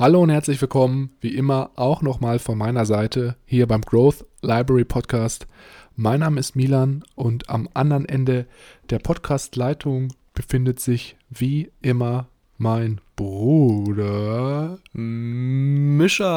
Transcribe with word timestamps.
Hallo 0.00 0.22
und 0.22 0.30
herzlich 0.30 0.58
willkommen, 0.62 1.10
wie 1.20 1.34
immer 1.36 1.72
auch 1.76 2.00
nochmal 2.00 2.38
von 2.38 2.56
meiner 2.56 2.86
Seite 2.86 3.36
hier 3.44 3.66
beim 3.66 3.82
Growth 3.82 4.24
Library 4.40 4.86
Podcast. 4.86 5.46
Mein 5.94 6.20
Name 6.20 6.40
ist 6.40 6.56
Milan 6.56 7.04
und 7.16 7.50
am 7.50 7.68
anderen 7.74 8.06
Ende 8.06 8.46
der 8.88 8.98
Podcast-Leitung 8.98 10.14
befindet 10.32 10.80
sich 10.80 11.18
wie 11.28 11.70
immer 11.82 12.28
mein 12.56 13.02
Bruder 13.14 14.78
Mischa. 14.94 16.30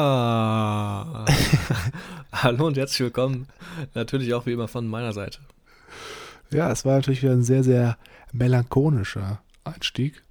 Hallo 2.32 2.66
und 2.66 2.76
herzlich 2.76 3.00
willkommen. 3.00 3.46
Natürlich 3.94 4.34
auch 4.34 4.44
wie 4.44 4.52
immer 4.52 4.68
von 4.68 4.86
meiner 4.86 5.14
Seite. 5.14 5.38
Ja, 6.50 6.70
es 6.70 6.84
war 6.84 6.96
natürlich 6.96 7.22
wieder 7.22 7.32
ein 7.32 7.44
sehr, 7.44 7.64
sehr 7.64 7.96
melancholischer 8.30 9.40
Einstieg. 9.64 10.22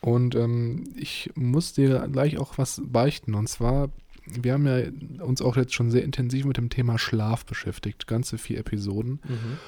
Und 0.00 0.34
ähm, 0.34 0.84
ich 0.96 1.30
muss 1.34 1.72
dir 1.72 2.08
gleich 2.10 2.38
auch 2.38 2.58
was 2.58 2.80
beichten. 2.84 3.34
Und 3.34 3.48
zwar, 3.48 3.90
wir 4.24 4.52
haben 4.52 4.66
ja 4.66 5.24
uns 5.24 5.42
auch 5.42 5.56
jetzt 5.56 5.74
schon 5.74 5.90
sehr 5.90 6.04
intensiv 6.04 6.44
mit 6.44 6.56
dem 6.56 6.70
Thema 6.70 6.98
Schlaf 6.98 7.44
beschäftigt, 7.44 8.06
ganze 8.06 8.38
vier 8.38 8.58
Episoden. 8.58 9.20
Mhm. 9.24 9.58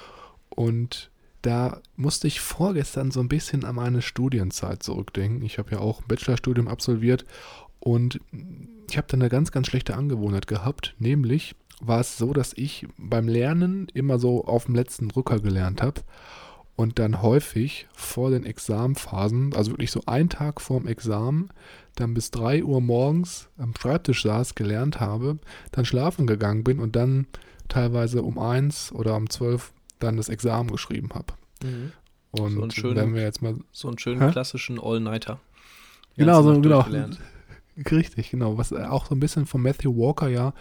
Und 0.51 1.11
da 1.43 1.81
musste 1.97 2.27
ich 2.27 2.41
vorgestern 2.41 3.11
so 3.11 3.21
ein 3.21 3.29
bisschen 3.29 3.65
an 3.65 3.77
meine 3.77 4.03
Studienzeit 4.03 4.83
zurückdenken. 4.83 5.43
Ich 5.43 5.59
habe 5.59 5.73
ja 5.73 5.79
auch 5.79 6.01
ein 6.01 6.09
Bachelorstudium 6.09 6.69
absolviert 6.69 7.25
und 7.79 8.21
ich 8.91 8.99
habe 8.99 9.07
da 9.09 9.15
eine 9.15 9.31
ganz, 9.31 9.51
ganz 9.51 9.69
schlechte 9.69 9.97
Angewohnheit 9.97 10.47
gehabt. 10.47 10.95
Nämlich 10.99 11.55
war 11.81 12.01
es 12.01 12.19
so, 12.19 12.35
dass 12.35 12.53
ich 12.55 12.87
beim 12.99 13.27
Lernen 13.27 13.89
immer 13.95 14.19
so 14.19 14.45
auf 14.45 14.67
dem 14.67 14.75
letzten 14.75 15.09
Drücker 15.09 15.41
gelernt 15.41 15.81
habe 15.81 16.03
und 16.77 16.99
dann 16.99 17.23
häufig 17.23 17.89
vor 17.93 18.31
den 18.31 18.45
Examenphasen, 18.45 19.55
also 19.55 19.73
wirklich 19.73 19.91
so 19.91 20.03
einen 20.07 20.29
Tag 20.29 20.61
vorm 20.61 20.87
Examen, 20.87 21.51
dann 21.97 22.15
bis 22.15 22.31
3 22.31 22.65
Uhr 22.65 22.81
morgens 22.81 23.49
am 23.59 23.75
Schreibtisch 23.79 24.23
saß, 24.23 24.55
gelernt 24.55 25.01
habe, 25.01 25.39
dann 25.73 25.85
schlafen 25.85 26.27
gegangen 26.27 26.65
bin 26.65 26.79
und 26.79 26.97
dann 26.97 27.27
teilweise 27.69 28.23
um 28.23 28.39
1 28.39 28.93
oder 28.93 29.17
um 29.17 29.29
12 29.29 29.73
dann 29.99 30.17
das 30.17 30.29
Examen 30.29 30.71
geschrieben 30.71 31.11
habe. 31.15 31.35
Mhm. 31.63 31.93
Und 32.33 32.53
so 32.53 32.63
einen 32.63 32.71
schönen, 32.71 32.97
wenn 32.97 33.15
wir 33.15 33.23
jetzt 33.23 33.43
mal. 33.43 33.57
So 33.73 33.89
einen 33.89 33.99
schönen 33.99 34.21
hä? 34.21 34.31
klassischen 34.31 34.81
All-Nighter. 34.81 35.41
Genau, 36.17 36.43
so, 36.43 36.61
genau. 36.61 36.85
Richtig, 37.91 38.31
genau. 38.31 38.59
Was 38.59 38.73
auch 38.73 39.07
so 39.07 39.15
ein 39.15 39.21
bisschen 39.21 39.47
von 39.47 39.63
Matthew 39.63 39.97
Walker 39.97 40.29
ja 40.29 40.53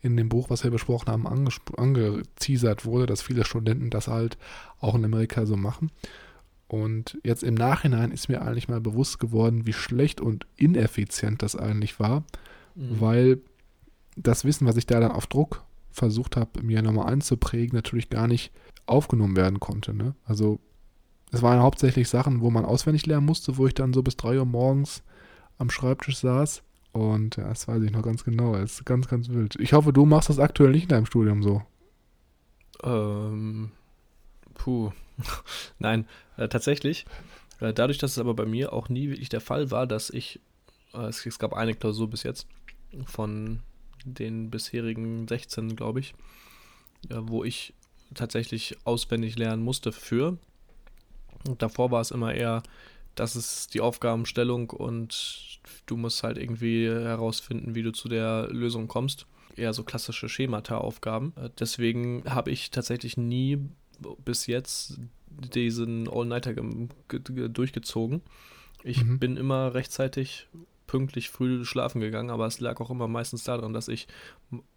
in 0.00 0.16
dem 0.16 0.28
Buch, 0.28 0.50
was 0.50 0.62
wir 0.62 0.70
besprochen 0.70 1.08
haben, 1.08 1.26
angeteasert 1.26 2.84
wurde, 2.84 3.06
dass 3.06 3.22
viele 3.22 3.44
Studenten 3.44 3.90
das 3.90 4.08
halt 4.08 4.38
auch 4.78 4.94
in 4.94 5.04
Amerika 5.04 5.46
so 5.46 5.56
machen. 5.56 5.90
Und 6.68 7.18
jetzt 7.24 7.42
im 7.42 7.54
Nachhinein 7.54 8.12
ist 8.12 8.28
mir 8.28 8.42
eigentlich 8.42 8.68
mal 8.68 8.80
bewusst 8.80 9.18
geworden, 9.18 9.66
wie 9.66 9.72
schlecht 9.72 10.20
und 10.20 10.46
ineffizient 10.56 11.42
das 11.42 11.56
eigentlich 11.56 11.98
war, 11.98 12.22
mhm. 12.76 13.00
weil 13.00 13.38
das 14.16 14.44
Wissen, 14.44 14.68
was 14.68 14.76
ich 14.76 14.86
da 14.86 15.00
dann 15.00 15.10
auf 15.10 15.26
Druck 15.26 15.64
versucht 15.90 16.36
habe, 16.36 16.62
mir 16.62 16.82
nochmal 16.82 17.12
einzuprägen, 17.12 17.74
natürlich 17.74 18.10
gar 18.10 18.28
nicht 18.28 18.52
aufgenommen 18.86 19.36
werden 19.36 19.58
konnte. 19.58 19.92
Ne? 19.92 20.14
Also 20.24 20.60
es 21.32 21.42
waren 21.42 21.60
hauptsächlich 21.60 22.08
Sachen, 22.08 22.40
wo 22.40 22.50
man 22.50 22.64
auswendig 22.64 23.06
lernen 23.06 23.26
musste, 23.26 23.56
wo 23.56 23.66
ich 23.66 23.74
dann 23.74 23.92
so 23.92 24.02
bis 24.02 24.16
drei 24.16 24.38
Uhr 24.38 24.44
morgens 24.44 25.02
am 25.58 25.70
Schreibtisch 25.70 26.18
saß. 26.18 26.62
Und 26.92 27.36
ja, 27.36 27.48
das 27.48 27.68
weiß 27.68 27.82
ich 27.82 27.92
noch 27.92 28.02
ganz 28.02 28.24
genau. 28.24 28.54
Es 28.56 28.74
ist 28.74 28.84
ganz, 28.84 29.08
ganz 29.08 29.28
wild. 29.28 29.56
Ich 29.60 29.72
hoffe, 29.72 29.92
du 29.92 30.06
machst 30.06 30.28
das 30.28 30.38
aktuell 30.38 30.70
nicht 30.70 30.84
in 30.84 30.88
deinem 30.88 31.06
Studium 31.06 31.42
so. 31.42 31.62
Ähm, 32.82 33.70
puh. 34.54 34.92
Nein, 35.78 36.06
äh, 36.36 36.48
tatsächlich. 36.48 37.06
Äh, 37.60 37.72
dadurch, 37.72 37.98
dass 37.98 38.12
es 38.12 38.18
aber 38.18 38.34
bei 38.34 38.46
mir 38.46 38.72
auch 38.72 38.88
nie 38.88 39.10
wirklich 39.10 39.28
der 39.28 39.40
Fall 39.40 39.70
war, 39.70 39.86
dass 39.86 40.10
ich, 40.10 40.40
äh, 40.94 41.06
es, 41.06 41.24
es, 41.24 41.38
gab 41.38 41.52
eine 41.52 41.74
Klausur 41.74 42.10
bis 42.10 42.22
jetzt 42.22 42.46
von 43.06 43.60
den 44.04 44.50
bisherigen 44.50 45.28
16, 45.28 45.76
glaube 45.76 46.00
ich, 46.00 46.14
äh, 47.10 47.16
wo 47.20 47.44
ich 47.44 47.74
tatsächlich 48.14 48.76
auswendig 48.84 49.38
lernen 49.38 49.62
musste 49.62 49.92
für. 49.92 50.38
Und 51.46 51.62
davor 51.62 51.90
war 51.90 52.00
es 52.00 52.10
immer 52.10 52.34
eher 52.34 52.62
das 53.20 53.36
ist 53.36 53.74
die 53.74 53.82
Aufgabenstellung 53.82 54.70
und 54.70 55.60
du 55.84 55.98
musst 55.98 56.22
halt 56.22 56.38
irgendwie 56.38 56.88
herausfinden, 56.88 57.74
wie 57.74 57.82
du 57.82 57.92
zu 57.92 58.08
der 58.08 58.48
Lösung 58.50 58.88
kommst. 58.88 59.26
Eher 59.56 59.74
so 59.74 59.84
klassische 59.84 60.28
Schemata-Aufgaben. 60.28 61.34
Äh, 61.36 61.50
deswegen 61.58 62.24
habe 62.26 62.50
ich 62.50 62.70
tatsächlich 62.70 63.18
nie 63.18 63.58
bis 64.24 64.46
jetzt 64.46 64.98
diesen 65.54 66.08
All-Nighter 66.08 66.54
durchgezogen. 66.54 68.22
Ich 68.82 69.04
mhm. 69.04 69.18
bin 69.18 69.36
immer 69.36 69.74
rechtzeitig 69.74 70.48
pünktlich 70.86 71.28
früh 71.28 71.64
schlafen 71.66 72.00
gegangen, 72.00 72.30
aber 72.30 72.46
es 72.46 72.58
lag 72.58 72.80
auch 72.80 72.90
immer 72.90 73.06
meistens 73.06 73.44
daran, 73.44 73.74
dass 73.74 73.88
ich 73.88 74.08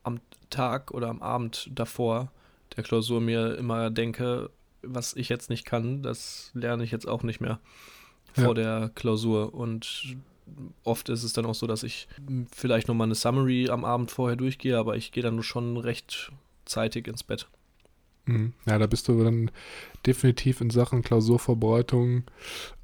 am 0.04 0.20
Tag 0.50 0.92
oder 0.92 1.08
am 1.08 1.22
Abend 1.22 1.70
davor 1.74 2.32
der 2.76 2.84
Klausur 2.84 3.22
mir 3.22 3.56
immer 3.56 3.90
denke, 3.90 4.50
was 4.82 5.14
ich 5.14 5.30
jetzt 5.30 5.50
nicht 5.50 5.64
kann, 5.64 6.04
das 6.04 6.52
lerne 6.54 6.84
ich 6.84 6.92
jetzt 6.92 7.08
auch 7.08 7.24
nicht 7.24 7.40
mehr 7.40 7.62
vor 8.34 8.58
ja. 8.58 8.80
der 8.80 8.92
Klausur. 8.96 9.54
Und 9.54 10.16
oft 10.84 11.10
ist 11.10 11.24
es 11.24 11.34
dann 11.34 11.46
auch 11.46 11.56
so, 11.56 11.68
dass 11.68 11.84
ich 11.84 12.08
vielleicht 12.52 12.88
nochmal 12.88 13.08
eine 13.08 13.16
Summary 13.16 13.70
am 13.70 13.86
Abend 13.86 14.12
vorher 14.12 14.36
durchgehe, 14.36 14.78
aber 14.78 14.96
ich 14.96 15.12
gehe 15.12 15.24
dann 15.24 15.42
schon 15.44 15.78
recht 15.78 16.32
zeitig 16.66 17.08
ins 17.08 17.24
Bett. 17.24 17.48
Mhm. 18.26 18.54
Ja, 18.66 18.78
da 18.78 18.88
bist 18.88 19.08
du 19.08 19.24
dann 19.24 19.52
definitiv 20.06 20.62
in 20.62 20.70
Sachen 20.70 21.02
Klausurvorbereitung 21.02 22.24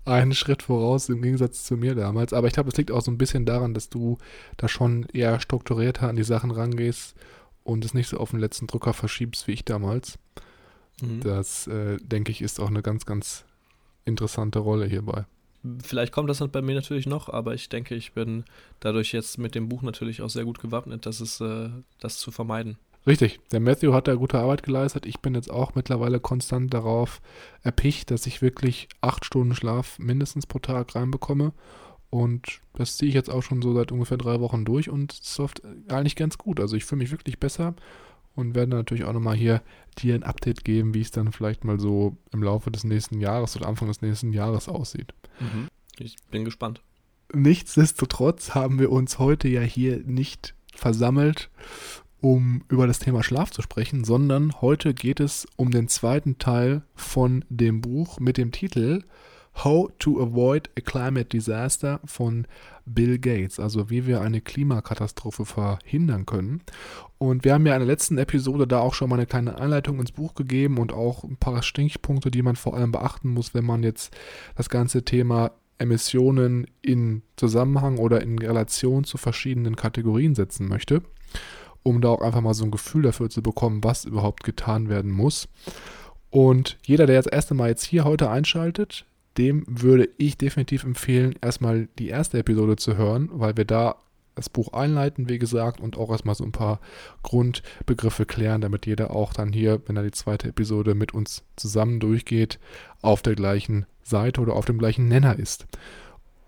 einen 0.05 0.33
Schritt 0.33 0.63
voraus 0.63 1.07
im 1.09 1.21
Gegensatz 1.21 1.63
zu 1.63 1.77
mir 1.77 1.95
damals. 1.95 2.33
Aber 2.33 2.47
ich 2.47 2.53
glaube, 2.53 2.69
es 2.69 2.77
liegt 2.77 2.91
auch 2.91 3.01
so 3.01 3.11
ein 3.11 3.17
bisschen 3.17 3.45
daran, 3.45 3.73
dass 3.73 3.89
du 3.89 4.17
da 4.57 4.67
schon 4.67 5.05
eher 5.13 5.39
strukturierter 5.39 6.09
an 6.09 6.15
die 6.15 6.23
Sachen 6.23 6.51
rangehst 6.51 7.15
und 7.63 7.85
es 7.85 7.93
nicht 7.93 8.09
so 8.09 8.17
auf 8.17 8.31
den 8.31 8.39
letzten 8.39 8.67
Drucker 8.67 8.93
verschiebst 8.93 9.47
wie 9.47 9.53
ich 9.53 9.65
damals. 9.65 10.17
Mhm. 11.01 11.21
Das, 11.21 11.67
äh, 11.67 11.97
denke 11.97 12.31
ich, 12.31 12.41
ist 12.41 12.59
auch 12.59 12.69
eine 12.69 12.81
ganz, 12.81 13.05
ganz 13.05 13.45
interessante 14.05 14.59
Rolle 14.59 14.87
hierbei. 14.87 15.25
Vielleicht 15.83 16.13
kommt 16.13 16.29
das 16.29 16.39
bei 16.47 16.61
mir 16.61 16.75
natürlich 16.75 17.05
noch, 17.05 17.29
aber 17.29 17.53
ich 17.53 17.69
denke, 17.69 17.95
ich 17.95 18.13
bin 18.13 18.45
dadurch 18.79 19.11
jetzt 19.11 19.37
mit 19.37 19.55
dem 19.55 19.67
Buch 19.67 19.81
natürlich 19.81 20.21
auch 20.21 20.29
sehr 20.29 20.45
gut 20.45 20.59
gewappnet, 20.59 21.05
dass 21.05 21.19
es, 21.19 21.41
äh, 21.41 21.69
das 21.99 22.17
zu 22.17 22.31
vermeiden. 22.31 22.77
Richtig, 23.07 23.39
der 23.51 23.59
Matthew 23.59 23.93
hat 23.93 24.07
da 24.07 24.15
gute 24.15 24.39
Arbeit 24.39 24.63
geleistet. 24.63 25.05
Ich 25.05 25.19
bin 25.19 25.33
jetzt 25.33 25.49
auch 25.49 25.75
mittlerweile 25.75 26.19
konstant 26.19 26.73
darauf 26.73 27.21
erpicht, 27.63 28.11
dass 28.11 28.27
ich 28.27 28.41
wirklich 28.41 28.87
acht 29.01 29.25
Stunden 29.25 29.55
Schlaf 29.55 29.97
mindestens 29.99 30.45
pro 30.45 30.59
Tag 30.59 30.95
reinbekomme. 30.95 31.53
Und 32.09 32.59
das 32.73 32.97
ziehe 32.97 33.09
ich 33.09 33.15
jetzt 33.15 33.29
auch 33.29 33.43
schon 33.43 33.61
so 33.61 33.73
seit 33.73 33.91
ungefähr 33.91 34.17
drei 34.17 34.39
Wochen 34.39 34.65
durch 34.65 34.89
und 34.89 35.13
es 35.13 35.37
läuft 35.37 35.61
eigentlich 35.89 36.15
ganz 36.15 36.37
gut. 36.37 36.59
Also 36.59 36.75
ich 36.75 36.85
fühle 36.85 36.99
mich 36.99 37.11
wirklich 37.11 37.39
besser 37.39 37.75
und 38.39 38.55
werde 38.55 38.75
natürlich 38.75 39.03
auch 39.03 39.13
nochmal 39.13 39.35
hier 39.35 39.61
dir 39.97 40.15
ein 40.15 40.23
Update 40.23 40.63
geben, 40.63 40.93
wie 40.93 41.01
es 41.01 41.11
dann 41.11 41.31
vielleicht 41.31 41.63
mal 41.63 41.79
so 41.79 42.17
im 42.31 42.41
Laufe 42.41 42.71
des 42.71 42.83
nächsten 42.83 43.19
Jahres 43.19 43.55
oder 43.55 43.67
Anfang 43.67 43.87
des 43.87 44.01
nächsten 44.01 44.33
Jahres 44.33 44.69
aussieht. 44.69 45.13
Mhm. 45.39 45.67
Ich 45.97 46.15
bin 46.31 46.45
gespannt. 46.45 46.81
Nichtsdestotrotz 47.33 48.55
haben 48.55 48.79
wir 48.79 48.91
uns 48.91 49.19
heute 49.19 49.47
ja 49.47 49.61
hier 49.61 49.97
nicht 50.05 50.55
versammelt, 50.73 51.49
um 52.21 52.63
über 52.69 52.87
das 52.87 52.99
Thema 52.99 53.23
Schlaf 53.23 53.51
zu 53.51 53.61
sprechen, 53.61 54.03
sondern 54.03 54.61
heute 54.61 54.93
geht 54.93 55.19
es 55.19 55.47
um 55.55 55.71
den 55.71 55.87
zweiten 55.87 56.37
Teil 56.37 56.81
von 56.95 57.45
dem 57.49 57.81
Buch 57.81 58.19
mit 58.19 58.37
dem 58.37 58.51
Titel 58.51 59.03
How 59.55 59.89
to 59.99 60.21
Avoid 60.21 60.69
a 60.77 60.81
Climate 60.81 61.25
Disaster 61.25 61.99
von 62.05 62.47
Bill 62.85 63.19
Gates, 63.19 63.59
also 63.59 63.89
wie 63.89 64.07
wir 64.07 64.21
eine 64.21 64.41
Klimakatastrophe 64.41 65.45
verhindern 65.45 66.25
können. 66.25 66.61
Und 67.17 67.43
wir 67.43 67.53
haben 67.53 67.65
ja 67.65 67.73
in 67.73 67.79
der 67.79 67.87
letzten 67.87 68.17
Episode 68.17 68.67
da 68.67 68.79
auch 68.79 68.93
schon 68.93 69.09
mal 69.09 69.17
eine 69.17 69.25
kleine 69.25 69.59
Einleitung 69.59 69.99
ins 69.99 70.13
Buch 70.13 70.33
gegeben 70.33 70.77
und 70.77 70.93
auch 70.93 71.23
ein 71.23 71.37
paar 71.37 71.61
Stichpunkte, 71.61 72.31
die 72.31 72.41
man 72.41 72.55
vor 72.55 72.73
allem 72.75 72.91
beachten 72.91 73.29
muss, 73.29 73.53
wenn 73.53 73.65
man 73.65 73.83
jetzt 73.83 74.15
das 74.55 74.69
ganze 74.69 75.03
Thema 75.03 75.51
Emissionen 75.77 76.67
in 76.81 77.23
Zusammenhang 77.35 77.97
oder 77.97 78.21
in 78.21 78.37
Relation 78.39 79.03
zu 79.03 79.17
verschiedenen 79.17 79.75
Kategorien 79.75 80.35
setzen 80.35 80.67
möchte, 80.67 81.01
um 81.83 82.01
da 82.01 82.09
auch 82.09 82.21
einfach 82.21 82.41
mal 82.41 82.53
so 82.53 82.65
ein 82.65 82.71
Gefühl 82.71 83.03
dafür 83.03 83.29
zu 83.29 83.41
bekommen, 83.41 83.83
was 83.83 84.05
überhaupt 84.05 84.43
getan 84.43 84.89
werden 84.89 85.11
muss. 85.11 85.47
Und 86.29 86.77
jeder, 86.83 87.07
der 87.07 87.15
jetzt 87.15 87.31
erst 87.31 87.51
einmal 87.51 87.69
jetzt 87.69 87.85
hier 87.85 88.03
heute 88.03 88.29
einschaltet, 88.29 89.05
dem 89.37 89.63
würde 89.67 90.09
ich 90.17 90.37
definitiv 90.37 90.83
empfehlen, 90.83 91.35
erstmal 91.41 91.87
die 91.97 92.09
erste 92.09 92.39
Episode 92.39 92.75
zu 92.75 92.97
hören, 92.97 93.29
weil 93.31 93.55
wir 93.57 93.65
da 93.65 93.95
das 94.35 94.49
Buch 94.49 94.71
einleiten, 94.71 95.27
wie 95.27 95.37
gesagt, 95.37 95.81
und 95.81 95.97
auch 95.97 96.09
erstmal 96.09 96.35
so 96.35 96.45
ein 96.45 96.53
paar 96.53 96.79
Grundbegriffe 97.23 98.25
klären, 98.25 98.61
damit 98.61 98.85
jeder 98.85 99.11
auch 99.11 99.33
dann 99.33 99.51
hier, 99.51 99.81
wenn 99.85 99.97
er 99.97 100.03
die 100.03 100.11
zweite 100.11 100.47
Episode 100.47 100.95
mit 100.95 101.13
uns 101.13 101.43
zusammen 101.57 101.99
durchgeht, 101.99 102.57
auf 103.01 103.21
der 103.21 103.35
gleichen 103.35 103.85
Seite 104.01 104.39
oder 104.39 104.53
auf 104.53 104.65
dem 104.65 104.77
gleichen 104.77 105.07
Nenner 105.07 105.37
ist. 105.37 105.67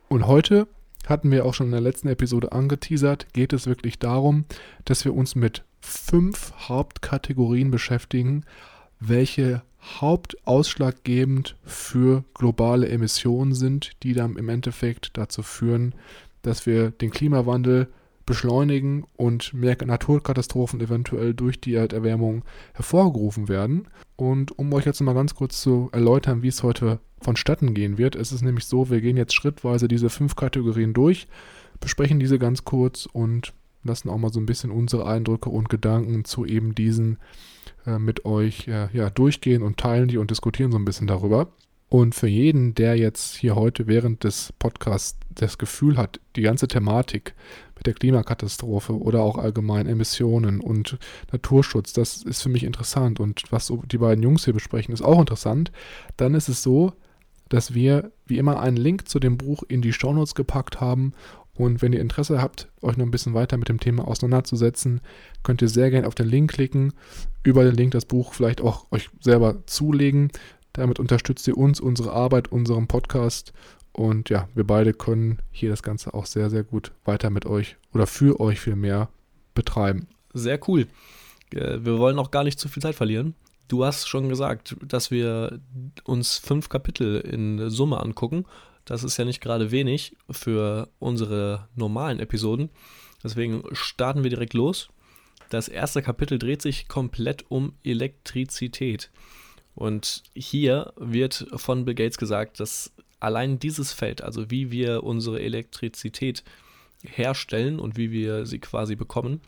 Und 0.08 0.26
heute 0.26 0.68
hatten 1.06 1.32
wir 1.32 1.46
auch 1.46 1.54
schon 1.54 1.68
in 1.68 1.74
der 1.74 1.82
letzten 1.82 2.08
Episode 2.08 2.52
angeteasert, 2.52 3.34
geht 3.34 3.54
es 3.54 3.68
wirklich 3.68 4.00
darum, 4.00 4.46
dass 4.86 5.04
wir 5.04 5.14
uns 5.14 5.36
mit 5.36 5.64
fünf 5.82 6.54
Hauptkategorien 6.70 7.72
beschäftigen, 7.72 8.46
welche 9.00 9.64
hauptausschlaggebend 9.82 11.56
für 11.64 12.24
globale 12.34 12.88
Emissionen 12.90 13.54
sind, 13.54 13.92
die 14.04 14.14
dann 14.14 14.36
im 14.36 14.50
Endeffekt 14.50 15.18
dazu 15.18 15.42
führen, 15.44 15.96
dass 16.42 16.66
wir 16.66 16.92
den 16.92 17.12
Klimawandel 17.12 17.88
beschleunigen 18.26 19.06
und 19.18 19.54
mehr 19.54 19.78
Naturkatastrophen 19.84 20.80
eventuell 20.80 21.34
durch 21.34 21.60
die 21.60 21.74
Erderwärmung 21.74 22.44
hervorgerufen 22.74 23.50
werden. 23.50 23.88
Und 24.16 24.58
um 24.58 24.72
euch 24.74 24.86
jetzt 24.86 25.02
mal 25.02 25.14
ganz 25.14 25.36
kurz 25.36 25.62
zu 25.62 25.90
erläutern, 25.92 26.44
wie 26.44 26.48
es 26.48 26.64
heute 26.64 27.00
vonstatten 27.20 27.74
gehen 27.74 27.98
wird, 27.98 28.16
ist 28.16 28.32
es 28.32 28.42
nämlich 28.42 28.66
so, 28.66 28.90
wir 28.90 29.02
gehen 29.02 29.18
jetzt 29.18 29.34
schrittweise 29.34 29.88
diese 29.88 30.10
fünf 30.10 30.36
Kategorien 30.36 30.94
durch, 30.94 31.28
besprechen 31.80 32.20
diese 32.20 32.40
ganz 32.40 32.64
kurz 32.64 33.08
und 33.12 33.54
lassen 33.84 34.10
auch 34.10 34.18
mal 34.18 34.32
so 34.32 34.40
ein 34.40 34.46
bisschen 34.46 34.72
unsere 34.72 35.08
Eindrücke 35.08 35.50
und 35.50 35.70
Gedanken 35.70 36.24
zu 36.24 36.46
eben 36.46 36.76
diesen 36.76 37.18
äh, 37.86 38.00
mit 38.00 38.26
euch 38.26 38.68
äh, 38.68 38.88
ja, 38.94 39.10
durchgehen 39.10 39.64
und 39.64 39.78
teilen 39.78 40.08
die 40.08 40.18
und 40.18 40.32
diskutieren 40.32 40.72
so 40.72 40.78
ein 40.78 40.86
bisschen 40.86 41.08
darüber. 41.08 41.52
Und 41.90 42.16
für 42.16 42.28
jeden, 42.28 42.74
der 42.74 42.96
jetzt 42.96 43.36
hier 43.36 43.56
heute 43.56 43.86
während 43.86 44.24
des 44.24 44.54
Podcasts 44.60 45.20
das 45.30 45.58
Gefühl 45.58 45.98
hat, 45.98 46.22
die 46.38 46.42
ganze 46.42 46.70
Thematik 46.70 47.36
mit 47.76 47.86
der 47.86 47.94
Klimakatastrophe 47.94 48.98
oder 48.98 49.22
auch 49.22 49.38
allgemein 49.38 49.88
Emissionen 49.88 50.62
und 50.62 50.98
Naturschutz, 51.34 51.92
das 51.92 52.24
ist 52.24 52.44
für 52.44 52.50
mich 52.50 52.64
interessant 52.64 53.20
und 53.20 53.44
was 53.50 53.74
die 53.92 53.98
beiden 53.98 54.24
Jungs 54.24 54.46
hier 54.46 54.54
besprechen, 54.54 54.94
ist 54.94 55.02
auch 55.02 55.20
interessant, 55.20 55.74
dann 56.16 56.34
ist 56.34 56.48
es 56.48 56.64
so, 56.64 56.94
dass 57.50 57.74
wir 57.74 58.12
wie 58.26 58.38
immer 58.38 58.62
einen 58.62 58.78
Link 58.78 59.10
zu 59.10 59.20
dem 59.20 59.38
Buch 59.38 59.64
in 59.68 59.82
die 59.82 59.92
Shownotes 59.92 60.36
gepackt 60.36 60.80
haben 60.80 61.12
und 61.62 61.84
wenn 61.84 61.94
ihr 61.94 62.02
Interesse 62.02 62.42
habt, 62.42 62.70
euch 62.82 62.98
noch 62.98 63.06
ein 63.06 63.12
bisschen 63.12 63.36
weiter 63.36 63.56
mit 63.56 63.70
dem 63.70 63.80
Thema 63.80 64.08
auseinanderzusetzen, 64.08 65.00
könnt 65.44 65.62
ihr 65.62 65.70
sehr 65.70 65.92
gerne 65.92 66.08
auf 66.08 66.16
den 66.16 66.28
Link 66.28 66.52
klicken, 66.52 66.92
über 67.44 67.64
den 67.64 67.76
Link 67.76 67.92
das 67.92 68.06
Buch 68.06 68.34
vielleicht 68.34 68.62
auch 68.62 68.92
euch 68.92 69.12
selber 69.20 69.68
zulegen. 69.68 70.32
Damit 70.74 71.00
unterstützt 71.00 71.48
ihr 71.48 71.56
uns, 71.56 71.80
unsere 71.80 72.14
Arbeit, 72.14 72.52
unseren 72.52 72.88
Podcast. 72.88 73.54
Und 73.94 74.32
ja, 74.32 74.50
wir 74.56 74.66
beide 74.66 74.92
können 74.92 75.38
hier 75.52 75.70
das 75.70 75.84
Ganze 75.84 76.16
auch 76.16 76.26
sehr, 76.26 76.50
sehr 76.50 76.64
gut 76.64 76.94
weiter 77.06 77.30
mit 77.30 77.46
euch 77.46 77.78
oder 77.94 78.08
für 78.08 78.40
euch 78.40 78.60
viel 78.60 78.76
mehr 78.76 79.10
betreiben. 79.54 80.08
Sehr 80.34 80.60
cool. 80.68 80.88
Äh, 81.54 81.78
wir 81.82 82.00
wollen 82.00 82.18
auch 82.18 82.32
gar 82.32 82.44
nicht 82.44 82.60
zu 82.60 82.70
viel 82.70 82.82
Zeit 82.82 82.96
verlieren. 82.96 83.36
Du 83.68 83.86
hast 83.86 84.10
schon 84.10 84.30
gesagt, 84.30 84.78
dass 84.82 85.12
wir 85.12 85.60
uns 86.06 86.40
fünf 86.40 86.70
Kapitel 86.70 87.20
in 87.20 87.70
Summe 87.70 88.00
angucken. 88.00 88.46
Das 88.86 89.04
ist 89.04 89.18
ja 89.18 89.26
nicht 89.26 89.42
gerade 89.42 89.72
wenig 89.72 90.16
für 90.30 90.90
unsere 91.00 91.68
normalen 91.76 92.20
Episoden. 92.20 92.70
Deswegen 93.24 93.64
starten 93.74 94.24
wir 94.24 94.30
direkt 94.30 94.54
los. 94.54 94.90
Das 95.50 95.68
erste 95.68 96.02
Kapitel 96.02 96.40
dreht 96.40 96.62
sich 96.62 96.88
komplett 96.88 97.46
um 97.50 97.74
Elektrizität. 97.84 99.12
Und 99.76 100.24
hier 100.34 100.94
wird 100.98 101.48
von 101.56 101.86
Bill 101.86 101.96
Gates 101.96 102.18
gesagt, 102.18 102.60
dass 102.60 102.92
allein 103.20 103.60
dieses 103.60 103.94
Feld, 103.94 104.22
also 104.22 104.50
wie 104.50 104.72
wir 104.72 105.04
unsere 105.04 105.42
Elektrizität 105.42 106.44
herstellen 107.04 107.80
und 107.80 107.98
wie 107.98 108.12
wir 108.12 108.46
sie 108.46 108.60
quasi 108.60 108.96
bekommen, 108.96 109.42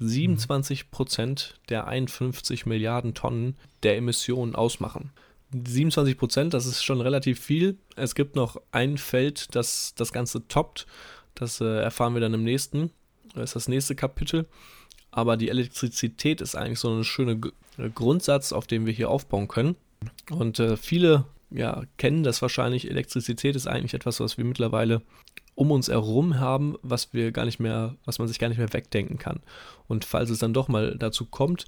27 0.00 0.90
Prozent 0.90 1.58
der 1.68 1.88
51 1.88 2.66
Milliarden 2.66 3.14
Tonnen 3.14 3.56
der 3.82 3.96
Emissionen 3.96 4.54
ausmachen. 4.54 5.10
27 5.52 6.18
Prozent, 6.18 6.54
das 6.54 6.66
ist 6.66 6.84
schon 6.84 7.00
relativ 7.00 7.40
viel. 7.40 7.78
Es 7.96 8.14
gibt 8.14 8.36
noch 8.36 8.60
ein 8.70 8.98
Feld, 8.98 9.54
das 9.54 9.94
das 9.94 10.12
Ganze 10.12 10.46
toppt. 10.46 10.86
Das 11.34 11.60
äh, 11.60 11.80
erfahren 11.80 12.14
wir 12.14 12.20
dann 12.20 12.34
im 12.34 12.44
nächsten. 12.44 12.90
Das 13.34 13.50
ist 13.50 13.56
das 13.56 13.68
nächste 13.68 13.94
Kapitel. 13.94 14.46
Aber 15.10 15.36
die 15.36 15.48
Elektrizität 15.48 16.40
ist 16.40 16.54
eigentlich 16.54 16.80
so 16.80 16.92
ein 16.92 17.04
schöner 17.04 17.36
Grundsatz, 17.94 18.52
auf 18.52 18.66
dem 18.66 18.84
wir 18.84 18.92
hier 18.92 19.10
aufbauen 19.10 19.48
können. 19.48 19.76
Und 20.30 20.58
äh, 20.58 20.76
viele 20.76 21.24
ja, 21.50 21.82
kennen 21.96 22.22
das 22.22 22.42
wahrscheinlich. 22.42 22.90
Elektrizität 22.90 23.56
ist 23.56 23.66
eigentlich 23.66 23.94
etwas, 23.94 24.20
was 24.20 24.36
wir 24.36 24.44
mittlerweile 24.44 25.02
um 25.54 25.70
uns 25.70 25.88
herum 25.88 26.38
haben, 26.38 26.76
was 26.82 27.12
wir 27.12 27.32
gar 27.32 27.44
nicht 27.44 27.58
mehr, 27.58 27.96
was 28.04 28.18
man 28.18 28.28
sich 28.28 28.38
gar 28.38 28.48
nicht 28.48 28.58
mehr 28.58 28.72
wegdenken 28.72 29.18
kann. 29.18 29.40
Und 29.88 30.04
falls 30.04 30.30
es 30.30 30.38
dann 30.38 30.54
doch 30.54 30.68
mal 30.68 30.96
dazu 30.98 31.24
kommt, 31.24 31.66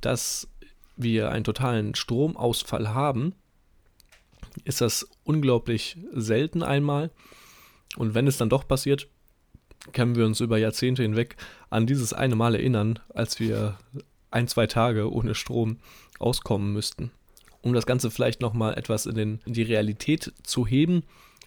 dass 0.00 0.48
wir 0.96 1.30
einen 1.30 1.44
totalen 1.44 1.94
Stromausfall 1.94 2.94
haben, 2.94 3.34
ist 4.64 4.80
das 4.80 5.08
unglaublich 5.24 5.96
selten 6.12 6.62
einmal. 6.62 7.10
Und 7.96 8.14
wenn 8.14 8.26
es 8.26 8.36
dann 8.36 8.50
doch 8.50 8.66
passiert, 8.66 9.08
können 9.92 10.14
wir 10.14 10.26
uns 10.26 10.40
über 10.40 10.58
Jahrzehnte 10.58 11.02
hinweg 11.02 11.36
an 11.70 11.86
dieses 11.86 12.12
eine 12.12 12.36
Mal 12.36 12.54
erinnern, 12.54 12.98
als 13.14 13.40
wir 13.40 13.78
ein, 14.30 14.48
zwei 14.48 14.66
Tage 14.66 15.12
ohne 15.12 15.34
Strom 15.34 15.78
auskommen 16.18 16.72
müssten. 16.72 17.10
Um 17.60 17.72
das 17.72 17.86
Ganze 17.86 18.10
vielleicht 18.10 18.40
nochmal 18.40 18.74
etwas 18.76 19.06
in, 19.06 19.14
den, 19.14 19.40
in 19.44 19.52
die 19.52 19.62
Realität 19.62 20.32
zu 20.42 20.66
heben, 20.66 21.04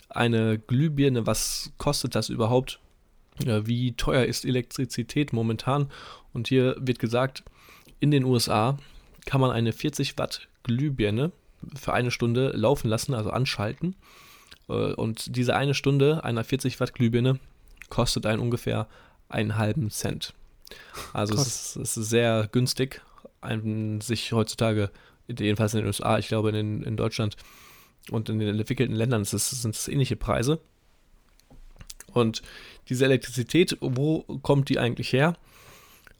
eine 0.10 0.60
Glühbirne, 0.60 1.26
was 1.26 1.74
kostet 1.78 2.16
das 2.16 2.30
überhaupt? 2.30 2.80
Wie 3.40 3.94
teuer 3.94 4.24
ist 4.26 4.46
Elektrizität 4.46 5.34
momentan? 5.34 5.92
Und 6.32 6.48
hier 6.48 6.76
wird 6.80 7.00
gesagt, 7.00 7.44
in 8.00 8.12
den 8.12 8.24
USA 8.24 8.78
kann 9.26 9.42
man 9.42 9.52
eine 9.52 9.74
40 9.74 10.18
Watt 10.18 10.48
Glühbirne 10.64 11.32
für 11.76 11.94
eine 11.94 12.12
Stunde 12.12 12.50
laufen 12.50 12.88
lassen, 12.88 13.14
also 13.14 13.30
anschalten. 13.32 13.96
Äh, 14.70 14.94
und 14.94 15.36
diese 15.36 15.56
eine 15.56 15.74
Stunde 15.74 16.24
einer 16.24 16.44
40 16.44 16.80
Watt 16.80 16.94
Glühbirne 16.94 17.40
kostet 17.90 18.26
einen 18.26 18.42
ungefähr 18.42 18.88
einen 19.30 19.58
halben 19.58 19.90
Cent. 19.90 20.34
Also 21.14 21.36
es 21.36 21.48
ist, 21.48 21.76
es 21.78 21.98
ist, 21.98 22.10
sehr 22.10 22.48
günstig, 22.52 23.02
einen, 23.42 24.02
sich 24.02 24.32
heutzutage, 24.32 24.92
jedenfalls 25.28 25.74
in 25.74 25.82
den 25.82 25.88
USA, 25.88 26.18
ich 26.18 26.28
glaube 26.28 26.50
in, 26.50 26.84
in 26.84 26.98
Deutschland 26.98 27.36
und 28.12 28.30
in 28.30 28.40
den 28.40 28.60
entwickelten 28.60 28.96
Ländern 28.96 29.22
es, 29.22 29.32
sind 29.32 29.76
es 29.76 29.88
ähnliche 29.88 30.16
Preise. 30.16 30.60
Und 32.14 32.42
diese 32.90 33.06
Elektrizität, 33.06 33.78
wo 33.82 34.22
kommt 34.42 34.70
die 34.70 34.80
eigentlich 34.80 35.12
her? 35.12 35.36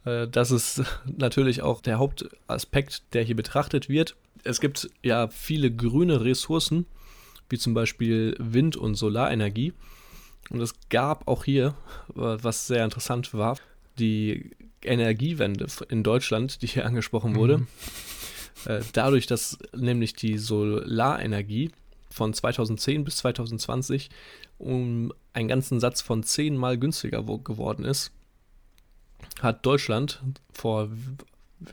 Äh, 0.06 0.28
das 0.28 0.52
ist 0.52 0.84
natürlich 1.06 1.62
auch 1.62 1.82
der 1.82 2.00
Hauptaspekt, 2.00 3.04
der 3.14 3.24
hier 3.24 3.36
betrachtet 3.36 3.90
wird. 3.90 4.16
Es 4.44 4.62
gibt 4.62 4.90
ja 5.04 5.28
viele 5.28 5.72
grüne 5.72 6.24
Ressourcen, 6.24 6.86
wie 7.50 7.58
zum 7.58 7.74
Beispiel 7.74 8.36
Wind- 8.40 8.78
und 8.78 8.96
Solarenergie. 8.96 9.74
Und 10.52 10.62
es 10.62 10.76
gab 10.90 11.28
auch 11.28 11.44
hier, 11.44 11.74
was 12.08 12.68
sehr 12.68 12.84
interessant 12.84 13.34
war, 13.34 13.58
die 13.98 14.52
Energiewende 14.84 15.66
in 15.90 16.04
Deutschland, 16.04 16.62
die 16.62 16.68
hier 16.68 16.86
angesprochen 16.86 17.36
wurde. 17.36 17.60
Mhm. 17.60 17.68
Dadurch, 18.94 19.26
dass 19.26 19.58
nämlich 19.76 20.14
die 20.14 20.38
Solarenergie 20.38 21.72
von 22.12 22.34
2010 22.34 23.04
bis 23.04 23.18
2020 23.18 24.10
um 24.60 25.12
einen 25.34 25.48
ganzen 25.48 25.80
Satz 25.80 26.02
von 26.02 26.22
zehnmal 26.22 26.78
günstiger 26.78 27.24
geworden 27.24 27.84
ist, 27.84 28.12
hat 29.42 29.66
Deutschland 29.66 30.22
vor, 30.52 30.90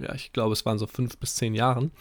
ja, 0.01 0.15
ich 0.15 0.33
glaube, 0.33 0.53
es 0.53 0.65
waren 0.65 0.79
so 0.79 0.87
fünf 0.87 1.17
bis 1.19 1.37
zehn 1.37 1.55
Jahren, 1.55 1.93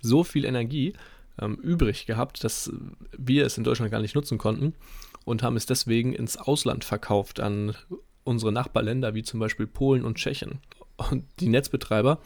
so 0.00 0.24
viel 0.24 0.44
Energie 0.44 0.94
ähm, 1.40 1.56
übrig 1.56 2.06
gehabt, 2.06 2.44
dass 2.44 2.72
wir 3.16 3.46
es 3.46 3.58
in 3.58 3.64
Deutschland 3.64 3.90
gar 3.90 4.00
nicht 4.00 4.14
nutzen 4.14 4.38
konnten 4.38 4.74
und 5.24 5.42
haben 5.42 5.56
es 5.56 5.66
deswegen 5.66 6.12
ins 6.12 6.36
Ausland 6.36 6.84
verkauft 6.84 7.40
an 7.40 7.74
unsere 8.24 8.52
Nachbarländer 8.52 9.14
wie 9.14 9.22
zum 9.22 9.40
Beispiel 9.40 9.66
Polen 9.66 10.04
und 10.04 10.16
Tschechien. 10.16 10.60
Und 10.96 11.24
die 11.40 11.48
Netzbetreiber 11.48 12.20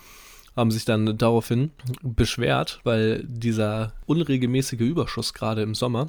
haben 0.57 0.71
sich 0.71 0.85
dann 0.85 1.17
daraufhin 1.19 1.71
beschwert, 2.03 2.81
weil 2.85 3.25
dieser 3.25 3.93
unregelmäßige 4.07 4.81
Überschuss 4.81 5.35
gerade 5.35 5.63
im 5.63 5.75
Sommer 5.75 6.09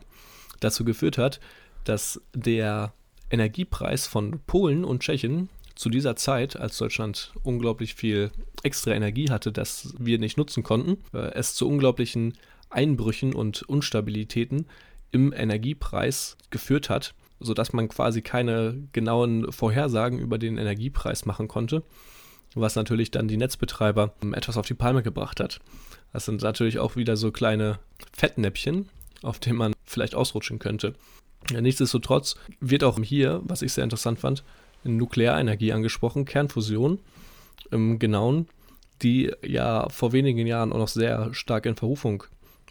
dazu 0.59 0.85
geführt 0.85 1.17
hat, 1.17 1.39
dass 1.83 2.21
der 2.33 2.93
Energiepreis 3.29 4.07
von 4.07 4.39
Polen 4.45 4.85
und 4.85 5.01
Tschechien 5.01 5.49
zu 5.75 5.89
dieser 5.89 6.15
Zeit, 6.15 6.57
als 6.57 6.77
Deutschland 6.77 7.33
unglaublich 7.43 7.95
viel 7.95 8.31
extra 8.63 8.91
Energie 8.91 9.29
hatte, 9.29 9.51
das 9.51 9.93
wir 9.99 10.17
nicht 10.19 10.37
nutzen 10.37 10.63
konnten, 10.63 10.97
äh, 11.13 11.33
es 11.33 11.53
zu 11.53 11.67
unglaublichen 11.67 12.33
Einbrüchen 12.69 13.33
und 13.33 13.63
Unstabilitäten 13.63 14.65
im 15.11 15.33
Energiepreis 15.33 16.37
geführt 16.49 16.89
hat, 16.89 17.13
sodass 17.39 17.73
man 17.73 17.89
quasi 17.89 18.21
keine 18.21 18.87
genauen 18.91 19.51
Vorhersagen 19.51 20.19
über 20.19 20.37
den 20.37 20.57
Energiepreis 20.57 21.25
machen 21.25 21.47
konnte, 21.47 21.83
was 22.53 22.75
natürlich 22.75 23.11
dann 23.11 23.27
die 23.27 23.37
Netzbetreiber 23.37 24.13
etwas 24.33 24.57
auf 24.57 24.65
die 24.65 24.73
Palme 24.73 25.03
gebracht 25.03 25.39
hat. 25.39 25.59
Das 26.13 26.25
sind 26.25 26.41
natürlich 26.41 26.79
auch 26.79 26.95
wieder 26.95 27.17
so 27.17 27.31
kleine 27.31 27.79
Fettnäppchen, 28.13 28.89
auf 29.21 29.39
denen 29.39 29.57
man 29.57 29.73
vielleicht 29.83 30.15
ausrutschen 30.15 30.59
könnte. 30.59 30.93
Ja, 31.51 31.61
nichtsdestotrotz 31.61 32.35
wird 32.59 32.83
auch 32.83 32.99
hier, 32.99 33.41
was 33.43 33.61
ich 33.61 33.73
sehr 33.73 33.83
interessant 33.83 34.19
fand, 34.19 34.43
Nuklearenergie 34.85 35.73
angesprochen, 35.73 36.25
Kernfusion 36.25 36.99
im 37.71 37.99
Genauen, 37.99 38.47
die 39.01 39.31
ja 39.43 39.89
vor 39.89 40.13
wenigen 40.13 40.47
Jahren 40.47 40.71
auch 40.71 40.77
noch 40.77 40.87
sehr 40.87 41.33
stark 41.33 41.65
in 41.65 41.75
Verrufung 41.75 42.23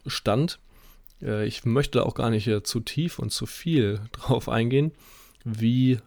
stand. 0.06 0.59
Äh, 1.23 1.47
ich 1.47 1.64
möchte 1.64 2.06
auch 2.06 2.14
gar 2.14 2.30
nicht 2.30 2.49
zu 2.66 2.80
tief 2.80 3.18
und 3.18 3.30
zu 3.30 3.47
viel 3.47 4.00
drauf 4.12 4.49
eingehen, 4.49 4.92
wie 5.44 5.99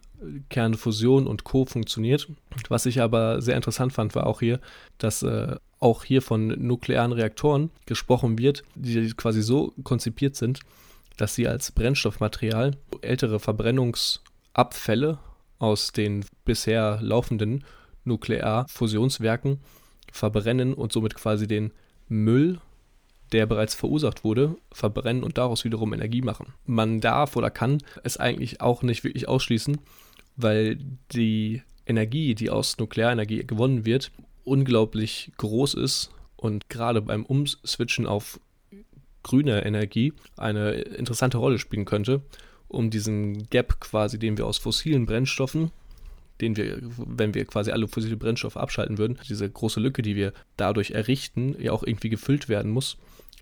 Kernfusion 0.49 1.27
und 1.27 1.43
Co. 1.43 1.65
funktioniert. 1.65 2.27
Was 2.69 2.85
ich 2.85 3.01
aber 3.01 3.41
sehr 3.41 3.55
interessant 3.55 3.93
fand, 3.93 4.15
war 4.15 4.25
auch 4.25 4.39
hier, 4.39 4.59
dass 4.97 5.21
äh, 5.21 5.55
auch 5.79 6.03
hier 6.03 6.21
von 6.21 6.47
nuklearen 6.47 7.11
Reaktoren 7.11 7.69
gesprochen 7.85 8.39
wird, 8.39 8.63
die 8.75 9.11
quasi 9.11 9.41
so 9.41 9.73
konzipiert 9.83 10.35
sind, 10.35 10.61
dass 11.17 11.35
sie 11.35 11.47
als 11.47 11.71
Brennstoffmaterial 11.71 12.77
ältere 13.01 13.39
Verbrennungsabfälle 13.39 15.19
aus 15.59 15.91
den 15.91 16.25
bisher 16.45 16.99
laufenden 17.01 17.63
Nuklearfusionswerken 18.03 19.59
verbrennen 20.11 20.73
und 20.73 20.91
somit 20.91 21.15
quasi 21.15 21.47
den 21.47 21.71
Müll, 22.07 22.59
der 23.31 23.45
bereits 23.45 23.75
verursacht 23.75 24.23
wurde, 24.23 24.55
verbrennen 24.71 25.23
und 25.23 25.37
daraus 25.37 25.65
wiederum 25.65 25.93
Energie 25.93 26.21
machen. 26.21 26.53
Man 26.65 27.01
darf 27.01 27.35
oder 27.35 27.49
kann 27.49 27.79
es 28.03 28.17
eigentlich 28.17 28.61
auch 28.61 28.83
nicht 28.83 29.03
wirklich 29.03 29.27
ausschließen, 29.27 29.79
weil 30.37 30.79
die 31.11 31.61
Energie, 31.85 32.35
die 32.35 32.49
aus 32.49 32.77
Nuklearenergie 32.77 33.45
gewonnen 33.45 33.85
wird, 33.85 34.11
unglaublich 34.43 35.31
groß 35.37 35.73
ist 35.73 36.11
und 36.37 36.69
gerade 36.69 37.01
beim 37.01 37.25
Umswitchen 37.25 38.05
auf 38.05 38.39
grüne 39.23 39.65
Energie 39.65 40.13
eine 40.37 40.71
interessante 40.71 41.37
Rolle 41.37 41.59
spielen 41.59 41.83
könnte 41.83 42.21
um 42.67 42.89
diesen 42.89 43.49
Gap 43.49 43.79
quasi, 43.79 44.19
den 44.19 44.37
wir 44.37 44.45
aus 44.45 44.57
fossilen 44.57 45.05
Brennstoffen, 45.05 45.71
den 46.41 46.55
wir, 46.55 46.79
wenn 46.81 47.33
wir 47.33 47.45
quasi 47.45 47.71
alle 47.71 47.87
fossile 47.87 48.17
Brennstoffe 48.17 48.57
abschalten 48.57 48.97
würden, 48.97 49.17
diese 49.27 49.49
große 49.49 49.79
Lücke, 49.79 50.01
die 50.01 50.15
wir 50.15 50.33
dadurch 50.55 50.91
errichten, 50.91 51.55
ja 51.59 51.71
auch 51.71 51.83
irgendwie 51.83 52.09
gefüllt 52.09 52.49
werden 52.49 52.71
muss, 52.71 52.97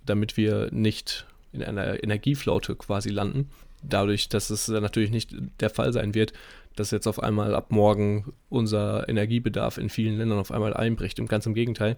damit 0.05 0.37
wir 0.37 0.69
nicht 0.71 1.25
in 1.51 1.63
einer 1.63 2.03
Energieflaute 2.03 2.75
quasi 2.75 3.09
landen. 3.09 3.49
Dadurch, 3.81 4.29
dass 4.29 4.49
es 4.49 4.67
natürlich 4.67 5.11
nicht 5.11 5.35
der 5.59 5.69
Fall 5.69 5.93
sein 5.93 6.15
wird, 6.15 6.33
dass 6.75 6.91
jetzt 6.91 7.07
auf 7.07 7.21
einmal 7.21 7.55
ab 7.55 7.71
morgen 7.71 8.33
unser 8.49 9.07
Energiebedarf 9.07 9.77
in 9.77 9.89
vielen 9.89 10.17
Ländern 10.17 10.39
auf 10.39 10.51
einmal 10.51 10.73
einbricht. 10.73 11.19
Und 11.19 11.29
ganz 11.29 11.45
im 11.45 11.53
Gegenteil, 11.53 11.97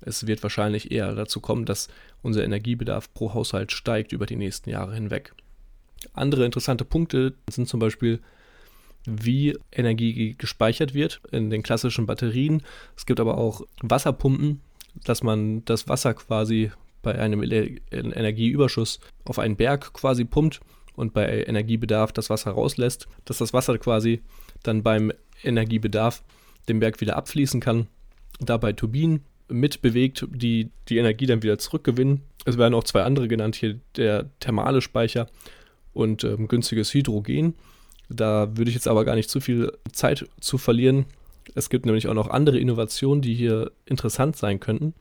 es 0.00 0.26
wird 0.26 0.42
wahrscheinlich 0.42 0.90
eher 0.90 1.14
dazu 1.14 1.40
kommen, 1.40 1.64
dass 1.64 1.88
unser 2.22 2.44
Energiebedarf 2.44 3.12
pro 3.14 3.34
Haushalt 3.34 3.72
steigt 3.72 4.12
über 4.12 4.26
die 4.26 4.36
nächsten 4.36 4.70
Jahre 4.70 4.94
hinweg. 4.94 5.32
Andere 6.12 6.44
interessante 6.44 6.84
Punkte 6.84 7.34
sind 7.48 7.68
zum 7.68 7.80
Beispiel, 7.80 8.20
wie 9.06 9.56
Energie 9.72 10.34
gespeichert 10.36 10.94
wird 10.94 11.20
in 11.30 11.50
den 11.50 11.62
klassischen 11.62 12.06
Batterien. 12.06 12.62
Es 12.96 13.06
gibt 13.06 13.20
aber 13.20 13.38
auch 13.38 13.62
Wasserpumpen, 13.82 14.60
dass 15.04 15.22
man 15.22 15.64
das 15.64 15.88
Wasser 15.88 16.14
quasi 16.14 16.70
bei 17.02 17.18
einem 17.18 17.42
Energieüberschuss 17.42 19.00
auf 19.24 19.38
einen 19.38 19.56
Berg 19.56 19.92
quasi 19.94 20.24
pumpt 20.24 20.60
und 20.96 21.14
bei 21.14 21.44
Energiebedarf 21.44 22.12
das 22.12 22.28
Wasser 22.28 22.50
rauslässt, 22.50 23.08
dass 23.24 23.38
das 23.38 23.52
Wasser 23.54 23.78
quasi 23.78 24.20
dann 24.62 24.82
beim 24.82 25.12
Energiebedarf 25.42 26.22
den 26.68 26.80
Berg 26.80 27.00
wieder 27.00 27.16
abfließen 27.16 27.60
kann, 27.60 27.86
dabei 28.38 28.74
Turbinen 28.74 29.24
mitbewegt, 29.48 30.26
die 30.30 30.70
die 30.88 30.98
Energie 30.98 31.26
dann 31.26 31.42
wieder 31.42 31.58
zurückgewinnen. 31.58 32.20
Es 32.44 32.58
werden 32.58 32.74
auch 32.74 32.84
zwei 32.84 33.02
andere 33.02 33.28
genannt, 33.28 33.56
hier 33.56 33.80
der 33.96 34.28
thermale 34.40 34.82
Speicher 34.82 35.26
und 35.92 36.24
ähm, 36.24 36.48
günstiges 36.48 36.92
Hydrogen. 36.94 37.54
Da 38.08 38.56
würde 38.56 38.70
ich 38.70 38.74
jetzt 38.74 38.88
aber 38.88 39.04
gar 39.04 39.14
nicht 39.14 39.30
zu 39.30 39.40
viel 39.40 39.72
Zeit 39.92 40.26
zu 40.40 40.58
verlieren. 40.58 41.06
Es 41.54 41.70
gibt 41.70 41.86
nämlich 41.86 42.08
auch 42.08 42.14
noch 42.14 42.28
andere 42.28 42.58
Innovationen, 42.58 43.22
die 43.22 43.34
hier 43.34 43.70
interessant 43.86 44.36
sein 44.36 44.60
könnten. 44.60 44.94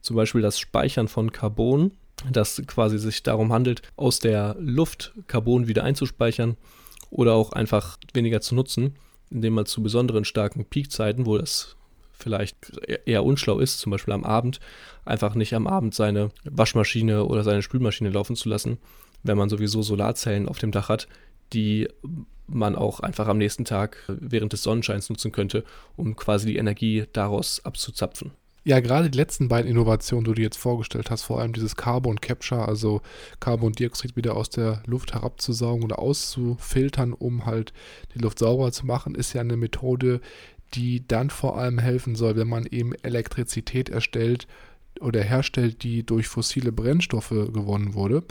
Zum 0.00 0.16
Beispiel 0.16 0.40
das 0.40 0.58
Speichern 0.58 1.08
von 1.08 1.32
Carbon, 1.32 1.92
das 2.30 2.62
quasi 2.66 2.98
sich 2.98 3.22
darum 3.22 3.52
handelt, 3.52 3.82
aus 3.96 4.18
der 4.18 4.56
Luft 4.58 5.14
Carbon 5.26 5.68
wieder 5.68 5.84
einzuspeichern 5.84 6.56
oder 7.10 7.34
auch 7.34 7.52
einfach 7.52 7.98
weniger 8.14 8.40
zu 8.40 8.54
nutzen, 8.54 8.94
indem 9.30 9.54
man 9.54 9.66
zu 9.66 9.82
besonderen 9.82 10.24
starken 10.24 10.64
Peakzeiten, 10.64 11.26
wo 11.26 11.38
das 11.38 11.76
vielleicht 12.12 12.72
eher 13.06 13.24
unschlau 13.24 13.58
ist, 13.58 13.80
zum 13.80 13.90
Beispiel 13.90 14.12
am 14.12 14.24
Abend, 14.24 14.60
einfach 15.04 15.34
nicht 15.34 15.54
am 15.54 15.66
Abend 15.66 15.94
seine 15.94 16.30
Waschmaschine 16.44 17.24
oder 17.24 17.42
seine 17.42 17.62
Spülmaschine 17.62 18.10
laufen 18.10 18.36
zu 18.36 18.48
lassen, 18.48 18.78
wenn 19.22 19.38
man 19.38 19.48
sowieso 19.48 19.82
Solarzellen 19.82 20.48
auf 20.48 20.58
dem 20.58 20.72
Dach 20.72 20.88
hat, 20.88 21.08
die 21.52 21.88
man 22.46 22.74
auch 22.74 23.00
einfach 23.00 23.28
am 23.28 23.38
nächsten 23.38 23.64
Tag 23.64 23.96
während 24.08 24.52
des 24.52 24.62
Sonnenscheins 24.62 25.08
nutzen 25.08 25.32
könnte, 25.32 25.64
um 25.96 26.16
quasi 26.16 26.46
die 26.46 26.56
Energie 26.56 27.04
daraus 27.12 27.64
abzuzapfen. 27.64 28.32
Ja, 28.62 28.80
gerade 28.80 29.08
die 29.08 29.16
letzten 29.16 29.48
beiden 29.48 29.70
Innovationen, 29.70 30.24
die 30.24 30.34
du 30.34 30.42
jetzt 30.42 30.58
vorgestellt 30.58 31.10
hast, 31.10 31.22
vor 31.22 31.40
allem 31.40 31.54
dieses 31.54 31.76
Carbon 31.76 32.20
Capture, 32.20 32.68
also 32.68 33.00
Carbondioxid 33.40 34.16
wieder 34.16 34.36
aus 34.36 34.50
der 34.50 34.82
Luft 34.86 35.14
herabzusaugen 35.14 35.84
oder 35.84 35.98
auszufiltern, 35.98 37.14
um 37.14 37.46
halt 37.46 37.72
die 38.14 38.18
Luft 38.18 38.38
sauber 38.38 38.70
zu 38.70 38.84
machen, 38.84 39.14
ist 39.14 39.32
ja 39.32 39.40
eine 39.40 39.56
Methode, 39.56 40.20
die 40.74 41.06
dann 41.06 41.30
vor 41.30 41.56
allem 41.56 41.78
helfen 41.78 42.14
soll, 42.14 42.36
wenn 42.36 42.48
man 42.48 42.66
eben 42.66 42.92
Elektrizität 43.02 43.88
erstellt 43.88 44.46
oder 45.00 45.22
herstellt, 45.22 45.82
die 45.82 46.04
durch 46.04 46.28
fossile 46.28 46.70
Brennstoffe 46.70 47.30
gewonnen 47.30 47.94
wurde. 47.94 48.24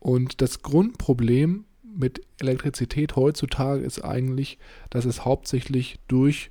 Und 0.00 0.40
das 0.40 0.62
Grundproblem 0.62 1.64
mit 1.82 2.22
Elektrizität 2.40 3.16
heutzutage 3.16 3.82
ist 3.82 4.02
eigentlich, 4.02 4.58
dass 4.88 5.04
es 5.04 5.24
hauptsächlich 5.24 5.98
durch 6.08 6.50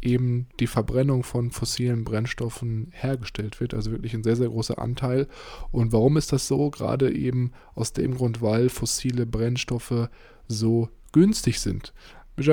eben 0.00 0.46
die 0.60 0.66
Verbrennung 0.66 1.24
von 1.24 1.50
fossilen 1.50 2.04
Brennstoffen 2.04 2.88
hergestellt 2.92 3.60
wird, 3.60 3.74
also 3.74 3.90
wirklich 3.90 4.14
ein 4.14 4.22
sehr, 4.22 4.36
sehr 4.36 4.48
großer 4.48 4.78
Anteil. 4.78 5.26
Und 5.72 5.92
warum 5.92 6.16
ist 6.16 6.32
das 6.32 6.46
so? 6.46 6.70
Gerade 6.70 7.12
eben 7.12 7.52
aus 7.74 7.92
dem 7.92 8.14
Grund, 8.14 8.40
weil 8.40 8.68
fossile 8.68 9.26
Brennstoffe 9.26 10.08
so 10.46 10.88
günstig 11.12 11.60
sind. 11.60 11.92
Ich 12.36 12.48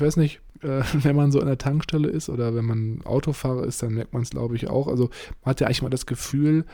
weiß 0.00 0.16
nicht, 0.18 0.40
äh, 0.62 0.82
wenn 0.92 1.16
man 1.16 1.32
so 1.32 1.40
an 1.40 1.46
der 1.46 1.58
Tankstelle 1.58 2.08
ist 2.08 2.28
oder 2.28 2.54
wenn 2.54 2.64
man 2.64 3.02
Autofahrer 3.04 3.64
ist, 3.64 3.82
dann 3.82 3.94
merkt 3.94 4.12
man 4.12 4.22
es, 4.22 4.30
glaube 4.30 4.56
ich, 4.56 4.68
auch. 4.68 4.86
Also 4.86 5.10
man 5.42 5.50
hat 5.50 5.60
ja 5.60 5.66
eigentlich 5.66 5.82
mal 5.82 5.90
das 5.90 6.06
Gefühl, 6.06 6.64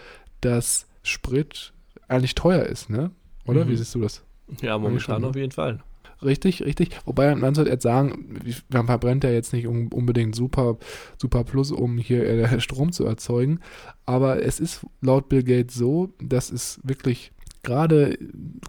dass 0.41 0.87
Sprit 1.03 1.74
eigentlich 2.09 2.35
teuer 2.35 2.65
ist, 2.65 2.91
ne? 2.91 3.11
Oder? 3.47 3.65
Mhm. 3.65 3.71
Wie 3.71 3.77
siehst 3.77 3.95
du 3.95 4.01
das? 4.01 4.23
Ja, 4.61 4.79
momentan 4.79 5.23
ne? 5.23 5.29
auf 5.29 5.37
jeden 5.37 5.53
Fall. 5.53 5.81
Richtig, 6.23 6.63
richtig. 6.63 6.91
Wobei 7.05 7.35
man 7.35 7.55
sollte 7.55 7.71
jetzt 7.71 7.83
sagen, 7.83 8.41
man 8.71 8.87
verbrennt 8.87 9.25
ja 9.25 9.31
jetzt 9.31 9.53
nicht 9.53 9.67
unbedingt 9.67 10.35
super, 10.35 10.79
super 11.19 11.45
Plus, 11.45 11.71
um 11.71 11.99
hier 11.99 12.25
äh, 12.27 12.61
Strom 12.63 12.93
zu 12.93 13.05
erzeugen. 13.05 13.61
Aber 14.07 14.43
es 14.43 14.61
ist 14.61 14.87
laut 15.01 15.29
Bill 15.29 15.43
Gates 15.43 15.75
so, 15.75 16.15
dass 16.21 16.51
es 16.51 16.81
wirklich 16.83 17.33
gerade 17.63 18.19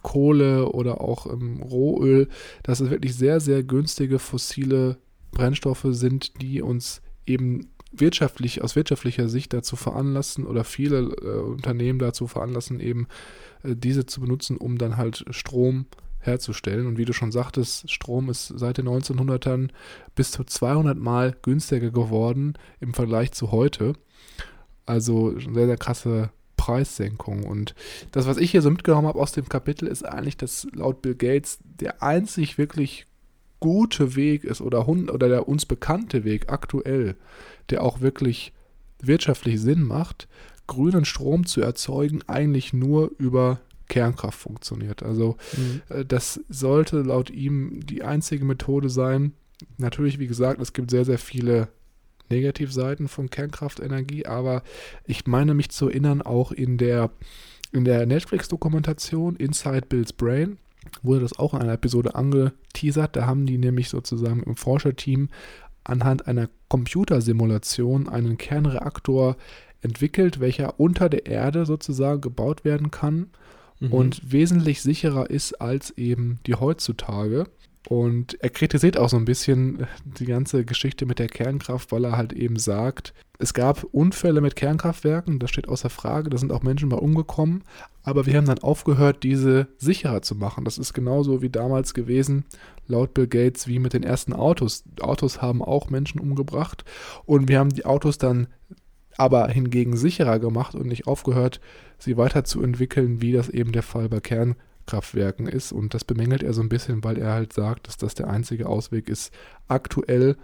Kohle 0.02 0.70
oder 0.72 1.00
auch 1.00 1.26
ähm, 1.30 1.62
Rohöl, 1.62 2.28
dass 2.62 2.80
es 2.80 2.90
wirklich 2.90 3.14
sehr, 3.14 3.40
sehr 3.40 3.62
günstige 3.62 4.18
fossile 4.18 4.98
Brennstoffe 5.30 5.86
sind, 5.90 6.40
die 6.40 6.62
uns 6.62 7.02
eben 7.26 7.68
wirtschaftlich, 8.00 8.62
aus 8.62 8.76
wirtschaftlicher 8.76 9.28
Sicht 9.28 9.52
dazu 9.52 9.76
veranlassen 9.76 10.46
oder 10.46 10.64
viele 10.64 10.98
äh, 10.98 11.40
Unternehmen 11.40 11.98
dazu 11.98 12.26
veranlassen, 12.26 12.80
eben 12.80 13.06
äh, 13.62 13.74
diese 13.76 14.06
zu 14.06 14.20
benutzen, 14.20 14.56
um 14.56 14.78
dann 14.78 14.96
halt 14.96 15.24
Strom 15.30 15.86
herzustellen. 16.20 16.86
Und 16.86 16.98
wie 16.98 17.04
du 17.04 17.12
schon 17.12 17.32
sagtest, 17.32 17.90
Strom 17.90 18.28
ist 18.28 18.52
seit 18.56 18.78
den 18.78 18.88
1900ern 18.88 19.68
bis 20.14 20.32
zu 20.32 20.44
200 20.44 20.98
Mal 20.98 21.36
günstiger 21.42 21.90
geworden 21.90 22.54
im 22.80 22.94
Vergleich 22.94 23.32
zu 23.32 23.52
heute. 23.52 23.94
Also 24.84 25.38
sehr, 25.38 25.66
sehr 25.66 25.76
krasse 25.76 26.30
Preissenkung. 26.56 27.44
Und 27.44 27.74
das, 28.12 28.26
was 28.26 28.38
ich 28.38 28.50
hier 28.50 28.62
so 28.62 28.70
mitgenommen 28.70 29.06
habe 29.08 29.20
aus 29.20 29.32
dem 29.32 29.48
Kapitel, 29.48 29.86
ist 29.86 30.04
eigentlich, 30.04 30.36
dass 30.36 30.66
laut 30.72 31.02
Bill 31.02 31.14
Gates 31.14 31.58
der 31.62 32.02
einzig 32.02 32.58
wirklich 32.58 33.06
gute 33.60 34.16
Weg 34.16 34.44
ist 34.44 34.60
oder, 34.60 34.86
oder 34.88 35.28
der 35.28 35.48
uns 35.48 35.64
bekannte 35.64 36.24
Weg 36.24 36.52
aktuell, 36.52 37.16
der 37.70 37.82
auch 37.82 38.00
wirklich 38.00 38.52
wirtschaftlich 39.00 39.60
Sinn 39.60 39.82
macht, 39.82 40.28
grünen 40.66 41.04
Strom 41.04 41.46
zu 41.46 41.60
erzeugen, 41.60 42.22
eigentlich 42.26 42.72
nur 42.72 43.10
über 43.18 43.60
Kernkraft 43.88 44.38
funktioniert. 44.38 45.02
Also 45.02 45.36
mhm. 45.56 45.82
äh, 45.88 46.04
das 46.04 46.40
sollte 46.48 47.02
laut 47.02 47.30
ihm 47.30 47.80
die 47.84 48.02
einzige 48.02 48.44
Methode 48.44 48.90
sein. 48.90 49.32
Natürlich, 49.78 50.18
wie 50.18 50.26
gesagt, 50.26 50.60
es 50.60 50.72
gibt 50.72 50.90
sehr, 50.90 51.04
sehr 51.04 51.18
viele 51.18 51.68
Negativseiten 52.28 53.08
von 53.08 53.30
Kernkraftenergie, 53.30 54.26
aber 54.26 54.62
ich 55.04 55.26
meine 55.26 55.54
mich 55.54 55.70
zu 55.70 55.88
erinnern, 55.88 56.22
auch 56.22 56.50
in 56.50 56.76
der, 56.76 57.10
in 57.72 57.84
der 57.84 58.04
Netflix-Dokumentation 58.06 59.36
Inside 59.36 59.86
Bill's 59.88 60.12
Brain 60.12 60.58
wurde 61.02 61.20
das 61.20 61.38
auch 61.38 61.54
in 61.54 61.60
einer 61.60 61.74
Episode 61.74 62.14
angeteasert. 62.14 63.16
Da 63.16 63.26
haben 63.26 63.46
die 63.46 63.58
nämlich 63.58 63.88
sozusagen 63.88 64.42
im 64.42 64.56
Forscherteam 64.56 65.28
anhand 65.88 66.26
einer 66.26 66.48
Computersimulation 66.68 68.08
einen 68.08 68.38
Kernreaktor 68.38 69.36
entwickelt, 69.82 70.40
welcher 70.40 70.80
unter 70.80 71.08
der 71.08 71.26
Erde 71.26 71.66
sozusagen 71.66 72.20
gebaut 72.20 72.64
werden 72.64 72.90
kann 72.90 73.30
mhm. 73.80 73.92
und 73.92 74.32
wesentlich 74.32 74.82
sicherer 74.82 75.30
ist 75.30 75.60
als 75.60 75.90
eben 75.92 76.40
die 76.46 76.54
heutzutage. 76.54 77.44
Und 77.88 78.36
er 78.42 78.50
kritisiert 78.50 78.98
auch 78.98 79.08
so 79.08 79.16
ein 79.16 79.24
bisschen 79.24 79.86
die 80.04 80.26
ganze 80.26 80.64
Geschichte 80.64 81.06
mit 81.06 81.20
der 81.20 81.28
Kernkraft, 81.28 81.92
weil 81.92 82.04
er 82.04 82.16
halt 82.16 82.32
eben 82.32 82.58
sagt, 82.58 83.14
es 83.38 83.54
gab 83.54 83.84
Unfälle 83.84 84.40
mit 84.40 84.56
Kernkraftwerken, 84.56 85.38
das 85.38 85.50
steht 85.50 85.68
außer 85.68 85.88
Frage, 85.88 86.28
da 86.28 86.36
sind 86.36 86.50
auch 86.50 86.62
Menschen 86.62 86.88
bei 86.88 86.96
umgekommen, 86.96 87.62
aber 88.02 88.26
wir 88.26 88.36
haben 88.36 88.46
dann 88.46 88.58
aufgehört, 88.58 89.22
diese 89.22 89.68
sicherer 89.78 90.22
zu 90.22 90.34
machen. 90.34 90.64
Das 90.64 90.78
ist 90.78 90.94
genauso 90.94 91.42
wie 91.42 91.50
damals 91.50 91.94
gewesen, 91.94 92.44
laut 92.88 93.14
Bill 93.14 93.28
Gates, 93.28 93.68
wie 93.68 93.78
mit 93.78 93.92
den 93.92 94.02
ersten 94.02 94.32
Autos. 94.32 94.82
Autos 95.00 95.40
haben 95.40 95.62
auch 95.62 95.88
Menschen 95.88 96.20
umgebracht 96.20 96.84
und 97.24 97.48
wir 97.48 97.60
haben 97.60 97.70
die 97.70 97.84
Autos 97.84 98.18
dann 98.18 98.48
aber 99.16 99.46
hingegen 99.48 99.96
sicherer 99.96 100.40
gemacht 100.40 100.74
und 100.74 100.88
nicht 100.88 101.06
aufgehört, 101.06 101.60
sie 101.98 102.16
weiterzuentwickeln, 102.16 103.22
wie 103.22 103.32
das 103.32 103.48
eben 103.48 103.70
der 103.70 103.84
Fall 103.84 104.08
bei 104.08 104.20
Kernkraftwerken 104.86 105.46
ist. 105.46 105.72
Und 105.72 105.94
das 105.94 106.04
bemängelt 106.04 106.42
er 106.42 106.54
so 106.54 106.62
ein 106.62 106.68
bisschen, 106.68 107.04
weil 107.04 107.18
er 107.18 107.32
halt 107.32 107.52
sagt, 107.52 107.88
dass 107.88 107.96
das 107.96 108.14
der 108.14 108.28
einzige 108.28 108.68
Ausweg 108.68 109.08
ist, 109.08 109.32
aktuell 109.68 110.36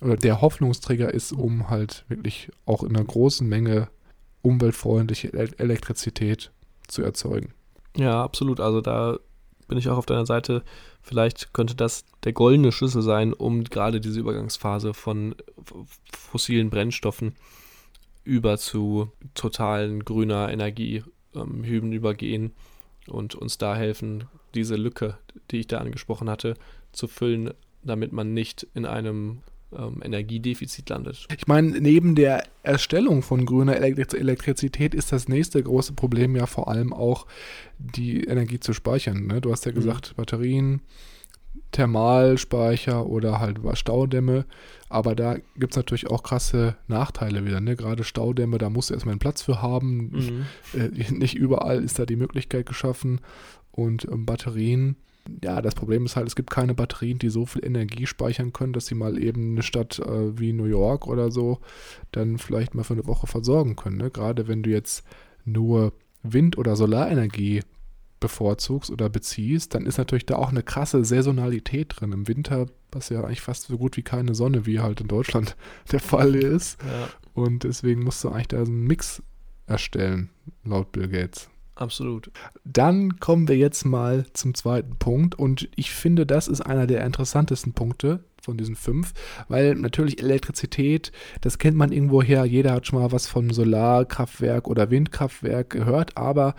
oder 0.00 0.16
der 0.16 0.40
Hoffnungsträger 0.40 1.12
ist, 1.12 1.32
um 1.32 1.70
halt 1.70 2.04
wirklich 2.08 2.50
auch 2.66 2.82
in 2.82 2.96
einer 2.96 3.04
großen 3.04 3.48
Menge 3.48 3.88
umweltfreundliche 4.40 5.32
Elektrizität 5.32 6.50
zu 6.88 7.02
erzeugen. 7.02 7.54
Ja, 7.96 8.24
absolut. 8.24 8.58
Also 8.58 8.80
da 8.80 9.18
bin 9.68 9.78
ich 9.78 9.88
auch 9.88 9.98
auf 9.98 10.06
deiner 10.06 10.26
Seite. 10.26 10.64
Vielleicht 11.00 11.52
könnte 11.52 11.76
das 11.76 12.04
der 12.24 12.32
goldene 12.32 12.72
Schlüssel 12.72 13.02
sein, 13.02 13.32
um 13.32 13.62
gerade 13.62 14.00
diese 14.00 14.18
Übergangsphase 14.18 14.94
von 14.94 15.36
fossilen 16.12 16.70
Brennstoffen 16.70 17.36
über 18.24 18.58
zu 18.58 19.10
totalen 19.34 20.04
grüner 20.04 20.50
Energie 20.50 21.04
ähm, 21.34 21.64
übergehen 21.64 22.52
und 23.08 23.34
uns 23.34 23.58
da 23.58 23.76
helfen, 23.76 24.24
diese 24.54 24.76
Lücke, 24.76 25.18
die 25.50 25.60
ich 25.60 25.66
da 25.66 25.78
angesprochen 25.78 26.28
hatte, 26.30 26.54
zu 26.92 27.08
füllen, 27.08 27.52
damit 27.82 28.12
man 28.12 28.34
nicht 28.34 28.66
in 28.74 28.86
einem 28.86 29.40
ähm, 29.76 30.00
Energiedefizit 30.02 30.88
landet. 30.90 31.26
Ich 31.36 31.46
meine, 31.46 31.80
neben 31.80 32.14
der 32.14 32.44
Erstellung 32.62 33.22
von 33.22 33.46
grüner 33.46 33.76
Elektrizität 33.76 34.94
ist 34.94 35.12
das 35.12 35.28
nächste 35.28 35.62
große 35.62 35.94
Problem 35.94 36.36
ja 36.36 36.46
vor 36.46 36.68
allem 36.68 36.92
auch, 36.92 37.26
die 37.78 38.24
Energie 38.24 38.60
zu 38.60 38.72
speichern. 38.72 39.26
Ne? 39.26 39.40
Du 39.40 39.50
hast 39.50 39.64
ja 39.64 39.72
mhm. 39.72 39.76
gesagt, 39.76 40.10
mhm. 40.10 40.16
Batterien, 40.16 40.80
Thermalspeicher 41.72 43.06
oder 43.06 43.40
halt 43.40 43.58
Staudämme. 43.74 44.44
Aber 44.88 45.14
da 45.14 45.36
gibt 45.56 45.72
es 45.72 45.76
natürlich 45.76 46.08
auch 46.10 46.22
krasse 46.22 46.76
Nachteile 46.86 47.44
wieder. 47.46 47.60
Ne? 47.60 47.76
Gerade 47.76 48.04
Staudämme, 48.04 48.58
da 48.58 48.68
musst 48.68 48.90
du 48.90 48.94
erstmal 48.94 49.12
einen 49.12 49.20
Platz 49.20 49.42
für 49.42 49.62
haben. 49.62 50.10
Mhm. 50.10 50.46
Äh, 50.74 51.12
nicht 51.12 51.34
überall 51.34 51.82
ist 51.82 51.98
da 51.98 52.06
die 52.06 52.16
Möglichkeit 52.16 52.66
geschaffen. 52.66 53.20
Und 53.70 54.06
ähm, 54.10 54.24
Batterien, 54.24 54.96
ja, 55.42 55.60
das 55.60 55.74
Problem 55.74 56.04
ist 56.04 56.16
halt, 56.16 56.26
es 56.26 56.36
gibt 56.36 56.50
keine 56.50 56.74
Batterien, 56.74 57.18
die 57.18 57.28
so 57.28 57.46
viel 57.46 57.64
Energie 57.64 58.06
speichern 58.06 58.52
können, 58.52 58.72
dass 58.72 58.86
sie 58.86 58.94
mal 58.94 59.22
eben 59.22 59.52
eine 59.52 59.62
Stadt 59.62 59.98
äh, 59.98 60.38
wie 60.38 60.52
New 60.52 60.64
York 60.64 61.06
oder 61.06 61.30
so 61.30 61.58
dann 62.10 62.38
vielleicht 62.38 62.74
mal 62.74 62.84
für 62.84 62.94
eine 62.94 63.06
Woche 63.06 63.26
versorgen 63.26 63.76
können. 63.76 63.98
Ne? 63.98 64.10
Gerade 64.10 64.48
wenn 64.48 64.62
du 64.62 64.70
jetzt 64.70 65.04
nur 65.44 65.92
Wind- 66.22 66.58
oder 66.58 66.76
Solarenergie 66.76 67.62
bevorzugst 68.22 68.90
oder 68.90 69.10
beziehst, 69.10 69.74
dann 69.74 69.84
ist 69.84 69.98
natürlich 69.98 70.24
da 70.24 70.36
auch 70.36 70.48
eine 70.48 70.62
krasse 70.62 71.04
Saisonalität 71.04 71.92
drin. 71.94 72.12
Im 72.12 72.28
Winter, 72.28 72.66
was 72.90 73.10
ja 73.10 73.22
eigentlich 73.22 73.42
fast 73.42 73.64
so 73.64 73.76
gut 73.76 73.98
wie 73.98 74.02
keine 74.02 74.34
Sonne, 74.34 74.64
wie 74.64 74.80
halt 74.80 75.02
in 75.02 75.08
Deutschland 75.08 75.56
der 75.92 76.00
Fall 76.00 76.34
ist. 76.34 76.80
Ja. 76.82 77.08
Und 77.34 77.64
deswegen 77.64 78.02
musst 78.02 78.24
du 78.24 78.30
eigentlich 78.30 78.48
da 78.48 78.64
so 78.64 78.72
einen 78.72 78.84
Mix 78.84 79.22
erstellen, 79.66 80.30
laut 80.64 80.92
Bill 80.92 81.08
Gates. 81.08 81.50
Absolut. 81.74 82.30
Dann 82.64 83.18
kommen 83.18 83.48
wir 83.48 83.56
jetzt 83.56 83.84
mal 83.84 84.26
zum 84.34 84.54
zweiten 84.54 84.96
Punkt 84.96 85.34
und 85.34 85.68
ich 85.74 85.90
finde, 85.90 86.26
das 86.26 86.46
ist 86.46 86.60
einer 86.60 86.86
der 86.86 87.04
interessantesten 87.04 87.72
Punkte 87.72 88.24
von 88.42 88.58
diesen 88.58 88.76
fünf, 88.76 89.14
weil 89.48 89.74
natürlich 89.76 90.20
Elektrizität, 90.20 91.12
das 91.40 91.58
kennt 91.58 91.76
man 91.76 91.90
irgendwoher, 91.90 92.44
jeder 92.44 92.72
hat 92.72 92.86
schon 92.86 93.00
mal 93.00 93.10
was 93.10 93.26
von 93.26 93.50
Solarkraftwerk 93.50 94.68
oder 94.68 94.90
Windkraftwerk 94.90 95.70
gehört, 95.70 96.16
aber 96.16 96.54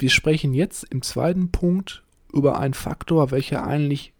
wir 0.00 0.10
sprechen 0.10 0.54
jetzt 0.54 0.84
im 0.84 1.02
zweiten 1.02 1.50
Punkt 1.50 2.02
über 2.32 2.58
einen 2.58 2.74
Faktor, 2.74 3.30
welcher 3.30 3.66
eigentlich 3.66 4.12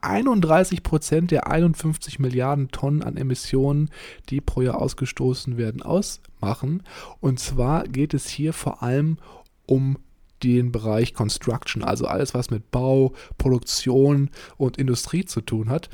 31 0.00 0.82
Prozent 0.82 1.30
der 1.30 1.46
51 1.48 2.18
Milliarden 2.18 2.68
Tonnen 2.70 3.02
an 3.02 3.16
Emissionen, 3.16 3.90
die 4.28 4.40
pro 4.40 4.62
Jahr 4.62 4.80
ausgestoßen 4.80 5.56
werden, 5.56 5.82
ausmachen. 5.82 6.82
Und 7.20 7.38
zwar 7.38 7.84
geht 7.84 8.14
es 8.14 8.28
hier 8.28 8.52
vor 8.52 8.82
allem 8.82 9.18
um 9.66 9.98
den 10.42 10.72
Bereich 10.72 11.14
Construction, 11.14 11.82
also 11.82 12.06
alles, 12.06 12.34
was 12.34 12.50
mit 12.50 12.70
Bau, 12.70 13.12
Produktion 13.38 14.30
und 14.56 14.78
Industrie 14.78 15.24
zu 15.24 15.40
tun 15.40 15.68
hat. 15.68 15.90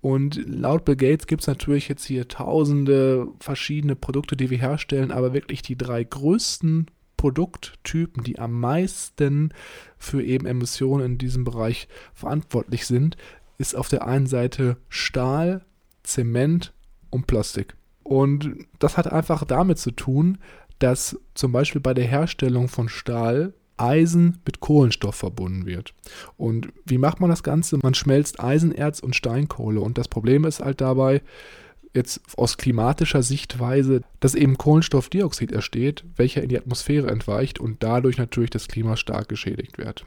Und 0.00 0.40
laut 0.46 0.84
Bill 0.84 0.96
Gates 0.96 1.26
gibt 1.26 1.42
es 1.42 1.46
natürlich 1.46 1.88
jetzt 1.88 2.04
hier 2.04 2.26
tausende 2.26 3.28
verschiedene 3.38 3.94
Produkte, 3.94 4.36
die 4.36 4.50
wir 4.50 4.58
herstellen, 4.58 5.12
aber 5.12 5.32
wirklich 5.32 5.62
die 5.62 5.76
drei 5.76 6.02
größten 6.02 6.86
Produkttypen, 7.22 8.24
die 8.24 8.40
am 8.40 8.58
meisten 8.58 9.54
für 9.96 10.24
eben 10.24 10.44
Emissionen 10.44 11.06
in 11.06 11.18
diesem 11.18 11.44
Bereich 11.44 11.86
verantwortlich 12.14 12.84
sind, 12.84 13.16
ist 13.58 13.76
auf 13.76 13.88
der 13.88 14.08
einen 14.08 14.26
Seite 14.26 14.76
Stahl, 14.88 15.64
Zement 16.02 16.72
und 17.10 17.28
Plastik. 17.28 17.76
Und 18.02 18.66
das 18.80 18.96
hat 18.96 19.06
einfach 19.06 19.44
damit 19.44 19.78
zu 19.78 19.92
tun, 19.92 20.38
dass 20.80 21.16
zum 21.34 21.52
Beispiel 21.52 21.80
bei 21.80 21.94
der 21.94 22.06
Herstellung 22.06 22.66
von 22.66 22.88
Stahl 22.88 23.54
Eisen 23.76 24.40
mit 24.44 24.58
Kohlenstoff 24.58 25.14
verbunden 25.14 25.64
wird. 25.64 25.94
Und 26.36 26.72
wie 26.84 26.98
macht 26.98 27.20
man 27.20 27.30
das 27.30 27.44
Ganze? 27.44 27.78
Man 27.80 27.94
schmelzt 27.94 28.40
Eisenerz 28.40 28.98
und 28.98 29.14
Steinkohle. 29.14 29.80
Und 29.80 29.96
das 29.96 30.08
Problem 30.08 30.44
ist 30.44 30.58
halt 30.58 30.80
dabei, 30.80 31.22
jetzt 31.94 32.20
aus 32.36 32.56
klimatischer 32.56 33.22
Sichtweise, 33.22 34.02
dass 34.20 34.34
eben 34.34 34.56
Kohlenstoffdioxid 34.56 35.52
entsteht, 35.52 36.04
welcher 36.16 36.42
in 36.42 36.48
die 36.48 36.58
Atmosphäre 36.58 37.08
entweicht 37.08 37.58
und 37.58 37.82
dadurch 37.82 38.18
natürlich 38.18 38.50
das 38.50 38.68
Klima 38.68 38.96
stark 38.96 39.28
geschädigt 39.28 39.78
wird. 39.78 40.06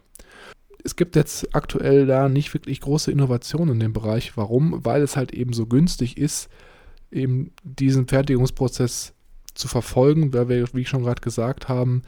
Es 0.84 0.95
gibt 0.95 1.15
jetzt 1.15 1.56
aktuell 1.56 2.06
da 2.06 2.30
nicht 2.30 2.54
wirklich 2.54 2.82
große 2.82 3.12
Innovationen 3.12 3.76
in 3.76 3.80
dem 3.80 3.93
Bereich. 3.93 4.38
Warum? 4.38 4.86
Weil 4.86 5.02
es 5.02 5.15
halt 5.15 5.34
eben 5.34 5.54
so 5.54 5.65
günstig 5.65 6.17
ist, 6.17 6.50
eben 7.12 7.52
diesen 7.63 8.08
Fertigungsprozess 8.08 9.13
zu 9.56 9.67
verfolgen, 9.67 10.34
weil 10.34 10.50
wir, 10.50 10.67
wie 10.74 10.82
ich 10.82 10.89
schon 10.89 11.04
gerade 11.04 11.21
gesagt 11.21 11.69
haben, 11.69 12.04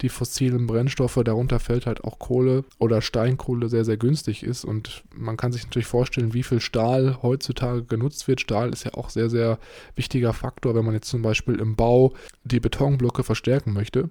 die 0.00 0.08
fossilen 0.08 0.66
Brennstoffe, 0.66 1.20
darunter 1.24 1.60
fällt 1.60 1.86
halt 1.86 2.02
auch 2.02 2.18
Kohle 2.18 2.64
oder 2.78 3.00
Steinkohle 3.00 3.68
sehr, 3.68 3.84
sehr 3.84 3.96
günstig 3.96 4.42
ist. 4.42 4.64
Und 4.64 5.04
man 5.14 5.36
kann 5.36 5.52
sich 5.52 5.64
natürlich 5.64 5.86
vorstellen, 5.86 6.34
wie 6.34 6.42
viel 6.42 6.60
Stahl 6.60 7.18
heutzutage 7.22 7.84
genutzt 7.84 8.26
wird. 8.26 8.40
Stahl 8.40 8.72
ist 8.72 8.84
ja 8.84 8.94
auch 8.94 9.08
sehr, 9.10 9.30
sehr 9.30 9.58
wichtiger 9.94 10.32
Faktor, 10.32 10.74
wenn 10.74 10.84
man 10.84 10.94
jetzt 10.94 11.08
zum 11.08 11.22
Beispiel 11.22 11.60
im 11.60 11.76
Bau 11.76 12.12
die 12.42 12.60
Betonblöcke 12.60 13.22
verstärken 13.22 13.72
möchte. 13.72 14.10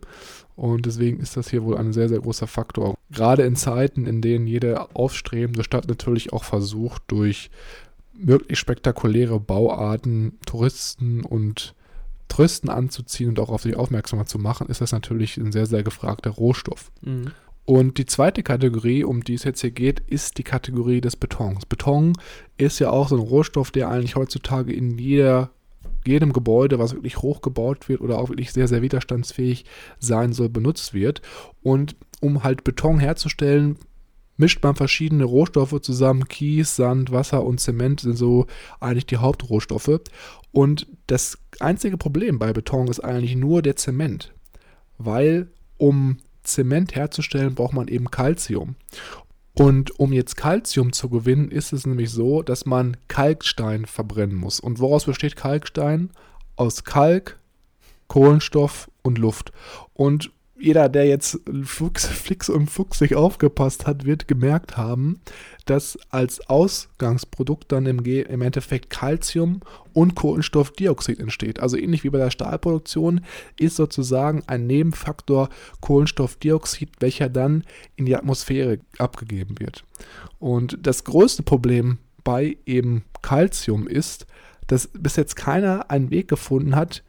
Und 0.56 0.86
deswegen 0.86 1.20
ist 1.20 1.36
das 1.36 1.50
hier 1.50 1.64
wohl 1.64 1.78
ein 1.78 1.94
sehr, 1.94 2.10
sehr 2.10 2.22
großer 2.22 2.48
Faktor. 2.48 2.96
Gerade 3.12 3.44
in 3.44 3.56
Zeiten, 3.56 4.06
in 4.06 4.22
denen 4.22 4.48
jede 4.48 4.96
aufstrebende 4.96 5.64
Stadt 5.64 5.88
natürlich 5.88 6.32
auch 6.32 6.44
versucht, 6.44 7.04
durch 7.08 7.52
möglichst 8.14 8.62
spektakuläre 8.62 9.40
Bauarten 9.40 10.38
Touristen 10.46 11.24
und 11.24 11.76
Trösten 12.28 12.70
anzuziehen 12.70 13.30
und 13.30 13.40
auch 13.40 13.50
auf 13.50 13.64
sich 13.64 13.76
aufmerksam 13.76 14.26
zu 14.26 14.40
machen, 14.40 14.68
ist 14.68 14.82
das 14.82 14.92
natürlich 14.92 15.38
ein 15.38 15.52
sehr, 15.52 15.66
sehr 15.66 15.84
gefragter 15.84 16.32
Rohstoff. 16.32 16.92
Mhm. 17.02 17.32
Und 17.66 17.98
die 17.98 18.06
zweite 18.06 18.44
Kategorie, 18.44 19.04
um 19.04 19.24
die 19.24 19.36
es 19.36 19.44
jetzt 19.44 19.62
hier 19.62 19.72
geht, 19.72 20.02
ist 20.02 20.38
die 20.38 20.44
Kategorie 20.44 21.00
des 21.00 21.16
Betons. 21.16 21.66
Beton 21.66 22.14
ist 22.58 22.80
ja 22.80 22.90
auch 22.90 23.08
so 23.08 23.16
ein 23.16 23.22
Rohstoff, 23.22 23.72
der 23.72 23.90
eigentlich 23.90 24.16
heutzutage 24.16 24.74
in 24.74 24.98
jeder, 24.98 25.52
jedem 26.06 26.34
Gebäude, 26.34 26.78
was 26.78 26.94
wirklich 26.94 27.18
hoch 27.22 27.42
gebaut 27.42 27.88
wird 27.88 28.02
oder 28.02 28.20
auch 28.20 28.30
wirklich 28.30 28.52
sehr, 28.52 28.68
sehr 28.68 28.82
widerstandsfähig 28.82 29.64
sein 29.98 30.34
soll, 30.34 30.50
benutzt 30.50 30.94
wird. 30.94 31.22
Und 31.62 31.96
um 32.20 32.44
halt 32.44 32.66
Beton 32.66 33.00
herzustellen, 33.00 33.78
mischt 34.38 34.64
man 34.64 34.76
verschiedene 34.76 35.24
Rohstoffe 35.24 35.82
zusammen. 35.82 36.28
Kies, 36.28 36.76
Sand, 36.76 37.12
Wasser 37.12 37.44
und 37.44 37.60
Zement 37.60 38.02
sind 38.02 38.18
so 38.18 38.48
eigentlich 38.80 39.06
die 39.06 39.18
Hauptrohstoffe. 39.18 40.02
Und 40.52 40.88
das 41.08 41.38
einzige 41.60 41.98
Problem 41.98 42.40
bei 42.40 42.54
Beton 42.54 42.88
ist 42.88 43.00
eigentlich 43.00 43.36
nur 43.36 43.62
der 43.62 43.76
Zement. 43.76 44.34
Weil 44.98 45.48
um 45.78 46.18
Zement 46.44 46.96
herzustellen, 46.96 47.56
braucht 47.56 47.74
man 47.74 47.88
eben 47.88 48.12
Calcium. 48.12 48.76
Und 49.54 50.00
um 50.00 50.14
jetzt 50.14 50.36
Calcium 50.36 50.94
zu 50.94 51.10
gewinnen, 51.10 51.52
ist 51.52 51.74
es 51.74 51.86
nämlich 51.86 52.10
so, 52.10 52.42
dass 52.42 52.66
man 52.66 52.98
Kalkstein 53.08 53.86
verbrennen 53.86 54.36
muss. 54.36 54.60
Und 54.60 54.80
woraus 54.80 55.06
besteht 55.06 55.36
Kalkstein? 55.36 56.10
Aus 56.56 56.84
Kalk, 56.84 57.40
Kohlenstoff 58.08 58.90
und 59.04 59.18
Luft. 59.18 59.52
Und 59.94 60.32
jeder, 60.64 60.88
der 60.88 61.06
jetzt 61.06 61.42
Fuchs, 61.66 62.06
Flix 62.06 62.48
und 62.48 62.72
fuchsig 62.72 63.16
aufgepasst 63.16 63.86
hat, 63.86 64.06
wird 64.06 64.30
gemerkt 64.30 64.78
haben, 64.78 65.20
dass 65.66 66.00
als 66.10 66.50
Ausgangsprodukt 66.50 67.70
dann 67.74 67.86
im, 67.86 68.00
im 68.06 68.42
Endeffekt 68.42 68.90
Calcium 68.90 69.60
und 69.92 70.16
Kohlenstoffdioxid 70.16 71.20
entsteht. 71.20 71.60
Also 71.60 71.76
ähnlich 71.76 72.06
wie 72.06 72.10
bei 72.10 72.18
der 72.18 72.32
Stahlproduktion 72.32 73.26
ist 73.60 73.76
sozusagen 73.76 74.42
ein 74.48 74.66
Nebenfaktor 74.66 75.50
Kohlenstoffdioxid, 75.82 76.92
welcher 77.02 77.28
dann 77.28 77.66
in 77.98 78.06
die 78.06 78.16
Atmosphäre 78.16 78.80
abgegeben 79.00 79.60
wird. 79.60 79.84
Und 80.40 80.78
das 80.82 81.04
größte 81.04 81.44
Problem 81.44 81.98
bei 82.24 82.56
eben 82.66 83.04
Calcium 83.22 83.86
ist, 83.86 84.28
dass 84.68 84.90
bis 84.94 85.18
jetzt 85.18 85.36
keiner 85.36 85.92
einen 85.92 86.10
Weg 86.10 86.30
gefunden 86.30 86.78
hat, 86.78 87.04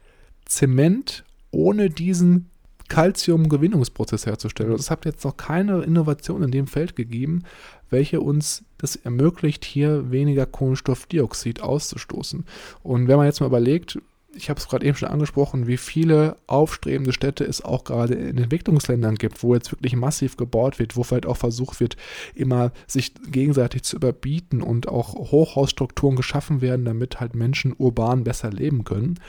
Zement 0.45 1.23
ohne 1.51 1.89
diesen 1.89 2.49
Calcium-Gewinnungsprozess 2.87 4.25
herzustellen. 4.25 4.71
Also 4.71 4.81
es 4.81 4.91
hat 4.91 5.05
jetzt 5.05 5.23
noch 5.23 5.37
keine 5.37 5.81
Innovation 5.83 6.43
in 6.43 6.51
dem 6.51 6.67
Feld 6.67 6.95
gegeben, 6.95 7.43
welche 7.89 8.21
uns 8.21 8.63
das 8.77 8.95
ermöglicht, 8.95 9.65
hier 9.65 10.11
weniger 10.11 10.45
Kohlenstoffdioxid 10.45 11.61
auszustoßen. 11.61 12.45
Und 12.83 13.07
wenn 13.07 13.17
man 13.17 13.25
jetzt 13.25 13.39
mal 13.39 13.47
überlegt, 13.47 13.99
ich 14.35 14.49
habe 14.49 14.59
es 14.59 14.67
gerade 14.67 14.85
eben 14.85 14.97
schon 14.97 15.09
angesprochen, 15.09 15.65
wie 15.65 15.77
viele 15.77 16.35
aufstrebende 16.45 17.13
Städte 17.13 17.45
es 17.45 17.63
auch 17.63 17.85
gerade 17.85 18.15
in 18.15 18.37
Entwicklungsländern 18.37 19.15
gibt, 19.15 19.41
wo 19.43 19.55
jetzt 19.55 19.71
wirklich 19.71 19.95
massiv 19.95 20.35
gebaut 20.35 20.77
wird, 20.77 20.97
wo 20.97 21.03
vielleicht 21.03 21.25
auch 21.25 21.37
versucht 21.37 21.79
wird, 21.79 21.95
immer 22.35 22.71
sich 22.85 23.13
gegenseitig 23.31 23.83
zu 23.83 23.95
überbieten 23.95 24.61
und 24.61 24.89
auch 24.89 25.13
Hochhausstrukturen 25.13 26.17
geschaffen 26.17 26.61
werden, 26.61 26.85
damit 26.85 27.19
halt 27.19 27.33
Menschen 27.33 27.73
urban 27.77 28.23
besser 28.23 28.51
leben 28.51 28.83
können 28.83 29.19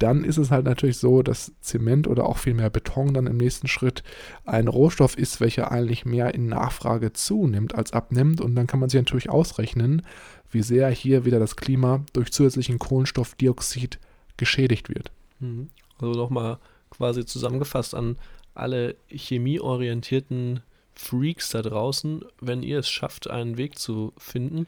dann 0.00 0.24
ist 0.24 0.38
es 0.38 0.50
halt 0.50 0.64
natürlich 0.64 0.96
so, 0.96 1.22
dass 1.22 1.52
Zement 1.60 2.08
oder 2.08 2.24
auch 2.24 2.38
vielmehr 2.38 2.70
Beton 2.70 3.12
dann 3.12 3.26
im 3.26 3.36
nächsten 3.36 3.68
Schritt 3.68 4.02
ein 4.46 4.66
Rohstoff 4.66 5.16
ist, 5.16 5.40
welcher 5.40 5.70
eigentlich 5.70 6.06
mehr 6.06 6.34
in 6.34 6.48
Nachfrage 6.48 7.12
zunimmt 7.12 7.74
als 7.74 7.92
abnimmt. 7.92 8.40
Und 8.40 8.54
dann 8.54 8.66
kann 8.66 8.80
man 8.80 8.88
sich 8.88 8.98
natürlich 9.00 9.28
ausrechnen, 9.28 10.02
wie 10.50 10.62
sehr 10.62 10.88
hier 10.88 11.26
wieder 11.26 11.38
das 11.38 11.54
Klima 11.54 12.04
durch 12.14 12.32
zusätzlichen 12.32 12.78
Kohlenstoffdioxid 12.78 13.98
geschädigt 14.38 14.88
wird. 14.88 15.12
Mhm. 15.38 15.68
Also 15.98 16.18
nochmal 16.18 16.58
quasi 16.88 17.26
zusammengefasst 17.26 17.94
an 17.94 18.16
alle 18.54 18.96
chemieorientierten 19.08 20.60
Freaks 20.94 21.50
da 21.50 21.60
draußen, 21.60 22.24
wenn 22.40 22.62
ihr 22.62 22.78
es 22.78 22.88
schafft, 22.88 23.28
einen 23.28 23.58
Weg 23.58 23.78
zu 23.78 24.14
finden, 24.16 24.66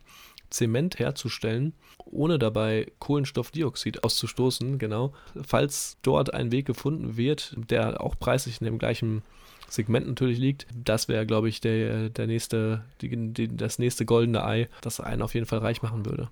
Zement 0.50 0.98
herzustellen, 0.98 1.72
ohne 2.12 2.38
dabei 2.38 2.92
Kohlenstoffdioxid 2.98 4.04
auszustoßen, 4.04 4.78
genau. 4.78 5.12
Falls 5.44 5.96
dort 6.02 6.32
ein 6.32 6.52
Weg 6.52 6.66
gefunden 6.66 7.16
wird, 7.16 7.56
der 7.70 8.00
auch 8.00 8.18
preislich 8.18 8.60
in 8.60 8.66
dem 8.66 8.78
gleichen 8.78 9.22
Segment 9.68 10.06
natürlich 10.06 10.38
liegt, 10.38 10.66
das 10.74 11.08
wäre, 11.08 11.26
glaube 11.26 11.48
ich, 11.48 11.60
der, 11.60 12.10
der 12.10 12.26
nächste, 12.26 12.84
die, 13.00 13.32
die, 13.32 13.56
das 13.56 13.78
nächste 13.78 14.04
goldene 14.04 14.44
Ei, 14.44 14.68
das 14.82 15.00
einen 15.00 15.22
auf 15.22 15.34
jeden 15.34 15.46
Fall 15.46 15.60
reich 15.60 15.82
machen 15.82 16.04
würde. 16.04 16.28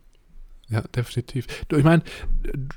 Ja, 0.69 0.83
definitiv. 0.83 1.47
Ich 1.69 1.83
meine, 1.83 2.03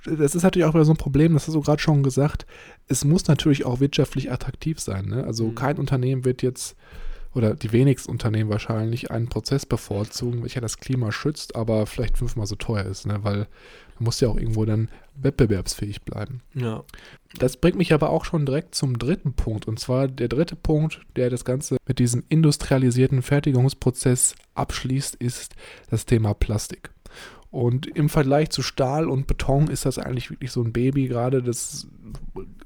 das 0.05 0.33
ist 0.33 0.41
natürlich 0.41 0.65
auch 0.65 0.73
wieder 0.73 0.85
so 0.85 0.93
ein 0.93 0.97
Problem, 0.97 1.33
das 1.33 1.47
hast 1.47 1.53
du 1.53 1.61
gerade 1.61 1.81
schon 1.81 2.01
gesagt. 2.01 2.47
Es 2.87 3.05
muss 3.05 3.27
natürlich 3.27 3.65
auch 3.65 3.79
wirtschaftlich 3.79 4.31
attraktiv 4.31 4.79
sein. 4.79 5.05
Ne? 5.05 5.23
Also 5.25 5.47
mhm. 5.47 5.55
kein 5.55 5.77
Unternehmen 5.77 6.25
wird 6.25 6.41
jetzt 6.41 6.75
oder 7.33 7.55
die 7.55 7.71
wenigsten 7.71 8.11
Unternehmen 8.11 8.49
wahrscheinlich 8.49 9.11
einen 9.11 9.29
Prozess 9.29 9.65
bevorzugen, 9.65 10.43
welcher 10.43 10.61
das 10.61 10.77
Klima 10.77 11.11
schützt, 11.11 11.55
aber 11.55 11.85
vielleicht 11.85 12.17
fünfmal 12.17 12.45
so 12.45 12.55
teuer 12.55 12.85
ist, 12.85 13.05
ne? 13.05 13.19
weil 13.23 13.47
man 13.95 14.05
muss 14.05 14.19
ja 14.19 14.27
auch 14.27 14.37
irgendwo 14.37 14.65
dann 14.65 14.89
wettbewerbsfähig 15.15 16.03
bleiben. 16.03 16.41
Ja. 16.53 16.83
Das 17.37 17.57
bringt 17.57 17.77
mich 17.77 17.93
aber 17.93 18.09
auch 18.09 18.25
schon 18.25 18.45
direkt 18.45 18.75
zum 18.75 18.97
dritten 18.97 19.33
Punkt. 19.33 19.67
Und 19.67 19.79
zwar 19.79 20.07
der 20.07 20.27
dritte 20.27 20.55
Punkt, 20.55 21.01
der 21.15 21.29
das 21.29 21.45
Ganze 21.45 21.77
mit 21.87 21.99
diesem 21.99 22.23
industrialisierten 22.29 23.21
Fertigungsprozess 23.21 24.35
abschließt, 24.55 25.15
ist 25.15 25.55
das 25.89 26.05
Thema 26.05 26.33
Plastik. 26.33 26.92
Und 27.53 27.85
im 27.85 28.09
Vergleich 28.09 28.49
zu 28.49 28.63
Stahl 28.63 29.07
und 29.07 29.27
Beton 29.27 29.67
ist 29.67 29.85
das 29.85 29.99
eigentlich 29.99 30.31
wirklich 30.31 30.51
so 30.51 30.63
ein 30.63 30.73
Baby 30.73 31.07
gerade. 31.07 31.43
Das 31.43 31.85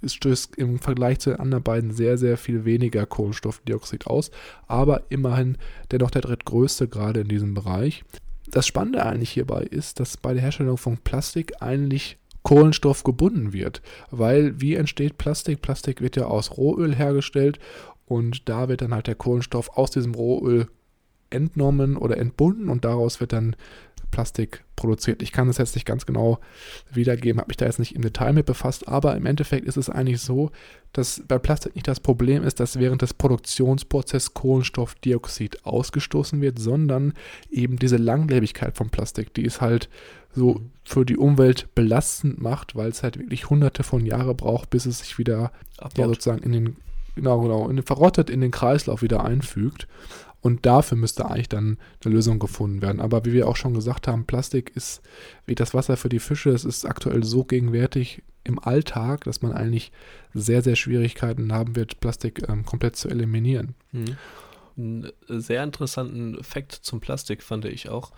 stößt 0.01 0.55
im 0.55 0.79
Vergleich 0.79 1.19
zu 1.19 1.31
den 1.31 1.41
anderen 1.41 1.61
beiden 1.61 1.91
sehr, 1.91 2.17
sehr 2.17 2.37
viel 2.37 2.63
weniger 2.63 3.05
Kohlenstoffdioxid 3.05 4.07
aus. 4.07 4.31
Aber 4.65 5.03
immerhin 5.09 5.57
dennoch 5.91 6.09
der 6.09 6.21
drittgrößte 6.21 6.87
gerade 6.87 7.19
in 7.19 7.27
diesem 7.27 7.53
Bereich. 7.53 8.05
Das 8.49 8.65
Spannende 8.65 9.05
eigentlich 9.05 9.31
hierbei 9.31 9.63
ist, 9.63 9.99
dass 9.99 10.15
bei 10.15 10.33
der 10.33 10.41
Herstellung 10.41 10.77
von 10.77 10.97
Plastik 10.97 11.61
eigentlich 11.61 12.17
Kohlenstoff 12.43 13.03
gebunden 13.03 13.51
wird. 13.51 13.81
Weil 14.09 14.61
wie 14.61 14.75
entsteht 14.75 15.17
Plastik? 15.17 15.61
Plastik 15.61 15.99
wird 15.99 16.15
ja 16.15 16.27
aus 16.27 16.55
Rohöl 16.55 16.95
hergestellt 16.95 17.59
und 18.05 18.47
da 18.47 18.69
wird 18.69 18.83
dann 18.83 18.93
halt 18.93 19.07
der 19.07 19.15
Kohlenstoff 19.15 19.67
aus 19.77 19.91
diesem 19.91 20.15
Rohöl 20.15 20.67
entnommen 21.29 21.97
oder 21.97 22.15
entbunden 22.15 22.69
und 22.69 22.85
daraus 22.85 23.19
wird 23.19 23.33
dann 23.33 23.57
Plastik 24.11 24.63
produziert. 24.75 25.21
Ich 25.21 25.31
kann 25.31 25.49
es 25.49 25.57
jetzt 25.57 25.75
nicht 25.75 25.85
ganz 25.85 26.05
genau 26.05 26.39
wiedergeben, 26.91 27.39
habe 27.39 27.49
mich 27.49 27.57
da 27.57 27.65
jetzt 27.65 27.79
nicht 27.79 27.95
im 27.95 28.01
Detail 28.01 28.33
mit 28.33 28.45
befasst, 28.45 28.87
aber 28.87 29.15
im 29.15 29.25
Endeffekt 29.25 29.67
ist 29.67 29.77
es 29.77 29.89
eigentlich 29.89 30.21
so, 30.21 30.51
dass 30.93 31.21
bei 31.27 31.37
Plastik 31.37 31.75
nicht 31.75 31.87
das 31.87 31.99
Problem 31.99 32.43
ist, 32.43 32.59
dass 32.59 32.79
während 32.79 33.01
des 33.01 33.13
Produktionsprozesses 33.13 34.33
Kohlenstoffdioxid 34.33 35.65
ausgestoßen 35.65 36.41
wird, 36.41 36.59
sondern 36.59 37.13
eben 37.49 37.77
diese 37.77 37.97
Langlebigkeit 37.97 38.75
von 38.77 38.89
Plastik, 38.89 39.33
die 39.33 39.45
es 39.45 39.61
halt 39.61 39.89
so 40.33 40.61
für 40.83 41.05
die 41.05 41.17
Umwelt 41.17 41.67
belastend 41.75 42.39
macht, 42.41 42.75
weil 42.75 42.89
es 42.89 43.03
halt 43.03 43.17
wirklich 43.17 43.49
hunderte 43.49 43.83
von 43.83 44.05
Jahren 44.05 44.37
braucht, 44.37 44.69
bis 44.69 44.85
es 44.85 44.99
sich 44.99 45.17
wieder 45.17 45.51
ja, 45.97 46.07
sozusagen 46.07 46.43
in 46.43 46.51
den 46.51 46.77
genau, 47.17 47.41
genau, 47.41 47.67
in 47.67 47.75
den, 47.75 47.85
verrottet 47.85 48.29
in 48.29 48.39
den 48.39 48.51
Kreislauf 48.51 49.01
wieder 49.01 49.25
einfügt. 49.25 49.87
Und 50.41 50.65
dafür 50.65 50.97
müsste 50.97 51.25
eigentlich 51.25 51.49
dann 51.49 51.77
eine 52.03 52.13
Lösung 52.13 52.39
gefunden 52.39 52.81
werden. 52.81 53.01
Aber 53.01 53.25
wie 53.25 53.33
wir 53.33 53.47
auch 53.47 53.55
schon 53.55 53.73
gesagt 53.73 54.07
haben, 54.07 54.25
Plastik 54.25 54.71
ist 54.75 55.01
wie 55.45 55.55
das 55.55 55.73
Wasser 55.73 55.97
für 55.97 56.09
die 56.09 56.19
Fische. 56.19 56.51
Es 56.51 56.63
ist 56.63 56.85
aktuell 56.85 57.23
so 57.23 57.43
gegenwärtig 57.43 58.21
im 58.43 58.59
Alltag, 58.59 59.23
dass 59.25 59.41
man 59.41 59.51
eigentlich 59.51 59.91
sehr, 60.33 60.61
sehr 60.61 60.75
Schwierigkeiten 60.75 61.51
haben 61.51 61.75
wird, 61.75 61.99
Plastik 61.99 62.47
ähm, 62.47 62.65
komplett 62.65 62.95
zu 62.95 63.09
eliminieren. 63.09 63.75
Mhm. 63.91 64.17
Einen 64.77 65.11
sehr 65.27 65.63
interessanten 65.63 66.43
Fakt 66.43 66.71
zum 66.71 66.99
Plastik 66.99 67.41
fand 67.41 67.65
ich 67.65 67.89
auch. 67.89 68.11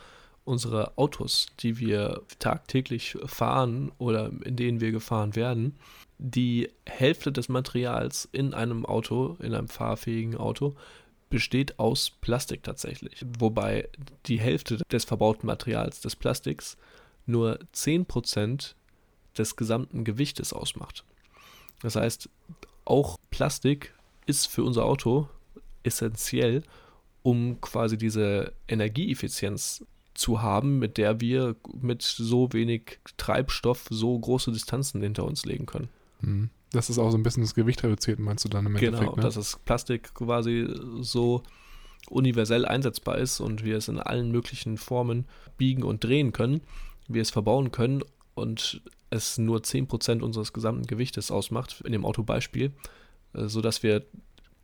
Unsere 0.43 0.97
Autos, 0.97 1.47
die 1.59 1.79
wir 1.79 2.21
tagtäglich 2.39 3.17
fahren 3.25 3.91
oder 3.97 4.31
in 4.43 4.55
denen 4.55 4.81
wir 4.81 4.91
gefahren 4.91 5.35
werden, 5.35 5.77
die 6.17 6.69
Hälfte 6.85 7.31
des 7.31 7.49
Materials 7.49 8.27
in 8.31 8.53
einem 8.53 8.85
Auto, 8.85 9.37
in 9.39 9.53
einem 9.53 9.69
fahrfähigen 9.69 10.35
Auto, 10.35 10.75
besteht 11.29 11.79
aus 11.79 12.11
Plastik 12.21 12.63
tatsächlich. 12.63 13.25
Wobei 13.37 13.87
die 14.25 14.39
Hälfte 14.39 14.77
des 14.91 15.05
verbauten 15.05 15.47
Materials 15.47 16.01
des 16.01 16.15
Plastiks 16.15 16.77
nur 17.25 17.59
10% 17.73 18.73
des 19.37 19.55
gesamten 19.55 20.03
Gewichtes 20.03 20.53
ausmacht. 20.53 21.05
Das 21.81 21.95
heißt, 21.95 22.29
auch 22.85 23.17
Plastik 23.29 23.93
ist 24.25 24.47
für 24.47 24.63
unser 24.63 24.85
Auto 24.85 25.29
essentiell, 25.83 26.63
um 27.21 27.61
quasi 27.61 27.97
diese 27.97 28.53
Energieeffizienz 28.67 29.85
zu 30.13 30.41
haben, 30.41 30.79
mit 30.79 30.97
der 30.97 31.21
wir 31.21 31.55
mit 31.79 32.01
so 32.01 32.51
wenig 32.51 32.99
Treibstoff 33.17 33.87
so 33.89 34.17
große 34.17 34.51
Distanzen 34.51 35.01
hinter 35.01 35.23
uns 35.23 35.45
legen 35.45 35.65
können. 35.65 35.89
Mhm. 36.21 36.49
Das 36.71 36.89
ist 36.89 36.99
auch 36.99 37.09
so 37.09 37.17
ein 37.17 37.23
bisschen 37.23 37.43
das 37.43 37.55
Gewicht 37.55 37.83
reduziert, 37.83 38.19
meinst 38.19 38.45
du 38.45 38.49
dann 38.49 38.65
im 38.65 38.75
Endeffekt? 38.75 38.99
Genau, 38.99 39.15
ne? 39.15 39.21
dass 39.21 39.35
das 39.35 39.59
Plastik 39.65 40.13
quasi 40.13 40.67
so 41.01 41.43
universell 42.09 42.65
einsetzbar 42.65 43.17
ist 43.17 43.39
und 43.39 43.63
wir 43.63 43.77
es 43.77 43.87
in 43.87 43.99
allen 43.99 44.31
möglichen 44.31 44.77
Formen 44.77 45.25
biegen 45.57 45.83
und 45.83 46.03
drehen 46.03 46.31
können, 46.31 46.61
wir 47.07 47.21
es 47.21 47.31
verbauen 47.31 47.71
können 47.71 48.03
und 48.35 48.81
es 49.09 49.37
nur 49.37 49.59
10% 49.59 50.21
unseres 50.21 50.53
gesamten 50.53 50.85
Gewichtes 50.85 51.31
ausmacht, 51.31 51.81
in 51.83 51.91
dem 51.91 52.05
Autobeispiel, 52.05 52.71
äh, 53.33 53.47
sodass 53.47 53.83
wir 53.83 54.05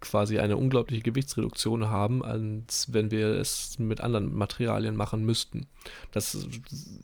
quasi 0.05 0.39
eine 0.39 0.55
unglaubliche 0.55 1.01
Gewichtsreduktion 1.01 1.89
haben, 1.89 2.23
als 2.23 2.93
wenn 2.93 3.09
wir 3.09 3.27
es 3.29 3.79
mit 3.79 4.01
anderen 4.01 4.35
Materialien 4.35 4.95
machen 4.95 5.25
müssten. 5.25 5.65
Das 6.11 6.47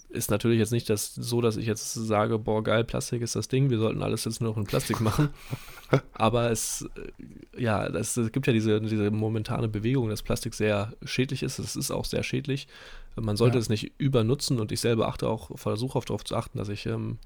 ist 0.09 0.29
natürlich 0.29 0.59
jetzt 0.59 0.71
nicht 0.71 0.89
das, 0.89 1.15
so, 1.15 1.41
dass 1.41 1.57
ich 1.57 1.65
jetzt 1.65 1.93
sage, 1.93 2.37
boah, 2.37 2.63
geil, 2.63 2.83
Plastik 2.83 3.21
ist 3.21 3.35
das 3.35 3.47
Ding, 3.47 3.69
wir 3.69 3.79
sollten 3.79 4.03
alles 4.03 4.25
jetzt 4.25 4.39
nur 4.39 4.51
noch 4.51 4.57
in 4.57 4.65
Plastik 4.65 5.01
machen. 5.01 5.29
Aber 6.13 6.51
es, 6.51 6.87
äh, 6.95 7.61
ja, 7.61 7.85
es 7.87 8.19
gibt 8.31 8.47
ja 8.47 8.53
diese, 8.53 8.79
diese 8.81 9.09
momentane 9.09 9.67
Bewegung, 9.67 10.09
dass 10.09 10.21
Plastik 10.21 10.53
sehr 10.53 10.93
schädlich 11.03 11.43
ist. 11.43 11.59
Es 11.59 11.75
ist 11.75 11.91
auch 11.91 12.05
sehr 12.05 12.23
schädlich. 12.23 12.67
Man 13.15 13.35
sollte 13.35 13.57
ja. 13.57 13.61
es 13.61 13.69
nicht 13.69 13.91
übernutzen 13.97 14.59
und 14.59 14.71
ich 14.71 14.79
selber 14.79 15.07
achte 15.07 15.27
auch, 15.27 15.57
versuche 15.57 15.97
auch 15.97 16.05
darauf 16.05 16.23
zu 16.23 16.35
achten, 16.35 16.57
dass 16.57 16.69
ich 16.69 16.85
ähm, 16.85 17.17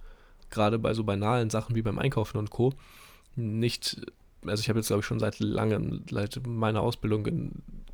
gerade 0.49 0.79
bei 0.79 0.93
so 0.93 1.03
banalen 1.03 1.49
Sachen 1.49 1.75
wie 1.75 1.81
beim 1.81 1.99
Einkaufen 1.99 2.37
und 2.37 2.49
Co. 2.49 2.73
nicht 3.35 4.01
also 4.47 4.61
ich 4.61 4.69
habe 4.69 4.79
jetzt 4.79 4.87
glaube 4.87 5.01
ich 5.01 5.05
schon 5.05 5.19
seit 5.19 5.39
langem, 5.39 6.03
seit 6.09 6.45
meiner 6.45 6.81
Ausbildung 6.81 7.25
in, 7.25 7.51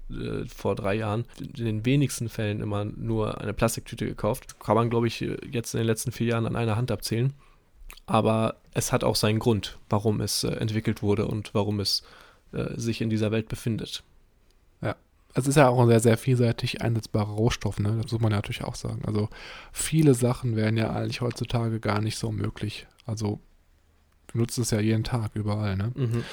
äh, 0.10 0.46
vor 0.48 0.76
drei 0.76 0.96
Jahren 0.96 1.26
in 1.40 1.66
den 1.66 1.86
wenigsten 1.86 2.30
Fällen 2.30 2.62
immer 2.62 2.86
nur 2.86 3.40
eine 3.42 3.54
Plastiktüte 3.54 4.06
gekauft. 4.06 4.60
Kann 4.60 4.76
man 4.76 4.90
glaube 4.90 5.08
ich 5.08 5.20
jetzt 5.20 5.74
in 5.74 5.80
den 5.80 5.88
letzten 5.88 6.12
vier 6.12 6.28
Jahren 6.28 6.46
an 6.46 6.56
einer 6.56 6.76
Hand 6.76 6.92
abzählen. 6.92 7.34
Aber 8.06 8.56
es 8.74 8.92
hat 8.92 9.04
auch 9.04 9.16
seinen 9.16 9.40
Grund, 9.40 9.78
warum 9.90 10.22
es 10.22 10.44
äh, 10.44 10.52
entwickelt 10.52 11.02
wurde 11.02 11.28
und 11.28 11.54
warum 11.54 11.80
es 11.80 12.04
äh, 12.52 12.78
sich 12.78 13.02
in 13.02 13.10
dieser 13.10 13.32
Welt 13.32 13.48
befindet. 13.48 14.04
Ja, 14.82 14.96
es 15.34 15.48
ist 15.48 15.56
ja 15.56 15.70
auch 15.70 15.80
ein 15.80 15.88
sehr, 15.88 16.00
sehr 16.00 16.18
vielseitig 16.18 16.82
einsetzbarer 16.82 17.32
Rohstoff, 17.32 17.80
ne? 17.80 18.00
Das 18.02 18.12
muss 18.12 18.22
man 18.22 18.32
ja 18.32 18.38
natürlich 18.38 18.64
auch 18.64 18.76
sagen. 18.76 19.04
Also 19.06 19.30
viele 19.72 20.14
Sachen 20.14 20.56
wären 20.56 20.78
ja 20.78 20.92
eigentlich 20.92 21.22
heutzutage 21.22 21.80
gar 21.80 22.02
nicht 22.02 22.18
so 22.18 22.32
möglich. 22.32 22.88
Also 23.06 23.40
du 24.32 24.40
nutzt 24.40 24.58
es 24.58 24.72
ja 24.72 24.80
jeden 24.80 25.04
Tag 25.04 25.32
überall, 25.36 25.76
ne? 25.76 25.92
Mhm. 25.96 26.24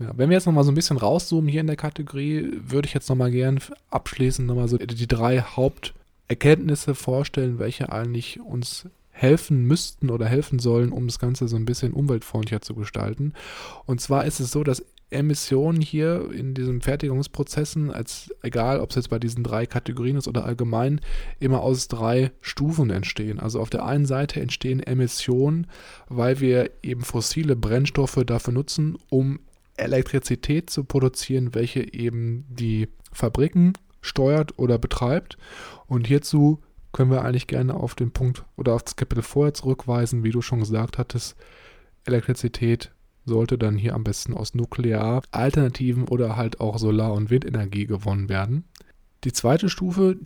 Ja, 0.00 0.12
wenn 0.16 0.30
wir 0.30 0.36
jetzt 0.36 0.46
nochmal 0.46 0.64
so 0.64 0.70
ein 0.70 0.76
bisschen 0.76 0.96
rauszoomen 0.96 1.50
hier 1.50 1.60
in 1.60 1.66
der 1.66 1.76
Kategorie, 1.76 2.48
würde 2.52 2.86
ich 2.86 2.94
jetzt 2.94 3.08
nochmal 3.08 3.32
gern 3.32 3.58
abschließend 3.90 4.46
nochmal 4.46 4.68
so 4.68 4.76
die 4.76 5.08
drei 5.08 5.40
Haupterkenntnisse 5.40 6.94
vorstellen, 6.94 7.58
welche 7.58 7.90
eigentlich 7.90 8.38
uns 8.40 8.86
helfen 9.10 9.64
müssten 9.64 10.10
oder 10.10 10.26
helfen 10.26 10.60
sollen, 10.60 10.92
um 10.92 11.08
das 11.08 11.18
Ganze 11.18 11.48
so 11.48 11.56
ein 11.56 11.64
bisschen 11.64 11.92
umweltfreundlicher 11.92 12.60
zu 12.60 12.74
gestalten. 12.74 13.32
Und 13.86 14.00
zwar 14.00 14.24
ist 14.24 14.38
es 14.38 14.52
so, 14.52 14.62
dass 14.62 14.84
Emissionen 15.10 15.80
hier 15.80 16.30
in 16.32 16.54
diesen 16.54 16.82
Fertigungsprozessen, 16.82 17.90
als 17.90 18.34
egal 18.42 18.80
ob 18.80 18.90
es 18.90 18.96
jetzt 18.96 19.10
bei 19.10 19.18
diesen 19.18 19.42
drei 19.42 19.64
Kategorien 19.66 20.16
ist 20.16 20.28
oder 20.28 20.44
allgemein, 20.44 21.00
immer 21.40 21.60
aus 21.60 21.88
drei 21.88 22.30
Stufen 22.40 22.90
entstehen. 22.90 23.38
Also 23.38 23.60
auf 23.60 23.70
der 23.70 23.86
einen 23.86 24.06
Seite 24.06 24.40
entstehen 24.40 24.80
Emissionen, 24.80 25.66
weil 26.08 26.40
wir 26.40 26.70
eben 26.82 27.02
fossile 27.02 27.56
Brennstoffe 27.56 28.22
dafür 28.26 28.52
nutzen, 28.52 28.98
um 29.08 29.40
Elektrizität 29.76 30.68
zu 30.68 30.84
produzieren, 30.84 31.54
welche 31.54 31.92
eben 31.92 32.44
die 32.48 32.88
Fabriken 33.12 33.72
steuert 34.00 34.58
oder 34.58 34.78
betreibt. 34.78 35.38
Und 35.86 36.06
hierzu 36.06 36.60
können 36.92 37.10
wir 37.10 37.24
eigentlich 37.24 37.46
gerne 37.46 37.74
auf 37.74 37.94
den 37.94 38.10
Punkt 38.10 38.44
oder 38.56 38.74
auf 38.74 38.82
das 38.82 38.96
Kapitel 38.96 39.22
vorher 39.22 39.54
zurückweisen, 39.54 40.24
wie 40.24 40.30
du 40.30 40.42
schon 40.42 40.60
gesagt 40.60 40.98
hattest. 40.98 41.36
Elektrizität 42.04 42.90
sollte 43.28 43.58
dann 43.58 43.76
hier 43.76 43.94
am 43.94 44.04
besten 44.04 44.34
aus 44.34 44.54
Nuklear, 44.54 45.22
Alternativen 45.30 46.04
oder 46.08 46.36
halt 46.36 46.60
auch 46.60 46.78
Solar- 46.78 47.12
und 47.12 47.30
Windenergie 47.30 47.86
gewonnen 47.86 48.28
werden. 48.28 48.64
Die 49.24 49.32
zweite 49.32 49.68
Stufe, 49.68 50.16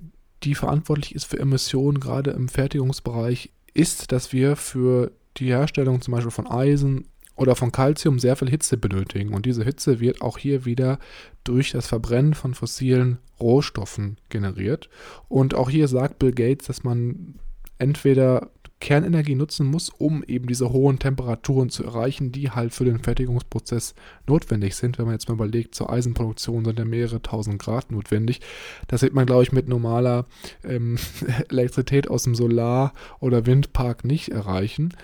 die 0.42 0.54
verantwortlich 0.54 1.14
ist 1.14 1.24
für 1.24 1.38
Emissionen, 1.38 2.00
gerade 2.00 2.30
im 2.30 2.48
Fertigungsbereich, 2.48 3.50
ist, 3.74 4.12
dass 4.12 4.32
wir 4.32 4.56
für 4.56 5.12
die 5.36 5.46
Herstellung 5.46 6.00
zum 6.00 6.12
Beispiel 6.12 6.30
von 6.30 6.46
Eisen 6.46 7.06
oder 7.36 7.56
von 7.56 7.72
Calcium 7.72 8.18
sehr 8.18 8.36
viel 8.36 8.50
Hitze 8.50 8.76
benötigen. 8.76 9.32
Und 9.32 9.46
diese 9.46 9.64
Hitze 9.64 10.00
wird 10.00 10.20
auch 10.20 10.38
hier 10.38 10.64
wieder 10.64 10.98
durch 11.44 11.70
das 11.70 11.86
Verbrennen 11.86 12.34
von 12.34 12.54
fossilen 12.54 13.18
Rohstoffen 13.40 14.18
generiert. 14.28 14.88
Und 15.28 15.54
auch 15.54 15.70
hier 15.70 15.88
sagt 15.88 16.18
Bill 16.18 16.32
Gates, 16.32 16.66
dass 16.66 16.84
man 16.84 17.34
entweder 17.78 18.50
Kernenergie 18.82 19.36
nutzen 19.36 19.68
muss, 19.68 19.90
um 19.90 20.24
eben 20.24 20.48
diese 20.48 20.72
hohen 20.72 20.98
Temperaturen 20.98 21.70
zu 21.70 21.84
erreichen, 21.84 22.32
die 22.32 22.50
halt 22.50 22.74
für 22.74 22.84
den 22.84 22.98
Fertigungsprozess 22.98 23.94
notwendig 24.26 24.74
sind. 24.74 24.98
Wenn 24.98 25.04
man 25.04 25.14
jetzt 25.14 25.28
mal 25.28 25.34
überlegt, 25.34 25.76
zur 25.76 25.88
Eisenproduktion 25.88 26.64
sind 26.64 26.80
ja 26.80 26.84
mehrere 26.84 27.22
tausend 27.22 27.62
Grad 27.62 27.92
notwendig. 27.92 28.40
Das 28.88 29.02
wird 29.02 29.14
man, 29.14 29.24
glaube 29.24 29.44
ich, 29.44 29.52
mit 29.52 29.68
normaler 29.68 30.26
ähm, 30.64 30.98
Elektrizität 31.48 32.10
aus 32.10 32.24
dem 32.24 32.34
Solar- 32.34 32.92
oder 33.20 33.46
Windpark 33.46 34.04
nicht 34.04 34.30
erreichen. 34.30 34.94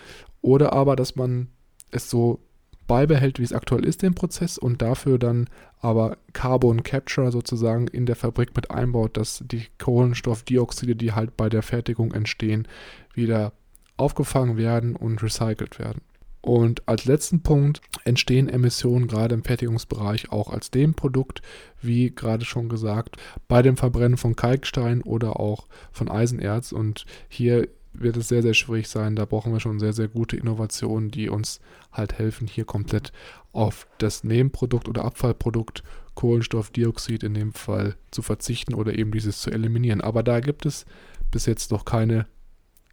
Oder 0.42 0.72
aber, 0.72 0.96
dass 0.96 1.14
man 1.14 1.46
es 1.92 2.10
so 2.10 2.40
beibehält, 2.88 3.38
wie 3.38 3.44
es 3.44 3.52
aktuell 3.52 3.84
ist, 3.84 4.02
den 4.02 4.14
Prozess 4.16 4.58
und 4.58 4.82
dafür 4.82 5.18
dann 5.18 5.48
aber 5.80 6.18
Carbon 6.32 6.82
Capture 6.82 7.30
sozusagen 7.30 7.86
in 7.86 8.06
der 8.06 8.16
Fabrik 8.16 8.56
mit 8.56 8.72
einbaut, 8.72 9.16
dass 9.16 9.44
die 9.46 9.66
Kohlenstoffdioxide, 9.78 10.96
die 10.96 11.12
halt 11.12 11.36
bei 11.36 11.48
der 11.48 11.62
Fertigung 11.62 12.12
entstehen, 12.12 12.66
wieder 13.14 13.52
aufgefangen 13.98 14.56
werden 14.56 14.96
und 14.96 15.22
recycelt 15.22 15.78
werden. 15.78 16.00
Und 16.40 16.88
als 16.88 17.04
letzten 17.04 17.42
Punkt 17.42 17.80
entstehen 18.04 18.48
Emissionen 18.48 19.08
gerade 19.08 19.34
im 19.34 19.44
Fertigungsbereich 19.44 20.30
auch 20.30 20.50
als 20.50 20.70
dem 20.70 20.94
Produkt, 20.94 21.42
wie 21.82 22.10
gerade 22.10 22.44
schon 22.44 22.68
gesagt, 22.68 23.16
bei 23.48 23.60
dem 23.60 23.76
Verbrennen 23.76 24.16
von 24.16 24.36
Kalkstein 24.36 25.02
oder 25.02 25.40
auch 25.40 25.66
von 25.92 26.08
Eisenerz. 26.08 26.72
Und 26.72 27.04
hier 27.28 27.68
wird 27.92 28.16
es 28.16 28.28
sehr, 28.28 28.42
sehr 28.42 28.54
schwierig 28.54 28.88
sein. 28.88 29.16
Da 29.16 29.24
brauchen 29.24 29.52
wir 29.52 29.60
schon 29.60 29.80
sehr, 29.80 29.92
sehr 29.92 30.08
gute 30.08 30.36
Innovationen, 30.36 31.10
die 31.10 31.28
uns 31.28 31.60
halt 31.92 32.18
helfen, 32.18 32.46
hier 32.46 32.64
komplett 32.64 33.12
auf 33.52 33.88
das 33.98 34.22
Nebenprodukt 34.24 34.88
oder 34.88 35.04
Abfallprodukt 35.04 35.82
Kohlenstoffdioxid 36.14 37.22
in 37.22 37.34
dem 37.34 37.52
Fall 37.52 37.94
zu 38.10 38.22
verzichten 38.22 38.74
oder 38.74 38.98
eben 38.98 39.12
dieses 39.12 39.40
zu 39.40 39.50
eliminieren. 39.50 40.00
Aber 40.00 40.22
da 40.22 40.40
gibt 40.40 40.66
es 40.66 40.86
bis 41.30 41.46
jetzt 41.46 41.70
noch 41.70 41.84
keine 41.84 42.26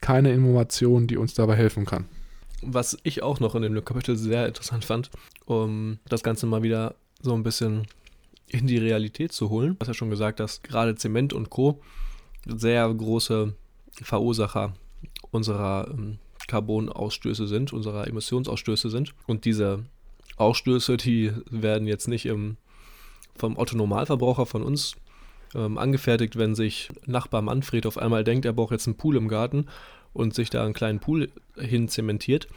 keine 0.01 0.31
Innovation, 0.31 1.07
die 1.07 1.17
uns 1.17 1.33
dabei 1.33 1.55
helfen 1.55 1.85
kann. 1.85 2.05
Was 2.61 2.97
ich 3.03 3.21
auch 3.21 3.39
noch 3.39 3.55
in 3.55 3.61
dem 3.61 3.85
Kapitel 3.85 4.15
sehr 4.15 4.47
interessant 4.47 4.85
fand, 4.85 5.11
um 5.45 5.99
das 6.09 6.23
Ganze 6.23 6.45
mal 6.45 6.63
wieder 6.63 6.95
so 7.21 7.33
ein 7.33 7.43
bisschen 7.43 7.87
in 8.47 8.67
die 8.67 8.77
Realität 8.77 9.31
zu 9.31 9.49
holen. 9.49 9.73
Du 9.73 9.79
hast 9.81 9.87
ja 9.87 9.93
schon 9.93 10.09
gesagt, 10.09 10.39
dass 10.39 10.61
gerade 10.61 10.95
Zement 10.95 11.33
und 11.33 11.49
Co. 11.49 11.81
sehr 12.45 12.91
große 12.93 13.53
Verursacher 14.01 14.73
unserer 15.31 15.89
ähm, 15.91 16.19
Carbonausstöße 16.47 17.47
sind, 17.47 17.73
unserer 17.73 18.07
Emissionsausstöße 18.07 18.89
sind. 18.89 19.13
Und 19.27 19.45
diese 19.45 19.85
Ausstöße, 20.37 20.97
die 20.97 21.31
werden 21.49 21.87
jetzt 21.87 22.07
nicht 22.07 22.25
im, 22.25 22.57
vom 23.35 23.57
Otto-Normalverbraucher 23.57 24.45
von 24.45 24.63
uns 24.63 24.95
ähm, 25.53 25.77
angefertigt, 25.77 26.37
wenn 26.37 26.55
sich 26.55 26.89
Nachbar 27.05 27.41
Manfred 27.41 27.85
auf 27.85 27.97
einmal 27.97 28.23
denkt, 28.23 28.45
er 28.45 28.53
braucht 28.53 28.71
jetzt 28.71 28.87
einen 28.87 28.97
Pool 28.97 29.15
im 29.15 29.27
Garten 29.27 29.67
und 30.13 30.33
sich 30.33 30.49
da 30.49 30.63
einen 30.63 30.73
kleinen 30.73 30.99
Pool 30.99 31.29
hin 31.57 31.87
zementiert, 31.87 32.47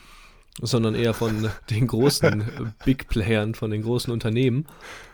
sondern 0.62 0.94
eher 0.94 1.14
von 1.14 1.50
den 1.70 1.86
großen 1.86 2.44
Big 2.84 3.08
Playern, 3.08 3.54
von 3.54 3.70
den 3.70 3.82
großen 3.82 4.12
Unternehmen, 4.12 4.66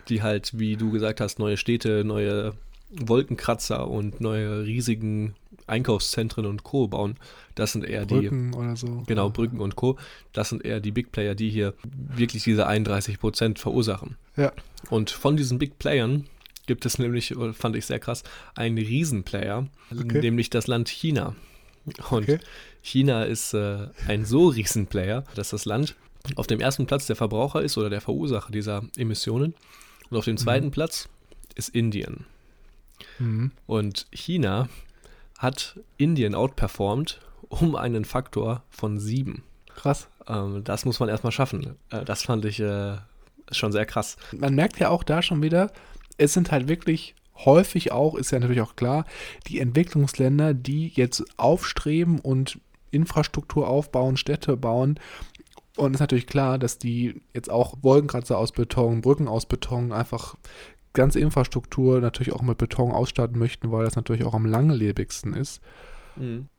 die 0.08 0.22
halt, 0.22 0.58
wie 0.58 0.76
du 0.76 0.90
gesagt 0.90 1.20
hast, 1.20 1.38
neue 1.38 1.56
Städte, 1.56 2.04
neue 2.04 2.52
Wolkenkratzer 2.90 3.88
und 3.88 4.20
neue 4.20 4.64
riesigen 4.64 5.34
Einkaufszentren 5.66 6.46
und 6.46 6.62
Co. 6.62 6.88
bauen. 6.88 7.16
Das 7.54 7.72
sind 7.72 7.84
eher 7.84 8.04
Brücken 8.06 8.52
die. 8.52 8.58
oder 8.58 8.76
so. 8.76 9.02
Genau, 9.06 9.30
Brücken 9.30 9.60
und 9.60 9.76
Co. 9.76 9.96
Das 10.32 10.50
sind 10.50 10.64
eher 10.64 10.80
die 10.80 10.90
Big 10.90 11.12
Player, 11.12 11.34
die 11.34 11.50
hier 11.50 11.74
wirklich 11.82 12.44
diese 12.44 12.66
31 12.66 13.18
Prozent 13.18 13.58
verursachen. 13.58 14.16
Ja. 14.36 14.52
Und 14.90 15.10
von 15.10 15.36
diesen 15.36 15.58
Big 15.58 15.78
Playern 15.78 16.26
gibt 16.66 16.86
es 16.86 16.98
nämlich, 16.98 17.34
fand 17.52 17.76
ich 17.76 17.86
sehr 17.86 17.98
krass, 17.98 18.22
einen 18.54 18.78
Riesenplayer, 18.78 19.66
Okay. 19.90 20.20
nämlich 20.20 20.50
das 20.50 20.66
Land 20.66 20.88
China. 20.88 21.34
Und 22.10 22.22
Okay. 22.22 22.38
China 22.82 23.24
ist 23.24 23.54
äh, 23.54 23.88
ein 24.08 24.24
so 24.24 24.48
Riesenplayer, 24.48 25.24
dass 25.34 25.50
das 25.50 25.64
Land 25.64 25.94
auf 26.36 26.46
dem 26.46 26.60
ersten 26.60 26.86
Platz 26.86 27.06
der 27.06 27.16
Verbraucher 27.16 27.60
ist 27.62 27.76
oder 27.76 27.90
der 27.90 28.00
Verursacher 28.00 28.50
dieser 28.50 28.82
Emissionen. 28.96 29.54
Und 30.10 30.16
auf 30.16 30.24
dem 30.24 30.36
zweiten 30.36 30.70
Platz 30.70 31.08
ist 31.54 31.68
Indien. 31.70 32.24
Mhm. 33.18 33.50
Und 33.66 34.06
China 34.12 34.68
hat 35.38 35.78
Indien 35.98 36.34
outperformed 36.34 37.20
um 37.48 37.76
einen 37.76 38.04
Faktor 38.04 38.62
von 38.70 38.98
sieben. 38.98 39.42
Krass. 39.74 40.08
Ähm, 40.26 40.62
das 40.64 40.84
muss 40.84 41.00
man 41.00 41.08
erstmal 41.08 41.32
schaffen. 41.32 41.76
Äh, 41.90 42.04
das 42.04 42.22
fand 42.22 42.44
ich 42.44 42.60
äh, 42.60 42.96
schon 43.50 43.72
sehr 43.72 43.84
krass. 43.86 44.16
Man 44.32 44.54
merkt 44.54 44.78
ja 44.78 44.88
auch 44.88 45.02
da 45.04 45.20
schon 45.22 45.42
wieder, 45.42 45.70
es 46.16 46.32
sind 46.32 46.50
halt 46.50 46.68
wirklich 46.68 47.14
häufig 47.36 47.92
auch, 47.92 48.14
ist 48.14 48.30
ja 48.30 48.38
natürlich 48.38 48.62
auch 48.62 48.76
klar, 48.76 49.04
die 49.48 49.60
Entwicklungsländer, 49.60 50.54
die 50.54 50.88
jetzt 50.94 51.24
aufstreben 51.36 52.20
und 52.20 52.60
Infrastruktur 52.90 53.68
aufbauen, 53.68 54.16
Städte 54.16 54.56
bauen. 54.56 55.00
Und 55.76 55.90
es 55.90 55.96
ist 55.96 56.00
natürlich 56.00 56.28
klar, 56.28 56.58
dass 56.58 56.78
die 56.78 57.20
jetzt 57.34 57.50
auch 57.50 57.74
Wolkenkratzer 57.82 58.38
aus 58.38 58.52
Beton, 58.52 59.00
Brücken 59.00 59.26
aus 59.26 59.46
Beton, 59.46 59.92
einfach 59.92 60.36
ganze 60.92 61.18
Infrastruktur 61.18 62.00
natürlich 62.00 62.32
auch 62.32 62.42
mit 62.42 62.58
Beton 62.58 62.92
ausstatten 62.92 63.38
möchten, 63.38 63.72
weil 63.72 63.84
das 63.84 63.96
natürlich 63.96 64.24
auch 64.24 64.34
am 64.34 64.46
langlebigsten 64.46 65.34
ist. 65.34 65.60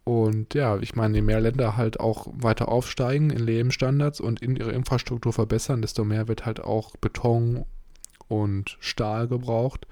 Und 0.03 0.53
ja, 0.53 0.77
ich 0.79 0.95
meine, 0.95 1.15
je 1.15 1.21
mehr 1.21 1.39
Länder 1.39 1.77
halt 1.77 2.01
auch 2.01 2.27
weiter 2.33 2.67
aufsteigen 2.67 3.29
in 3.29 3.39
Lebensstandards 3.39 4.19
und 4.19 4.41
in 4.41 4.57
ihre 4.57 4.73
Infrastruktur 4.73 5.31
verbessern, 5.31 5.81
desto 5.81 6.03
mehr 6.03 6.27
wird 6.27 6.45
halt 6.45 6.61
auch 6.61 6.97
Beton 6.97 7.65
und 8.27 8.77
Stahl 8.79 9.27
gebraucht. 9.27 9.88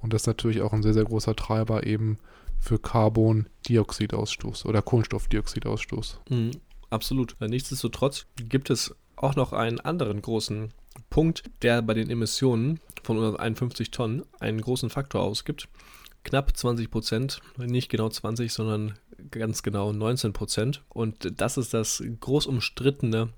Und 0.00 0.12
das 0.12 0.22
ist 0.22 0.26
natürlich 0.26 0.62
auch 0.62 0.72
ein 0.72 0.82
sehr, 0.82 0.94
sehr 0.94 1.04
großer 1.04 1.34
Treiber 1.34 1.86
eben 1.86 2.18
für 2.58 2.78
Carbondioxidausstoß 2.78 4.66
oder 4.66 4.82
Kohlenstoffdioxidausstoß. 4.82 6.20
Mhm, 6.28 6.50
absolut. 6.90 7.36
Äh, 7.40 7.48
Nichtsdestotrotz 7.48 8.26
gibt 8.36 8.70
es 8.70 8.94
auch 9.16 9.36
noch 9.36 9.52
einen 9.52 9.80
anderen 9.80 10.22
großen 10.22 10.72
Punkt, 11.10 11.44
der 11.62 11.82
bei 11.82 11.94
den 11.94 12.10
Emissionen 12.10 12.80
von 13.02 13.16
151 13.16 13.90
Tonnen 13.90 14.22
einen 14.40 14.60
großen 14.60 14.90
Faktor 14.90 15.22
ausgibt. 15.22 15.68
Knapp 16.24 16.56
20 16.56 16.90
Prozent, 16.90 17.40
nicht 17.56 17.88
genau 17.88 18.08
20, 18.08 18.52
sondern 18.52 18.98
ganz 19.30 19.62
genau 19.62 19.92
19 19.92 20.32
Prozent. 20.32 20.84
Und 20.88 21.40
das 21.40 21.56
ist 21.56 21.74
das 21.74 22.02
groß 22.20 22.46
umstrittene, 22.46 23.30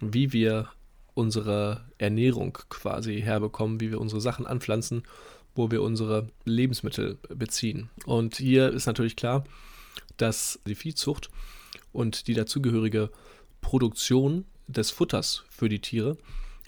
wie 0.00 0.32
wir 0.32 0.68
unsere 1.16 1.80
Ernährung 1.96 2.58
quasi 2.68 3.22
herbekommen, 3.22 3.80
wie 3.80 3.90
wir 3.90 4.00
unsere 4.00 4.20
Sachen 4.20 4.46
anpflanzen, 4.46 5.02
wo 5.54 5.70
wir 5.70 5.80
unsere 5.80 6.28
Lebensmittel 6.44 7.16
beziehen. 7.30 7.88
Und 8.04 8.36
hier 8.36 8.70
ist 8.70 8.84
natürlich 8.84 9.16
klar, 9.16 9.44
dass 10.18 10.60
die 10.66 10.74
Viehzucht 10.74 11.30
und 11.92 12.26
die 12.28 12.34
dazugehörige 12.34 13.10
Produktion 13.62 14.44
des 14.68 14.90
Futters 14.90 15.44
für 15.48 15.70
die 15.70 15.80
Tiere 15.80 16.18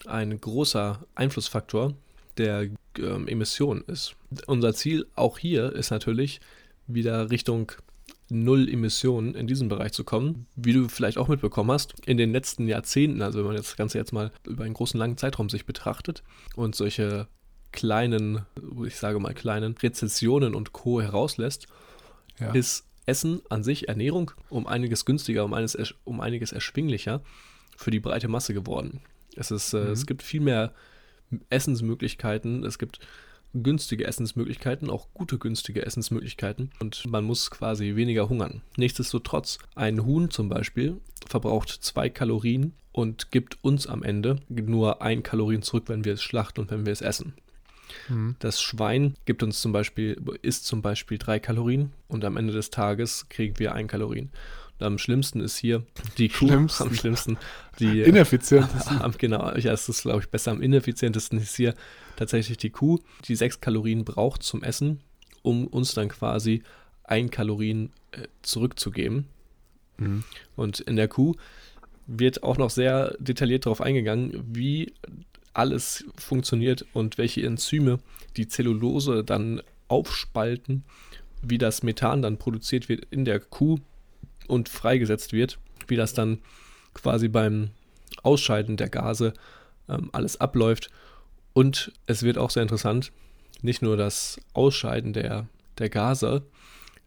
ein 0.07 0.41
großer 0.41 1.05
Einflussfaktor 1.13 1.93
der 2.37 2.69
ähm, 2.97 3.27
Emission 3.27 3.83
ist. 3.85 4.15
Unser 4.47 4.73
Ziel 4.73 5.05
auch 5.15 5.37
hier 5.37 5.73
ist 5.73 5.91
natürlich 5.91 6.41
wieder 6.87 7.29
Richtung 7.29 7.71
Null 8.29 8.69
Emissionen 8.69 9.35
in 9.35 9.47
diesem 9.47 9.69
Bereich 9.69 9.91
zu 9.91 10.03
kommen. 10.03 10.47
Wie 10.55 10.73
du 10.73 10.87
vielleicht 10.87 11.17
auch 11.17 11.27
mitbekommen 11.27 11.71
hast, 11.71 11.93
in 12.05 12.17
den 12.17 12.31
letzten 12.31 12.67
Jahrzehnten, 12.67 13.21
also 13.21 13.39
wenn 13.39 13.47
man 13.47 13.55
das 13.55 13.75
Ganze 13.75 13.97
jetzt 13.97 14.13
mal 14.13 14.31
über 14.45 14.63
einen 14.63 14.73
großen 14.73 14.99
langen 14.99 15.17
Zeitraum 15.17 15.49
sich 15.49 15.65
betrachtet 15.65 16.23
und 16.55 16.75
solche 16.75 17.27
kleinen, 17.71 18.45
ich 18.85 18.97
sage 18.97 19.19
mal 19.19 19.33
kleinen 19.33 19.75
Rezessionen 19.77 20.55
und 20.55 20.73
Co. 20.73 21.01
herauslässt, 21.01 21.67
ja. 22.39 22.51
ist 22.51 22.85
Essen 23.05 23.41
an 23.49 23.63
sich, 23.63 23.89
Ernährung, 23.89 24.31
um 24.49 24.67
einiges 24.67 25.05
günstiger, 25.05 25.43
um, 25.43 25.53
eines, 25.53 25.77
um 26.03 26.21
einiges 26.21 26.51
erschwinglicher 26.51 27.21
für 27.75 27.91
die 27.91 27.99
breite 27.99 28.27
Masse 28.27 28.53
geworden. 28.53 29.01
Es, 29.35 29.51
ist, 29.51 29.73
äh, 29.73 29.85
mhm. 29.85 29.91
es 29.91 30.05
gibt 30.05 30.23
viel 30.23 30.41
mehr 30.41 30.73
Essensmöglichkeiten, 31.49 32.63
es 32.63 32.77
gibt 32.77 32.99
günstige 33.53 34.05
Essensmöglichkeiten, 34.05 34.89
auch 34.89 35.07
gute 35.13 35.37
günstige 35.37 35.85
Essensmöglichkeiten 35.85 36.71
und 36.79 37.05
man 37.07 37.23
muss 37.23 37.49
quasi 37.51 37.95
weniger 37.95 38.29
hungern. 38.29 38.61
Nichtsdestotrotz, 38.77 39.57
ein 39.75 40.05
Huhn 40.05 40.29
zum 40.29 40.49
Beispiel 40.49 40.97
verbraucht 41.27 41.69
zwei 41.69 42.09
Kalorien 42.09 42.73
und 42.91 43.31
gibt 43.31 43.57
uns 43.61 43.87
am 43.87 44.03
Ende 44.03 44.37
nur 44.49 45.01
ein 45.01 45.23
Kalorien 45.23 45.61
zurück, 45.61 45.85
wenn 45.87 46.05
wir 46.05 46.13
es 46.13 46.21
schlachten 46.21 46.61
und 46.61 46.71
wenn 46.71 46.85
wir 46.85 46.93
es 46.93 47.01
essen. 47.01 47.33
Mhm. 48.07 48.35
Das 48.39 48.61
Schwein 48.61 49.15
gibt 49.25 49.43
uns 49.43 49.61
zum 49.61 49.71
Beispiel, 49.71 50.21
isst 50.41 50.65
zum 50.65 50.81
Beispiel 50.81 51.17
drei 51.17 51.39
Kalorien 51.39 51.91
und 52.07 52.23
am 52.25 52.37
Ende 52.37 52.53
des 52.53 52.69
Tages 52.69 53.27
kriegen 53.29 53.59
wir 53.59 53.73
ein 53.73 53.87
Kalorien. 53.87 54.31
Am 54.79 54.97
schlimmsten 54.97 55.41
ist 55.41 55.57
hier 55.57 55.83
die 56.17 56.29
Kuh. 56.29 56.47
Schlimmsten. 56.47 56.83
Am 56.83 56.93
schlimmsten. 56.93 57.37
Die, 57.79 58.01
Ineffizientesten. 58.01 59.01
Am, 59.01 59.13
genau, 59.17 59.55
ja, 59.55 59.73
es 59.73 59.89
ist, 59.89 60.03
glaube 60.03 60.21
ich, 60.21 60.29
besser. 60.29 60.51
Am 60.51 60.61
ineffizientesten 60.61 61.39
ist 61.39 61.55
hier 61.55 61.73
tatsächlich 62.15 62.57
die 62.57 62.69
Kuh, 62.69 62.99
die 63.25 63.35
sechs 63.35 63.61
Kalorien 63.61 64.05
braucht 64.05 64.43
zum 64.43 64.63
Essen, 64.63 64.99
um 65.41 65.67
uns 65.67 65.93
dann 65.93 66.09
quasi 66.09 66.63
ein 67.03 67.29
Kalorien 67.29 67.91
äh, 68.11 68.27
zurückzugeben. 68.41 69.27
Mhm. 69.97 70.23
Und 70.55 70.79
in 70.81 70.95
der 70.95 71.07
Kuh 71.07 71.35
wird 72.07 72.43
auch 72.43 72.57
noch 72.57 72.69
sehr 72.69 73.15
detailliert 73.19 73.65
darauf 73.65 73.81
eingegangen, 73.81 74.43
wie 74.47 74.93
alles 75.53 76.05
funktioniert 76.17 76.85
und 76.93 77.17
welche 77.17 77.45
Enzyme 77.45 77.99
die 78.37 78.47
Zellulose 78.47 79.23
dann 79.23 79.61
aufspalten, 79.87 80.83
wie 81.41 81.57
das 81.57 81.83
Methan 81.83 82.21
dann 82.21 82.37
produziert 82.37 82.89
wird 82.89 83.05
in 83.11 83.25
der 83.25 83.39
Kuh 83.39 83.79
und 84.49 84.69
freigesetzt 84.69 85.33
wird, 85.33 85.59
wie 85.87 85.95
das 85.95 86.13
dann 86.13 86.39
quasi 86.93 87.27
beim 87.27 87.69
Ausscheiden 88.23 88.77
der 88.77 88.89
Gase 88.89 89.33
ähm, 89.87 90.09
alles 90.11 90.39
abläuft. 90.39 90.89
Und 91.53 91.91
es 92.05 92.23
wird 92.23 92.37
auch 92.37 92.49
sehr 92.49 92.63
interessant, 92.63 93.11
nicht 93.61 93.81
nur 93.81 93.97
das 93.97 94.39
Ausscheiden 94.53 95.13
der, 95.13 95.47
der 95.77 95.89
Gase, 95.89 96.43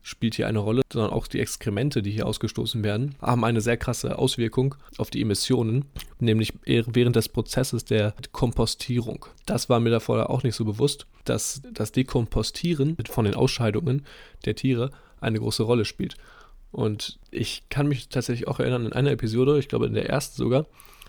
spielt 0.02 0.34
hier 0.34 0.48
eine 0.48 0.58
Rolle, 0.58 0.82
sondern 0.92 1.12
auch 1.12 1.26
die 1.28 1.40
Exkremente, 1.40 2.02
die 2.02 2.10
hier 2.10 2.26
ausgestoßen 2.26 2.82
werden, 2.82 3.14
haben 3.20 3.44
eine 3.44 3.60
sehr 3.60 3.76
krasse 3.76 4.18
Auswirkung 4.18 4.74
auf 4.98 5.10
die 5.10 5.22
Emissionen, 5.22 5.84
nämlich 6.18 6.52
während 6.64 7.16
des 7.16 7.28
Prozesses 7.28 7.84
der 7.84 8.14
Kompostierung. 8.32 9.26
Das 9.46 9.68
war 9.68 9.80
mir 9.80 9.90
davor 9.90 10.28
auch 10.28 10.42
nicht 10.42 10.56
so 10.56 10.64
bewusst, 10.64 11.06
dass 11.24 11.62
das 11.72 11.92
Dekompostieren 11.92 12.96
von 13.08 13.24
den 13.24 13.34
Ausscheidungen 13.34 14.04
der 14.44 14.56
Tiere 14.56 14.90
eine 15.20 15.38
große 15.38 15.62
Rolle 15.62 15.84
spielt. 15.84 16.16
Und 16.72 17.18
ich 17.30 17.64
kann 17.68 17.86
mich 17.86 18.08
tatsächlich 18.08 18.48
auch 18.48 18.58
erinnern 18.58 18.86
in 18.86 18.92
einer 18.92 19.10
Episode, 19.10 19.58
ich 19.58 19.68
glaube 19.68 19.86
in 19.86 19.94
der 19.94 20.08
ersten 20.08 20.36
sogar, 20.36 20.66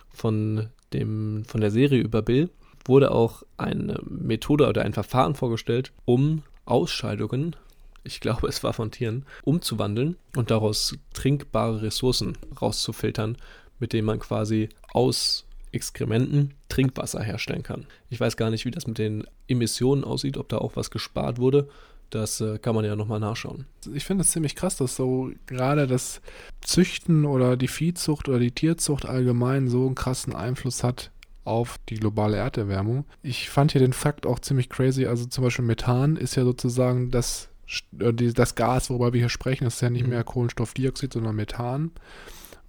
von, 0.09 0.69
dem, 0.91 1.43
von 1.45 1.61
der 1.61 1.71
Serie 1.71 2.01
über 2.01 2.21
Bill, 2.21 2.49
wurde 2.85 3.11
auch 3.11 3.43
eine 3.57 3.99
Methode 4.05 4.67
oder 4.67 4.83
ein 4.83 4.93
Verfahren 4.93 5.35
vorgestellt, 5.35 5.93
um 6.05 6.43
Ausscheidungen 6.65 7.55
ich 8.03 8.19
glaube 8.19 8.47
es 8.47 8.63
war 8.63 8.73
von 8.73 8.91
Tieren, 8.91 9.25
umzuwandeln 9.43 10.17
und 10.35 10.51
daraus 10.51 10.97
trinkbare 11.13 11.81
Ressourcen 11.81 12.37
rauszufiltern, 12.61 13.37
mit 13.79 13.93
denen 13.93 14.05
man 14.05 14.19
quasi 14.19 14.69
aus 14.91 15.45
Exkrementen 15.71 16.53
Trinkwasser 16.69 17.21
herstellen 17.21 17.63
kann. 17.63 17.87
Ich 18.09 18.19
weiß 18.19 18.37
gar 18.37 18.49
nicht, 18.51 18.65
wie 18.65 18.71
das 18.71 18.85
mit 18.85 18.97
den 18.99 19.25
Emissionen 19.47 20.03
aussieht, 20.03 20.37
ob 20.37 20.49
da 20.49 20.59
auch 20.59 20.75
was 20.75 20.91
gespart 20.91 21.39
wurde. 21.39 21.67
Das 22.13 22.41
äh, 22.41 22.59
kann 22.59 22.75
man 22.75 22.85
ja 22.85 22.95
nochmal 22.95 23.19
nachschauen. 23.19 23.65
Ich 23.91 24.05
finde 24.05 24.21
es 24.21 24.29
ziemlich 24.29 24.55
krass, 24.55 24.77
dass 24.77 24.95
so 24.95 25.31
gerade 25.47 25.87
das 25.87 26.21
Züchten 26.61 27.25
oder 27.25 27.57
die 27.57 27.67
Viehzucht 27.67 28.29
oder 28.29 28.37
die 28.37 28.51
Tierzucht 28.51 29.07
allgemein 29.07 29.67
so 29.67 29.87
einen 29.87 29.95
krassen 29.95 30.35
Einfluss 30.35 30.83
hat 30.83 31.09
auf 31.43 31.79
die 31.89 31.95
globale 31.95 32.37
Erderwärmung. 32.37 33.05
Ich 33.23 33.49
fand 33.49 33.71
hier 33.71 33.81
den 33.81 33.93
Fakt 33.93 34.27
auch 34.27 34.37
ziemlich 34.37 34.69
crazy. 34.69 35.07
Also 35.07 35.25
zum 35.25 35.43
Beispiel 35.43 35.65
Methan 35.65 36.15
ist 36.15 36.35
ja 36.35 36.43
sozusagen 36.43 37.09
das 37.09 37.49
äh, 37.97 38.13
das 38.13 38.53
Gas, 38.53 38.91
worüber 38.91 39.13
wir 39.13 39.21
hier 39.21 39.29
sprechen, 39.29 39.65
ist 39.65 39.81
ja 39.81 39.89
nicht 39.89 40.03
mhm. 40.03 40.09
mehr 40.09 40.23
Kohlenstoffdioxid, 40.23 41.13
sondern 41.13 41.35
Methan. 41.35 41.89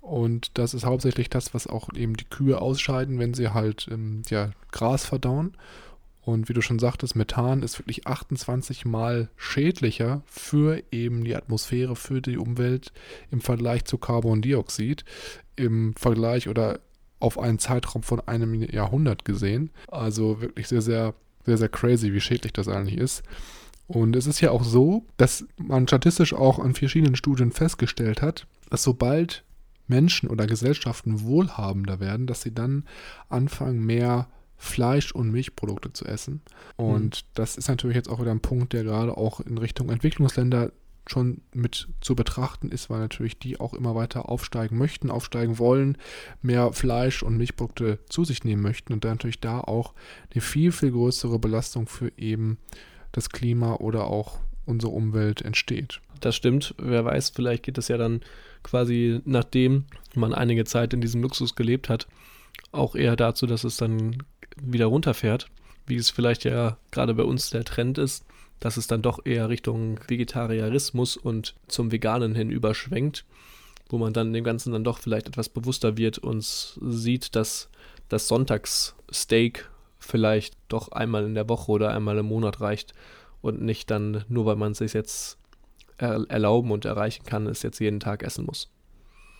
Und 0.00 0.56
das 0.58 0.72
ist 0.72 0.86
hauptsächlich 0.86 1.28
das, 1.28 1.52
was 1.52 1.66
auch 1.66 1.90
eben 1.94 2.16
die 2.16 2.24
Kühe 2.24 2.62
ausscheiden, 2.62 3.18
wenn 3.18 3.34
sie 3.34 3.50
halt 3.50 3.88
ähm, 3.90 4.22
ja, 4.30 4.52
Gras 4.72 5.04
verdauen. 5.04 5.54
Und 6.24 6.48
wie 6.48 6.54
du 6.54 6.62
schon 6.62 6.78
sagtest, 6.78 7.16
Methan 7.16 7.62
ist 7.62 7.78
wirklich 7.78 8.06
28 8.06 8.86
Mal 8.86 9.28
schädlicher 9.36 10.22
für 10.26 10.82
eben 10.90 11.24
die 11.24 11.36
Atmosphäre, 11.36 11.96
für 11.96 12.22
die 12.22 12.38
Umwelt 12.38 12.92
im 13.30 13.40
Vergleich 13.40 13.84
zu 13.84 13.98
Carbondioxid. 13.98 15.04
Im 15.56 15.94
Vergleich 15.94 16.48
oder 16.48 16.80
auf 17.20 17.38
einen 17.38 17.58
Zeitraum 17.58 18.02
von 18.02 18.20
einem 18.20 18.62
Jahrhundert 18.62 19.24
gesehen. 19.24 19.70
Also 19.88 20.40
wirklich 20.40 20.68
sehr, 20.68 20.82
sehr, 20.82 21.14
sehr, 21.44 21.58
sehr 21.58 21.68
crazy, 21.68 22.12
wie 22.12 22.20
schädlich 22.20 22.52
das 22.52 22.68
eigentlich 22.68 22.98
ist. 22.98 23.22
Und 23.86 24.16
es 24.16 24.26
ist 24.26 24.40
ja 24.40 24.50
auch 24.50 24.64
so, 24.64 25.04
dass 25.18 25.46
man 25.58 25.86
statistisch 25.86 26.32
auch 26.32 26.58
an 26.58 26.74
verschiedenen 26.74 27.16
Studien 27.16 27.52
festgestellt 27.52 28.22
hat, 28.22 28.46
dass 28.70 28.82
sobald 28.82 29.44
Menschen 29.86 30.30
oder 30.30 30.46
Gesellschaften 30.46 31.20
wohlhabender 31.22 32.00
werden, 32.00 32.26
dass 32.26 32.40
sie 32.40 32.54
dann 32.54 32.84
anfangen, 33.28 33.84
mehr 33.84 34.28
Fleisch- 34.56 35.12
und 35.12 35.30
Milchprodukte 35.30 35.92
zu 35.92 36.04
essen. 36.04 36.42
Und 36.76 37.24
mhm. 37.24 37.28
das 37.34 37.56
ist 37.56 37.68
natürlich 37.68 37.96
jetzt 37.96 38.08
auch 38.08 38.20
wieder 38.20 38.30
ein 38.30 38.40
Punkt, 38.40 38.72
der 38.72 38.84
gerade 38.84 39.16
auch 39.16 39.40
in 39.40 39.58
Richtung 39.58 39.90
Entwicklungsländer 39.90 40.72
schon 41.06 41.42
mit 41.52 41.88
zu 42.00 42.14
betrachten 42.14 42.70
ist, 42.70 42.88
weil 42.88 43.00
natürlich 43.00 43.38
die 43.38 43.60
auch 43.60 43.74
immer 43.74 43.94
weiter 43.94 44.28
aufsteigen 44.28 44.78
möchten, 44.78 45.10
aufsteigen 45.10 45.58
wollen, 45.58 45.98
mehr 46.40 46.72
Fleisch 46.72 47.22
und 47.22 47.36
Milchprodukte 47.36 47.98
zu 48.08 48.24
sich 48.24 48.44
nehmen 48.44 48.62
möchten 48.62 48.92
und 48.92 49.04
dann 49.04 49.12
natürlich 49.12 49.40
da 49.40 49.60
auch 49.60 49.92
eine 50.32 50.40
viel, 50.40 50.72
viel 50.72 50.92
größere 50.92 51.38
Belastung 51.38 51.86
für 51.86 52.10
eben 52.16 52.58
das 53.12 53.28
Klima 53.28 53.74
oder 53.74 54.06
auch 54.06 54.38
unsere 54.64 54.92
Umwelt 54.92 55.42
entsteht. 55.42 56.00
Das 56.20 56.36
stimmt. 56.36 56.74
Wer 56.78 57.04
weiß, 57.04 57.30
vielleicht 57.30 57.64
geht 57.64 57.76
es 57.76 57.88
ja 57.88 57.98
dann 57.98 58.20
quasi, 58.62 59.20
nachdem 59.24 59.84
man 60.14 60.32
einige 60.32 60.64
Zeit 60.64 60.94
in 60.94 61.02
diesem 61.02 61.22
Luxus 61.22 61.54
gelebt 61.54 61.90
hat, 61.90 62.06
auch 62.72 62.94
eher 62.94 63.14
dazu, 63.14 63.46
dass 63.46 63.64
es 63.64 63.76
dann 63.76 64.22
wieder 64.56 64.86
runterfährt, 64.86 65.48
wie 65.86 65.96
es 65.96 66.10
vielleicht 66.10 66.44
ja 66.44 66.76
gerade 66.90 67.14
bei 67.14 67.22
uns 67.22 67.50
der 67.50 67.64
Trend 67.64 67.98
ist, 67.98 68.24
dass 68.60 68.76
es 68.76 68.86
dann 68.86 69.02
doch 69.02 69.24
eher 69.24 69.48
Richtung 69.48 70.00
Vegetarismus 70.08 71.16
und 71.16 71.54
zum 71.68 71.92
Veganen 71.92 72.34
hin 72.34 72.50
überschwenkt, 72.50 73.24
wo 73.88 73.98
man 73.98 74.12
dann 74.12 74.32
dem 74.32 74.44
Ganzen 74.44 74.72
dann 74.72 74.84
doch 74.84 74.98
vielleicht 74.98 75.28
etwas 75.28 75.48
bewusster 75.48 75.96
wird 75.96 76.18
und 76.18 76.42
sieht, 76.44 77.36
dass 77.36 77.68
das 78.08 78.28
Sonntagssteak 78.28 79.70
vielleicht 79.98 80.56
doch 80.68 80.92
einmal 80.92 81.24
in 81.24 81.34
der 81.34 81.48
Woche 81.48 81.72
oder 81.72 81.90
einmal 81.90 82.18
im 82.18 82.26
Monat 82.26 82.60
reicht 82.60 82.94
und 83.42 83.62
nicht 83.62 83.90
dann, 83.90 84.24
nur 84.28 84.46
weil 84.46 84.56
man 84.56 84.72
es 84.72 84.78
sich 84.78 84.92
jetzt 84.92 85.38
erlauben 85.98 86.70
und 86.70 86.84
erreichen 86.84 87.24
kann, 87.24 87.46
es 87.46 87.62
jetzt 87.62 87.78
jeden 87.78 88.00
Tag 88.00 88.22
essen 88.22 88.46
muss. 88.46 88.70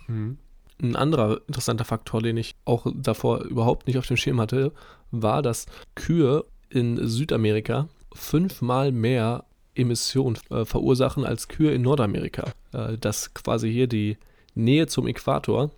Mhm. 0.07 0.39
Ein 0.85 0.97
anderer 0.97 1.41
interessanter 1.47 1.85
Faktor, 1.85 2.21
den 2.21 2.37
ich 2.37 2.57
auch 2.67 2.87
davor 2.95 3.43
überhaupt 3.43 3.87
nicht 3.87 3.97
auf 3.97 4.07
dem 4.07 4.19
Schirm 4.19 4.41
hatte, 4.41 4.73
war, 5.11 5.41
dass 5.41 5.67
Kühe 5.95 6.45
in 6.69 7.07
Südamerika 7.07 7.89
fünfmal 8.13 8.93
mehr 8.93 9.45
Emissionen 9.75 10.39
äh, 10.51 10.65
verursachen 10.65 11.25
als 11.25 11.49
Kühe 11.49 11.73
in 11.73 11.83
Nordamerika. 11.83 12.53
Äh, 12.73 12.99
dass 12.99 13.33
quasi 13.33 13.73
hier 13.73 13.87
die 13.87 14.19
Nähe 14.55 14.87
zum 14.87 15.07
Äquator 15.07 15.71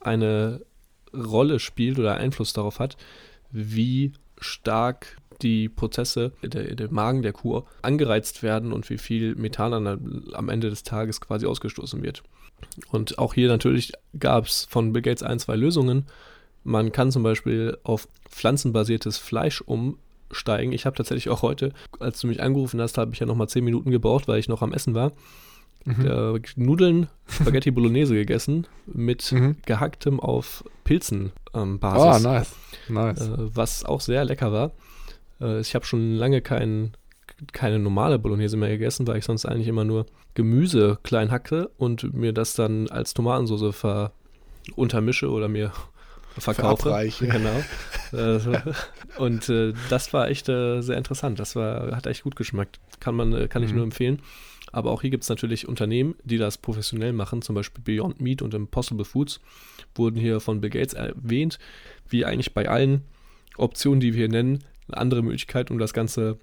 eine 0.00 0.60
Rolle 1.12 1.58
spielt 1.58 1.98
oder 1.98 2.14
Einfluss 2.14 2.52
darauf 2.52 2.78
hat, 2.78 2.96
wie 3.50 4.12
stark 4.40 5.16
die 5.42 5.68
Prozesse 5.68 6.32
der, 6.42 6.74
der 6.74 6.92
Magen 6.92 7.22
der 7.22 7.32
Kuh 7.32 7.62
angereizt 7.82 8.42
werden 8.42 8.72
und 8.72 8.88
wie 8.90 8.98
viel 8.98 9.34
Methan 9.34 9.86
am 10.32 10.48
Ende 10.48 10.70
des 10.70 10.82
Tages 10.82 11.20
quasi 11.20 11.46
ausgestoßen 11.46 12.02
wird. 12.02 12.22
Und 12.90 13.18
auch 13.18 13.34
hier 13.34 13.48
natürlich 13.48 13.92
gab 14.18 14.46
es 14.46 14.66
von 14.70 14.92
Bill 14.92 15.02
Gates 15.02 15.22
ein, 15.22 15.38
zwei 15.38 15.56
Lösungen, 15.56 16.06
Man 16.62 16.92
kann 16.92 17.12
zum 17.12 17.22
Beispiel 17.22 17.76
auf 17.82 18.08
pflanzenbasiertes 18.30 19.18
Fleisch 19.18 19.60
umsteigen. 19.60 20.72
Ich 20.72 20.86
habe 20.86 20.96
tatsächlich 20.96 21.28
auch 21.28 21.42
heute, 21.42 21.72
als 22.00 22.20
du 22.20 22.26
mich 22.26 22.42
angerufen 22.42 22.80
hast, 22.80 22.96
habe 22.96 23.12
ich 23.12 23.20
ja 23.20 23.26
nochmal 23.26 23.48
10 23.48 23.64
Minuten 23.64 23.90
gebraucht, 23.90 24.28
weil 24.28 24.38
ich 24.38 24.48
noch 24.48 24.62
am 24.62 24.72
Essen 24.72 24.94
war. 24.94 25.12
Mhm. 25.84 26.06
Äh, 26.06 26.40
Nudeln, 26.56 27.08
Spaghetti 27.28 27.70
Bolognese 27.70 28.14
gegessen 28.14 28.66
mit 28.86 29.30
mhm. 29.32 29.56
gehacktem 29.66 30.18
auf 30.18 30.64
Pilzen 30.84 31.32
ähm, 31.52 31.78
Basis. 31.78 32.24
Oh, 32.24 32.28
nice. 32.28 32.52
nice. 32.88 33.20
Äh, 33.20 33.54
was 33.54 33.84
auch 33.84 34.00
sehr 34.00 34.24
lecker 34.24 34.52
war. 34.52 34.72
Äh, 35.44 35.60
ich 35.60 35.74
habe 35.74 35.84
schon 35.84 36.14
lange 36.14 36.40
kein, 36.40 36.96
keine 37.52 37.78
normale 37.78 38.18
Bolognese 38.18 38.56
mehr 38.56 38.70
gegessen, 38.70 39.06
weil 39.06 39.18
ich 39.18 39.24
sonst 39.24 39.46
eigentlich 39.46 39.68
immer 39.68 39.84
nur 39.84 40.06
Gemüse 40.34 40.98
klein 41.02 41.30
hacke 41.30 41.70
und 41.76 42.14
mir 42.14 42.32
das 42.32 42.54
dann 42.54 42.88
als 42.88 43.14
Tomatensauce 43.14 43.74
ver 43.74 44.12
untermische 44.74 45.30
oder 45.30 45.48
mir 45.48 45.72
verkaufe. 46.38 46.82
Verabreiche. 46.82 47.28
Genau. 47.28 47.62
Äh, 48.12 48.38
und 49.18 49.48
äh, 49.48 49.72
das 49.90 50.12
war 50.12 50.28
echt 50.28 50.48
äh, 50.48 50.82
sehr 50.82 50.96
interessant. 50.96 51.40
Das 51.40 51.56
war, 51.56 51.96
hat 51.96 52.06
echt 52.06 52.22
gut 52.22 52.36
geschmeckt. 52.36 52.78
Kann 53.00 53.16
man, 53.16 53.32
äh, 53.32 53.48
kann 53.48 53.64
ich 53.64 53.70
mhm. 53.70 53.76
nur 53.76 53.84
empfehlen. 53.86 54.20
Aber 54.70 54.92
auch 54.92 55.00
hier 55.00 55.10
gibt 55.10 55.24
es 55.24 55.28
natürlich 55.28 55.66
Unternehmen, 55.66 56.14
die 56.22 56.38
das 56.38 56.58
professionell 56.58 57.12
machen, 57.12 57.42
zum 57.42 57.56
Beispiel 57.56 57.82
Beyond 57.82 58.20
Meat 58.20 58.40
und 58.40 58.54
Impossible 58.54 59.04
Foods 59.04 59.40
wurden 59.96 60.16
hier 60.16 60.38
von 60.38 60.60
Bill 60.60 60.70
Gates 60.70 60.94
erwähnt, 60.94 61.58
wie 62.08 62.24
eigentlich 62.24 62.54
bei 62.54 62.68
allen 62.68 63.02
Optionen, 63.56 63.98
die 63.98 64.12
wir 64.14 64.18
hier 64.18 64.28
nennen, 64.28 64.62
eine 64.88 64.98
andere 64.98 65.22
Möglichkeit, 65.22 65.70
um 65.70 65.78
das 65.78 65.92
Ganze, 65.92 66.38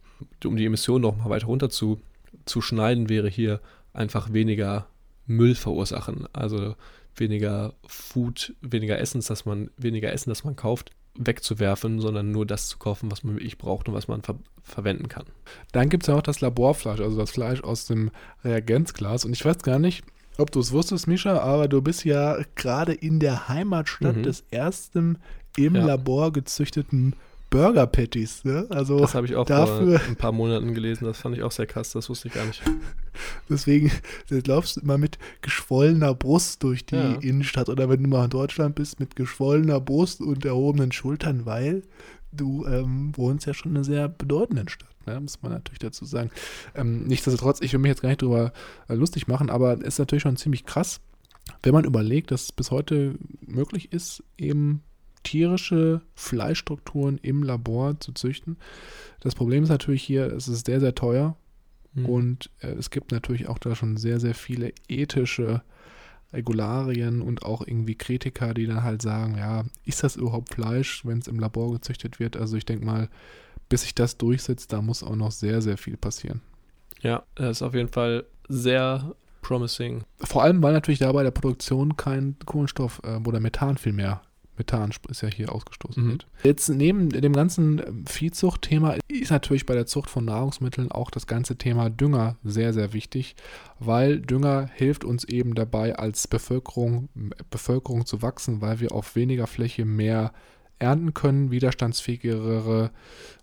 um 0.46 0.56
die 0.56 0.66
Emissionen 0.66 1.02
noch 1.02 1.18
mal 1.18 1.30
weiter 1.30 1.48
runter 1.48 1.70
zu, 1.70 2.00
zu 2.46 2.62
schneiden, 2.62 3.10
wäre 3.10 3.30
hier 3.30 3.60
einfach 3.94 4.34
weniger 4.34 4.88
Müll 5.28 5.56
verursachen. 5.56 6.28
Also 6.34 6.76
weniger 7.16 7.74
Food, 7.86 8.54
weniger 8.62 9.00
Essens, 9.00 9.28
dass 9.28 9.46
man, 9.46 9.70
weniger 9.78 10.12
Essen, 10.12 10.30
das 10.30 10.44
man 10.44 10.56
kauft, 10.56 10.92
wegzuwerfen, 11.16 12.00
sondern 12.00 12.32
nur 12.32 12.46
das 12.46 12.68
zu 12.68 12.78
kaufen, 12.78 13.12
was 13.12 13.24
man 13.24 13.36
wirklich 13.36 13.58
braucht 13.58 13.88
und 13.88 13.94
was 13.94 14.08
man 14.08 14.22
ver 14.22 14.36
verwenden 14.64 15.08
kann. 15.10 15.26
Dann 15.72 15.90
gibt 15.90 16.04
es 16.04 16.08
ja 16.08 16.14
auch 16.14 16.22
das 16.22 16.40
Laborfleisch, 16.40 17.00
also 17.00 17.18
das 17.18 17.32
Fleisch 17.32 17.64
aus 17.64 17.88
dem 17.88 18.12
Reagenzglas. 18.44 19.26
Und 19.26 19.34
ich 19.34 19.44
weiß 19.44 19.58
gar 19.64 19.80
nicht, 19.80 20.04
ob 20.38 20.52
du 20.52 20.60
es 20.60 20.72
wusstest, 20.72 21.08
Mischa, 21.08 21.40
aber 21.40 21.68
du 21.68 21.82
bist 21.82 22.06
ja 22.06 22.38
gerade 22.54 22.94
in 22.94 23.20
der 23.20 23.50
Heimatstadt 23.50 24.18
mhm. 24.18 24.24
des 24.24 24.46
ersten 24.52 25.18
im 25.58 25.76
ja. 25.76 25.84
Labor 25.84 26.32
gezüchteten 26.32 27.16
Burger 27.52 27.86
Patties. 27.86 28.44
Ne? 28.46 28.66
Also 28.70 28.98
das 28.98 29.14
habe 29.14 29.28
ich 29.28 29.36
auch 29.36 29.46
dafür, 29.46 30.00
vor 30.00 30.10
ein 30.10 30.16
paar 30.16 30.32
Monaten 30.32 30.74
gelesen. 30.74 31.06
Das 31.06 31.20
fand 31.20 31.36
ich 31.36 31.44
auch 31.44 31.52
sehr 31.52 31.68
krass. 31.68 31.92
Das 31.92 32.10
wusste 32.10 32.30
ich 32.30 32.34
gar 32.34 32.46
nicht. 32.46 32.64
Deswegen 33.50 33.92
laufst 34.30 34.78
du 34.78 34.82
immer 34.82 34.98
mit 34.98 35.20
geschwollener 35.42 36.16
Brust 36.16 36.64
durch 36.64 36.86
die 36.86 36.96
ja. 36.96 37.14
Innenstadt 37.16 37.70
oder 37.70 37.90
wenn 37.90 38.02
du 38.02 38.10
mal 38.10 38.24
in 38.24 38.30
Deutschland 38.30 38.76
bist, 38.76 39.00
mit 39.00 39.16
geschwollener 39.16 39.82
Brust 39.82 40.22
und 40.22 40.46
erhobenen 40.46 40.94
Schultern, 40.94 41.46
weil 41.46 41.84
du 42.32 42.66
ähm, 42.66 43.12
wohnst 43.18 43.46
ja 43.46 43.54
schon 43.54 43.72
in 43.72 43.78
einer 43.78 43.84
sehr 43.84 44.08
bedeutenden 44.08 44.70
Stadt. 44.70 44.96
Ne? 45.06 45.20
Muss 45.20 45.42
man 45.42 45.52
natürlich 45.52 45.80
dazu 45.80 46.06
sagen. 46.06 46.32
Ähm, 46.74 47.04
nichtsdestotrotz, 47.04 47.60
ich 47.62 47.74
will 47.74 47.82
mich 47.82 47.90
jetzt 47.90 48.02
gar 48.02 48.10
nicht 48.10 48.22
drüber 48.22 48.54
äh, 48.88 48.96
lustig 48.96 49.28
machen, 49.28 49.50
aber 49.50 49.74
es 49.74 49.82
ist 49.82 50.00
natürlich 50.00 50.24
schon 50.24 50.38
ziemlich 50.38 50.66
krass, 50.66 51.02
wenn 51.64 51.74
man 51.74 51.84
überlegt, 51.84 52.32
dass 52.32 52.44
es 52.44 52.52
bis 52.54 52.72
heute 52.72 53.16
möglich 53.46 53.92
ist, 53.92 54.24
eben 54.38 54.84
tierische 55.24 56.02
Fleischstrukturen 56.16 57.18
im 57.22 57.44
Labor 57.44 58.00
zu 58.00 58.12
züchten. 58.14 58.58
Das 59.20 59.36
Problem 59.36 59.64
ist 59.64 59.70
natürlich 59.70 60.04
hier, 60.04 60.32
es 60.34 60.48
ist 60.48 60.66
sehr, 60.66 60.80
sehr 60.80 60.96
teuer 60.96 61.36
mhm. 61.94 62.06
und 62.06 62.50
äh, 62.60 62.68
es 62.68 62.90
gibt 62.90 63.12
natürlich 63.12 63.48
auch 63.48 63.60
da 63.60 63.76
schon 63.76 63.98
sehr, 63.98 64.20
sehr 64.20 64.36
viele 64.36 64.74
ethische 64.88 65.62
Regularien 66.34 67.22
und 67.22 67.44
auch 67.44 67.62
irgendwie 67.66 67.96
Kritiker, 67.96 68.54
die 68.54 68.66
dann 68.66 68.84
halt 68.84 69.02
sagen, 69.02 69.38
ja, 69.38 69.66
ist 69.86 70.04
das 70.04 70.16
überhaupt 70.16 70.54
Fleisch, 70.54 71.06
wenn 71.06 71.20
es 71.20 71.28
im 71.28 71.40
Labor 71.40 71.74
gezüchtet 71.74 72.20
wird? 72.20 72.38
Also 72.38 72.56
ich 72.56 72.66
denke 72.66 72.86
mal, 72.86 73.10
bis 73.70 73.82
sich 73.82 73.96
das 73.96 74.18
durchsetzt, 74.18 74.72
da 74.72 74.82
muss 74.82 75.04
auch 75.04 75.16
noch 75.16 75.32
sehr, 75.32 75.62
sehr 75.62 75.78
viel 75.78 75.98
passieren. 75.98 76.42
Ja, 77.02 77.24
das 77.36 77.58
ist 77.58 77.62
auf 77.62 77.74
jeden 77.74 77.90
Fall 77.90 78.26
sehr 78.48 79.14
promising. 79.42 80.04
Vor 80.20 80.44
allem, 80.44 80.62
weil 80.62 80.74
natürlich 80.74 81.00
da 81.00 81.12
bei 81.12 81.24
der 81.24 81.32
Produktion 81.32 81.98
kein 81.98 82.38
Kohlenstoff 82.46 83.02
äh, 83.04 83.18
oder 83.18 83.40
Methan 83.40 83.78
viel 83.78 83.94
mehr 83.94 84.22
Methan 84.58 84.92
ist 85.10 85.22
ja 85.22 85.30
hier 85.30 85.54
ausgestoßen 85.54 86.04
mhm. 86.04 86.12
wird. 86.12 86.28
Jetzt 86.44 86.70
neben 86.70 87.10
dem 87.10 87.34
ganzen 87.34 87.80
ähm, 87.80 88.06
Viehzuchtthema 88.06 88.96
ist 89.08 89.32
natürlich 89.32 89.66
bei 89.66 89.74
der 89.74 89.86
Zucht 89.86 90.10
von 90.10 90.26
Nahrungsmitteln 90.26 90.92
auch 90.92 91.10
das 91.10 91.28
ganze 91.28 91.58
Thema 91.58 91.90
Dünger 91.90 92.38
sehr, 92.44 92.74
sehr 92.74 92.94
wichtig, 92.94 93.36
weil 93.80 94.20
Dünger 94.20 94.70
hilft 94.74 95.04
uns 95.04 95.24
eben 95.24 95.56
dabei, 95.56 95.96
als 95.96 96.28
Bevölkerung, 96.28 97.10
Bevölkerung 97.50 98.06
zu 98.06 98.22
wachsen, 98.22 98.62
weil 98.62 98.80
wir 98.80 98.92
auf 98.92 99.16
weniger 99.16 99.48
Fläche 99.48 99.86
mehr 99.86 100.34
ernten 100.82 101.14
können, 101.14 101.52
widerstandsfähigere 101.52 102.92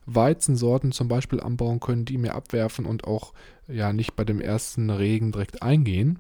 Weizensorten 0.06 0.92
zum 0.92 1.08
Beispiel 1.08 1.40
anbauen 1.40 1.80
können, 1.80 2.04
die 2.04 2.18
mehr 2.18 2.34
abwerfen 2.34 2.84
und 2.84 3.04
auch 3.04 3.32
ja 3.68 3.92
nicht 3.92 4.16
bei 4.16 4.24
dem 4.24 4.40
ersten 4.40 4.90
Regen 4.90 5.32
direkt 5.32 5.62
eingehen. 5.62 6.18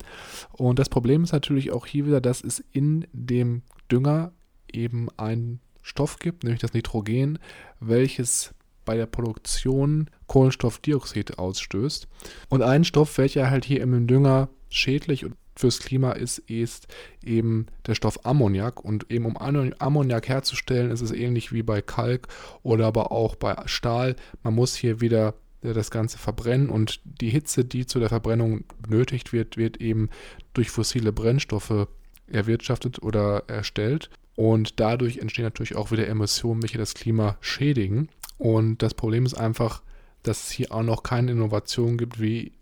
Und 0.52 0.78
das 0.78 0.88
Problem 0.88 1.24
ist 1.24 1.32
natürlich 1.32 1.72
auch 1.72 1.86
hier 1.86 2.06
wieder, 2.06 2.20
dass 2.20 2.44
es 2.44 2.62
in 2.72 3.06
dem 3.12 3.62
Dünger 3.90 4.32
eben 4.74 5.08
einen 5.16 5.60
Stoff 5.82 6.18
gibt, 6.18 6.44
nämlich 6.44 6.60
das 6.60 6.74
Nitrogen, 6.74 7.38
welches 7.80 8.54
bei 8.84 8.96
der 8.96 9.06
Produktion 9.06 10.08
Kohlenstoffdioxid 10.26 11.38
ausstößt. 11.38 12.08
Und 12.48 12.62
ein 12.62 12.84
Stoff, 12.84 13.18
welcher 13.18 13.50
halt 13.50 13.64
hier 13.64 13.82
im 13.82 14.06
Dünger 14.06 14.48
schädlich 14.70 15.26
fürs 15.56 15.80
Klima 15.80 16.12
ist, 16.12 16.38
ist 16.38 16.86
eben 17.24 17.66
der 17.86 17.94
Stoff 17.94 18.24
Ammoniak. 18.24 18.82
Und 18.82 19.10
eben 19.10 19.26
um 19.26 19.36
Ammoniak 19.36 20.28
herzustellen, 20.28 20.90
ist 20.90 21.00
es 21.00 21.10
ähnlich 21.10 21.52
wie 21.52 21.62
bei 21.62 21.82
Kalk 21.82 22.28
oder 22.62 22.86
aber 22.86 23.12
auch 23.12 23.34
bei 23.34 23.56
Stahl. 23.66 24.16
Man 24.42 24.54
muss 24.54 24.74
hier 24.76 25.00
wieder 25.00 25.34
äh, 25.62 25.72
das 25.72 25.90
Ganze 25.90 26.18
verbrennen 26.18 26.70
und 26.70 27.00
die 27.04 27.30
Hitze, 27.30 27.64
die 27.64 27.86
zu 27.86 27.98
der 27.98 28.08
Verbrennung 28.08 28.64
benötigt 28.80 29.32
wird, 29.32 29.56
wird 29.56 29.78
eben 29.78 30.08
durch 30.54 30.70
fossile 30.70 31.12
Brennstoffe 31.12 31.88
erwirtschaftet 32.26 33.02
oder 33.02 33.44
erstellt. 33.48 34.10
Und 34.38 34.78
dadurch 34.78 35.18
entstehen 35.18 35.42
natürlich 35.42 35.74
auch 35.74 35.90
wieder 35.90 36.06
Emissionen, 36.06 36.62
welche 36.62 36.78
das 36.78 36.94
Klima 36.94 37.36
schädigen. 37.40 38.08
Und 38.38 38.84
das 38.84 38.94
Problem 38.94 39.26
ist 39.26 39.34
einfach, 39.34 39.82
dass 40.22 40.44
es 40.44 40.50
hier 40.52 40.70
auch 40.70 40.84
noch 40.84 41.02
keine 41.02 41.32
Innovation 41.32 41.98
gibt, 41.98 42.20
wie 42.20 42.52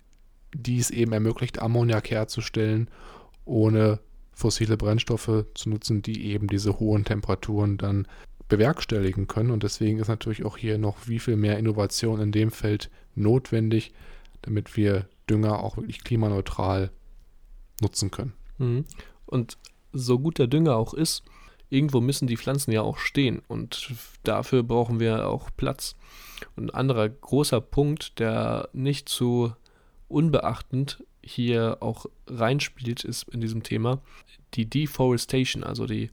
die 0.55 0.79
es 0.79 0.89
eben 0.91 1.13
ermöglicht, 1.13 1.61
Ammoniak 1.61 2.11
herzustellen, 2.11 2.89
ohne 3.45 4.01
fossile 4.33 4.79
Brennstoffe 4.79 5.45
zu 5.53 5.69
nutzen, 5.69 6.01
die 6.01 6.29
eben 6.29 6.47
diese 6.47 6.79
hohen 6.81 7.05
Temperaturen 7.05 7.77
dann 7.77 8.09
bewerkstelligen 8.49 9.27
können. 9.27 9.51
Und 9.51 9.63
deswegen 9.63 9.99
ist 9.99 10.09
natürlich 10.09 10.47
auch 10.47 10.57
hier 10.57 10.79
noch 10.79 10.97
wie 11.07 11.19
viel 11.19 11.37
mehr 11.37 11.59
Innovation 11.59 12.23
in 12.23 12.33
dem 12.33 12.53
Feld 12.53 12.89
notwendig, 13.15 13.93
damit 14.41 14.79
wir 14.79 15.11
Dünger 15.29 15.63
auch 15.63 15.77
wirklich 15.77 16.03
klimaneutral 16.05 16.91
nutzen 17.83 18.11
können. 18.11 18.33
Mhm. 18.57 18.87
Und 19.27 19.59
so 19.93 20.19
gut 20.19 20.39
der 20.39 20.47
Dünger 20.47 20.77
auch 20.77 20.95
ist, 20.95 21.23
irgendwo 21.71 22.01
müssen 22.01 22.27
die 22.27 22.37
Pflanzen 22.37 22.73
ja 22.73 22.83
auch 22.83 22.99
stehen 22.99 23.43
und 23.49 23.91
dafür 24.23 24.63
brauchen 24.63 25.01
wir 25.01 25.29
auch 25.29 25.51
Platz. 25.57 25.97
Und 26.55 26.67
ein 26.67 26.75
anderer 26.75 27.09
großer 27.09 27.61
Punkt, 27.61 28.19
der 28.19 28.69
nicht 28.73 29.09
zu 29.09 29.53
unbeachtend 30.09 31.05
hier 31.23 31.79
auch 31.81 32.07
reinspielt, 32.29 33.05
ist 33.05 33.29
in 33.31 33.41
diesem 33.41 33.63
Thema 33.63 34.01
die 34.55 34.69
Deforestation, 34.69 35.65
also 35.65 35.87
die 35.87 36.11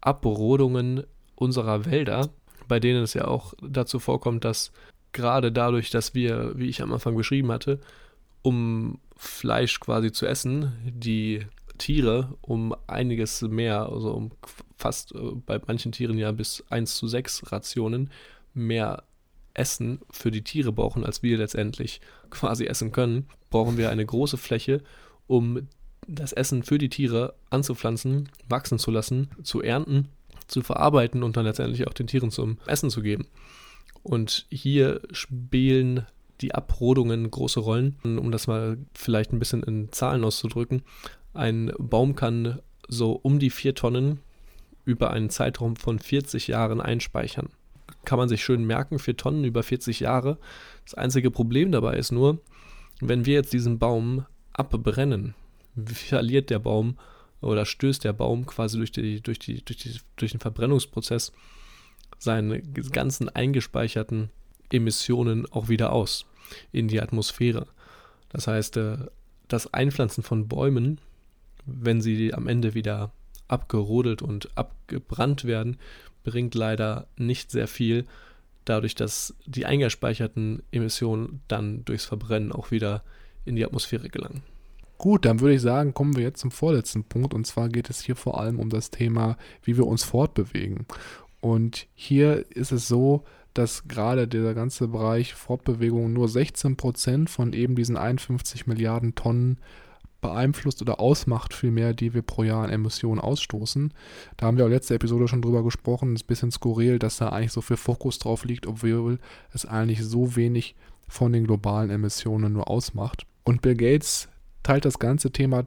Abrodungen 0.00 1.04
unserer 1.34 1.86
Wälder, 1.86 2.28
bei 2.68 2.78
denen 2.78 3.02
es 3.02 3.14
ja 3.14 3.26
auch 3.26 3.54
dazu 3.62 3.98
vorkommt, 3.98 4.44
dass 4.44 4.72
gerade 5.12 5.50
dadurch, 5.50 5.90
dass 5.90 6.14
wir, 6.14 6.52
wie 6.56 6.68
ich 6.68 6.82
am 6.82 6.92
Anfang 6.92 7.16
beschrieben 7.16 7.50
hatte, 7.50 7.80
um 8.42 8.98
Fleisch 9.16 9.80
quasi 9.80 10.12
zu 10.12 10.26
essen, 10.26 10.72
die 10.84 11.46
Tiere 11.78 12.34
um 12.42 12.74
einiges 12.86 13.42
mehr, 13.42 13.88
also 13.88 14.12
um 14.12 14.30
fast 14.80 15.14
äh, 15.14 15.18
bei 15.46 15.60
manchen 15.66 15.92
Tieren 15.92 16.18
ja 16.18 16.32
bis 16.32 16.64
1 16.70 16.96
zu 16.96 17.06
6 17.06 17.52
Rationen 17.52 18.10
mehr 18.54 19.04
Essen 19.54 20.00
für 20.10 20.30
die 20.30 20.42
Tiere 20.42 20.72
brauchen, 20.72 21.04
als 21.04 21.22
wir 21.22 21.38
letztendlich 21.38 22.00
quasi 22.30 22.66
essen 22.66 22.92
können, 22.92 23.26
brauchen 23.50 23.76
wir 23.76 23.90
eine 23.90 24.06
große 24.06 24.36
Fläche, 24.36 24.82
um 25.26 25.68
das 26.06 26.32
Essen 26.32 26.62
für 26.62 26.78
die 26.78 26.88
Tiere 26.88 27.34
anzupflanzen, 27.50 28.28
wachsen 28.48 28.78
zu 28.78 28.90
lassen, 28.90 29.30
zu 29.42 29.60
ernten, 29.60 30.08
zu 30.48 30.62
verarbeiten 30.62 31.22
und 31.22 31.36
dann 31.36 31.44
letztendlich 31.44 31.86
auch 31.86 31.92
den 31.92 32.06
Tieren 32.06 32.30
zum 32.30 32.58
Essen 32.66 32.90
zu 32.90 33.02
geben. 33.02 33.26
Und 34.02 34.46
hier 34.50 35.02
spielen 35.12 36.06
die 36.40 36.54
Abrodungen 36.54 37.30
große 37.30 37.60
Rollen. 37.60 37.96
Um 38.02 38.32
das 38.32 38.46
mal 38.46 38.78
vielleicht 38.94 39.32
ein 39.32 39.38
bisschen 39.38 39.62
in 39.62 39.92
Zahlen 39.92 40.24
auszudrücken, 40.24 40.82
ein 41.34 41.72
Baum 41.78 42.16
kann 42.16 42.60
so 42.88 43.12
um 43.12 43.38
die 43.38 43.50
vier 43.50 43.74
Tonnen 43.74 44.20
über 44.90 45.10
einen 45.10 45.30
Zeitraum 45.30 45.76
von 45.76 45.98
40 45.98 46.48
Jahren 46.48 46.80
einspeichern. 46.80 47.48
Kann 48.04 48.18
man 48.18 48.28
sich 48.28 48.42
schön 48.42 48.64
merken, 48.64 48.98
vier 48.98 49.16
Tonnen 49.16 49.44
über 49.44 49.62
40 49.62 50.00
Jahre. 50.00 50.38
Das 50.84 50.94
einzige 50.94 51.30
Problem 51.30 51.70
dabei 51.70 51.96
ist 51.96 52.12
nur, 52.12 52.40
wenn 53.00 53.24
wir 53.24 53.34
jetzt 53.34 53.52
diesen 53.52 53.78
Baum 53.78 54.26
abbrennen, 54.52 55.34
verliert 55.86 56.50
der 56.50 56.58
Baum 56.58 56.98
oder 57.40 57.64
stößt 57.64 58.04
der 58.04 58.12
Baum 58.12 58.46
quasi 58.46 58.78
durch, 58.78 58.92
die, 58.92 59.20
durch, 59.22 59.38
die, 59.38 59.64
durch, 59.64 59.78
die, 59.78 59.98
durch 60.16 60.32
den 60.32 60.40
Verbrennungsprozess 60.40 61.32
seine 62.18 62.60
ganzen 62.60 63.28
eingespeicherten 63.28 64.30
Emissionen 64.72 65.46
auch 65.50 65.68
wieder 65.68 65.92
aus 65.92 66.26
in 66.72 66.88
die 66.88 67.00
Atmosphäre. 67.00 67.66
Das 68.28 68.46
heißt, 68.46 68.76
äh, 68.76 68.98
das 69.48 69.72
Einpflanzen 69.72 70.22
von 70.22 70.48
Bäumen, 70.48 71.00
wenn 71.64 72.00
sie 72.00 72.34
am 72.34 72.46
Ende 72.46 72.74
wieder 72.74 73.12
abgerodelt 73.50 74.22
und 74.22 74.56
abgebrannt 74.56 75.44
werden, 75.44 75.78
bringt 76.24 76.54
leider 76.54 77.06
nicht 77.16 77.50
sehr 77.50 77.68
viel, 77.68 78.06
dadurch, 78.64 78.94
dass 78.94 79.34
die 79.46 79.66
eingespeicherten 79.66 80.62
Emissionen 80.70 81.40
dann 81.48 81.84
durchs 81.84 82.04
Verbrennen 82.04 82.52
auch 82.52 82.70
wieder 82.70 83.02
in 83.44 83.56
die 83.56 83.64
Atmosphäre 83.64 84.08
gelangen. 84.08 84.42
Gut, 84.98 85.24
dann 85.24 85.40
würde 85.40 85.54
ich 85.54 85.62
sagen, 85.62 85.94
kommen 85.94 86.14
wir 86.14 86.24
jetzt 86.24 86.40
zum 86.40 86.50
vorletzten 86.50 87.04
Punkt. 87.04 87.32
Und 87.32 87.46
zwar 87.46 87.70
geht 87.70 87.88
es 87.88 88.02
hier 88.02 88.16
vor 88.16 88.38
allem 88.38 88.58
um 88.58 88.68
das 88.68 88.90
Thema, 88.90 89.38
wie 89.62 89.78
wir 89.78 89.86
uns 89.86 90.04
fortbewegen. 90.04 90.86
Und 91.40 91.86
hier 91.94 92.44
ist 92.50 92.70
es 92.70 92.86
so, 92.86 93.24
dass 93.54 93.88
gerade 93.88 94.28
dieser 94.28 94.54
ganze 94.54 94.88
Bereich 94.88 95.34
Fortbewegung 95.34 96.12
nur 96.12 96.28
16 96.28 96.76
Prozent 96.76 97.30
von 97.30 97.54
eben 97.54 97.76
diesen 97.76 97.96
51 97.96 98.66
Milliarden 98.66 99.14
Tonnen 99.14 99.58
beeinflusst 100.20 100.82
oder 100.82 101.00
ausmacht 101.00 101.54
vielmehr, 101.54 101.94
die 101.94 102.14
wir 102.14 102.22
pro 102.22 102.42
Jahr 102.42 102.64
an 102.64 102.70
Emissionen 102.70 103.20
ausstoßen. 103.20 103.92
Da 104.36 104.46
haben 104.46 104.58
wir 104.58 104.64
auch 104.64 104.70
letzte 104.70 104.94
Episode 104.94 105.28
schon 105.28 105.42
drüber 105.42 105.62
gesprochen. 105.62 106.14
Es 106.14 106.20
ist 106.20 106.24
ein 106.24 106.28
bisschen 106.28 106.50
skurril, 106.50 106.98
dass 106.98 107.18
da 107.18 107.30
eigentlich 107.30 107.52
so 107.52 107.60
viel 107.60 107.76
Fokus 107.76 108.18
drauf 108.18 108.44
liegt, 108.44 108.66
obwohl 108.66 109.18
es 109.52 109.66
eigentlich 109.66 110.04
so 110.04 110.36
wenig 110.36 110.74
von 111.08 111.32
den 111.32 111.44
globalen 111.44 111.90
Emissionen 111.90 112.52
nur 112.52 112.68
ausmacht. 112.68 113.26
Und 113.44 113.62
Bill 113.62 113.74
Gates 113.74 114.28
teilt 114.62 114.84
das 114.84 114.98
ganze 114.98 115.30
Thema 115.32 115.64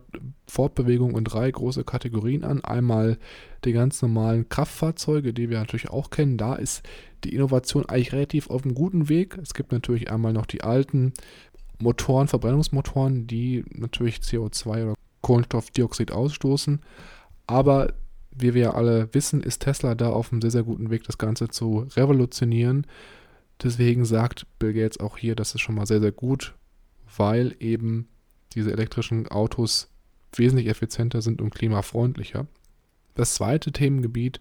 Fortbewegung 0.47 1.17
in 1.17 1.23
drei 1.23 1.49
große 1.49 1.83
Kategorien 1.83 2.43
an. 2.43 2.63
Einmal 2.63 3.17
die 3.65 3.73
ganz 3.73 4.01
normalen 4.01 4.47
Kraftfahrzeuge, 4.49 5.33
die 5.33 5.49
wir 5.49 5.59
natürlich 5.59 5.89
auch 5.89 6.09
kennen. 6.09 6.37
Da 6.37 6.55
ist 6.55 6.83
die 7.23 7.33
Innovation 7.33 7.85
eigentlich 7.87 8.13
relativ 8.13 8.49
auf 8.49 8.63
einem 8.63 8.75
guten 8.75 9.09
Weg. 9.09 9.37
Es 9.41 9.53
gibt 9.53 9.71
natürlich 9.71 10.11
einmal 10.11 10.33
noch 10.33 10.45
die 10.45 10.61
alten 10.61 11.13
Motoren, 11.84 12.27
Verbrennungsmotoren, 12.27 13.27
die 13.27 13.63
natürlich 13.69 14.17
CO2 14.17 14.84
oder 14.84 14.93
Kohlenstoffdioxid 15.21 16.11
ausstoßen. 16.11 16.81
Aber 17.45 17.93
wie 18.31 18.53
wir 18.53 18.73
alle 18.75 19.13
wissen, 19.13 19.41
ist 19.41 19.61
Tesla 19.61 19.95
da 19.95 20.09
auf 20.09 20.31
einem 20.31 20.41
sehr, 20.41 20.51
sehr 20.51 20.63
guten 20.63 20.89
Weg, 20.89 21.03
das 21.03 21.17
Ganze 21.17 21.49
zu 21.49 21.88
revolutionieren. 21.95 22.88
Deswegen 23.61 24.05
sagt 24.05 24.47
Bill 24.59 24.73
Gates 24.73 24.99
auch 24.99 25.17
hier, 25.17 25.36
das 25.36 25.53
ist 25.53 25.61
schon 25.61 25.75
mal 25.75 25.86
sehr, 25.86 25.99
sehr 25.99 26.11
gut, 26.11 26.55
weil 27.15 27.55
eben 27.59 28.07
diese 28.55 28.71
elektrischen 28.71 29.27
Autos 29.27 29.89
wesentlich 30.36 30.67
effizienter 30.67 31.21
sind 31.21 31.41
und 31.41 31.53
klimafreundlicher. 31.53 32.47
Das 33.15 33.36
zweite 33.36 33.71
Themengebiet 33.71 34.39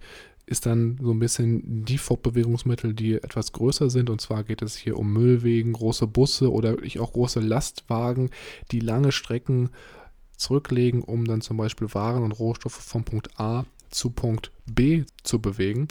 ist 0.53 0.66
dann 0.66 0.98
so 1.03 1.11
ein 1.11 1.18
bisschen 1.18 1.84
die 1.84 1.98
Fortbewegungsmittel, 1.98 2.94
die 2.94 3.14
etwas 3.14 3.53
größer 3.53 3.90
sind. 3.90 4.11
Und 4.11 4.20
zwar 4.20 4.44
geht 4.44 4.62
es 4.62 4.76
hier 4.76 4.98
um 4.98 5.12
Müllwegen, 5.12 5.72
große 5.72 6.07
Busse 6.07 6.53
oder 6.53 6.76
auch 7.00 7.12
große 7.12 7.40
Lastwagen, 7.40 8.30
die 8.70 8.80
lange 8.80 9.11
Strecken 9.11 9.70
zurücklegen, 10.36 11.03
um 11.03 11.24
dann 11.24 11.40
zum 11.40 11.57
Beispiel 11.57 11.92
Waren 11.94 12.22
und 12.22 12.32
Rohstoffe 12.32 12.74
von 12.74 13.05
Punkt 13.05 13.40
A 13.40 13.64
zu 13.90 14.11
Punkt 14.11 14.53
B 14.66 15.05
zu 15.22 15.40
bewegen. 15.40 15.88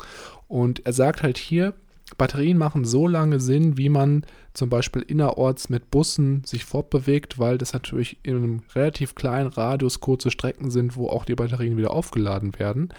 Und 0.47 0.85
er 0.85 0.93
sagt 0.93 1.23
halt 1.23 1.37
hier, 1.37 1.73
Batterien 2.17 2.57
machen 2.57 2.85
so 2.85 3.07
lange 3.07 3.39
Sinn, 3.39 3.77
wie 3.77 3.89
man 3.89 4.25
zum 4.53 4.69
Beispiel 4.69 5.01
innerorts 5.01 5.69
mit 5.69 5.91
Bussen 5.91 6.43
sich 6.45 6.65
fortbewegt, 6.65 7.39
weil 7.39 7.57
das 7.57 7.73
natürlich 7.73 8.17
in 8.23 8.35
einem 8.35 8.63
relativ 8.75 9.15
kleinen 9.15 9.47
Radius 9.47 10.01
kurze 10.01 10.29
Strecken 10.29 10.71
sind, 10.71 10.97
wo 10.97 11.07
auch 11.07 11.23
die 11.23 11.35
Batterien 11.35 11.77
wieder 11.77 11.91
aufgeladen 11.91 12.59
werden. 12.59 12.89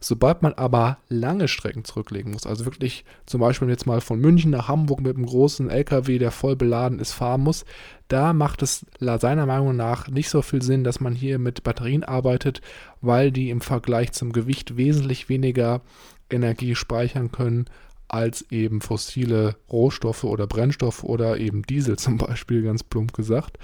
Sobald 0.00 0.42
man 0.42 0.54
aber 0.54 0.98
lange 1.08 1.48
Strecken 1.48 1.84
zurücklegen 1.84 2.32
muss, 2.32 2.46
also 2.46 2.64
wirklich 2.64 3.04
zum 3.26 3.40
Beispiel 3.40 3.68
jetzt 3.68 3.86
mal 3.86 4.00
von 4.00 4.20
München 4.20 4.52
nach 4.52 4.68
Hamburg 4.68 5.00
mit 5.00 5.16
einem 5.16 5.26
großen 5.26 5.68
LKW, 5.68 6.18
der 6.18 6.30
voll 6.30 6.56
beladen 6.56 7.00
ist, 7.00 7.12
fahren 7.12 7.42
muss, 7.42 7.64
da 8.08 8.32
macht 8.32 8.62
es 8.62 8.86
seiner 8.98 9.46
Meinung 9.46 9.76
nach 9.76 10.08
nicht 10.08 10.30
so 10.30 10.42
viel 10.42 10.62
Sinn, 10.62 10.84
dass 10.84 11.00
man 11.00 11.14
hier 11.14 11.38
mit 11.38 11.64
Batterien 11.64 12.04
arbeitet, 12.04 12.60
weil 13.00 13.30
die 13.30 13.50
im 13.50 13.60
Vergleich 13.60 14.12
zum 14.12 14.32
Gewicht 14.32 14.76
wesentlich 14.76 15.28
weniger 15.28 15.82
Energie 16.30 16.74
speichern 16.76 17.32
können 17.32 17.66
als 18.10 18.44
eben 18.50 18.80
fossile 18.80 19.56
Rohstoffe 19.70 20.24
oder 20.24 20.46
Brennstoffe 20.46 21.04
oder 21.04 21.38
eben 21.38 21.62
Diesel 21.62 21.96
zum 21.98 22.18
Beispiel, 22.18 22.62
ganz 22.62 22.82
plump 22.82 23.12
gesagt. 23.12 23.58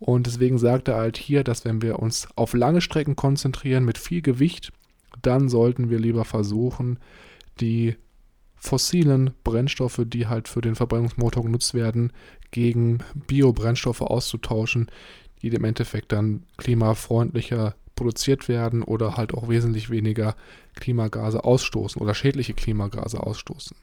Und 0.00 0.26
deswegen 0.26 0.58
sagt 0.58 0.88
er 0.88 0.96
halt 0.96 1.16
hier, 1.16 1.44
dass 1.44 1.64
wenn 1.64 1.80
wir 1.80 2.00
uns 2.00 2.28
auf 2.34 2.54
lange 2.54 2.80
Strecken 2.80 3.16
konzentrieren 3.16 3.84
mit 3.84 3.96
viel 3.96 4.20
Gewicht, 4.20 4.72
dann 5.22 5.48
sollten 5.48 5.90
wir 5.90 5.98
lieber 5.98 6.24
versuchen, 6.24 6.98
die 7.60 7.96
fossilen 8.56 9.30
Brennstoffe, 9.44 10.00
die 10.04 10.26
halt 10.26 10.48
für 10.48 10.60
den 10.60 10.74
Verbrennungsmotor 10.74 11.44
genutzt 11.44 11.74
werden, 11.74 12.12
gegen 12.50 12.98
Biobrennstoffe 13.14 14.00
auszutauschen, 14.00 14.90
die 15.40 15.48
im 15.48 15.64
Endeffekt 15.64 16.12
dann 16.12 16.44
klimafreundlicher 16.56 17.74
produziert 17.94 18.48
werden 18.48 18.82
oder 18.82 19.16
halt 19.16 19.34
auch 19.34 19.48
wesentlich 19.48 19.90
weniger 19.90 20.34
Klimagase 20.74 21.44
ausstoßen 21.44 22.00
oder 22.00 22.14
schädliche 22.14 22.54
Klimagase 22.54 23.20
ausstoßen. 23.20 23.76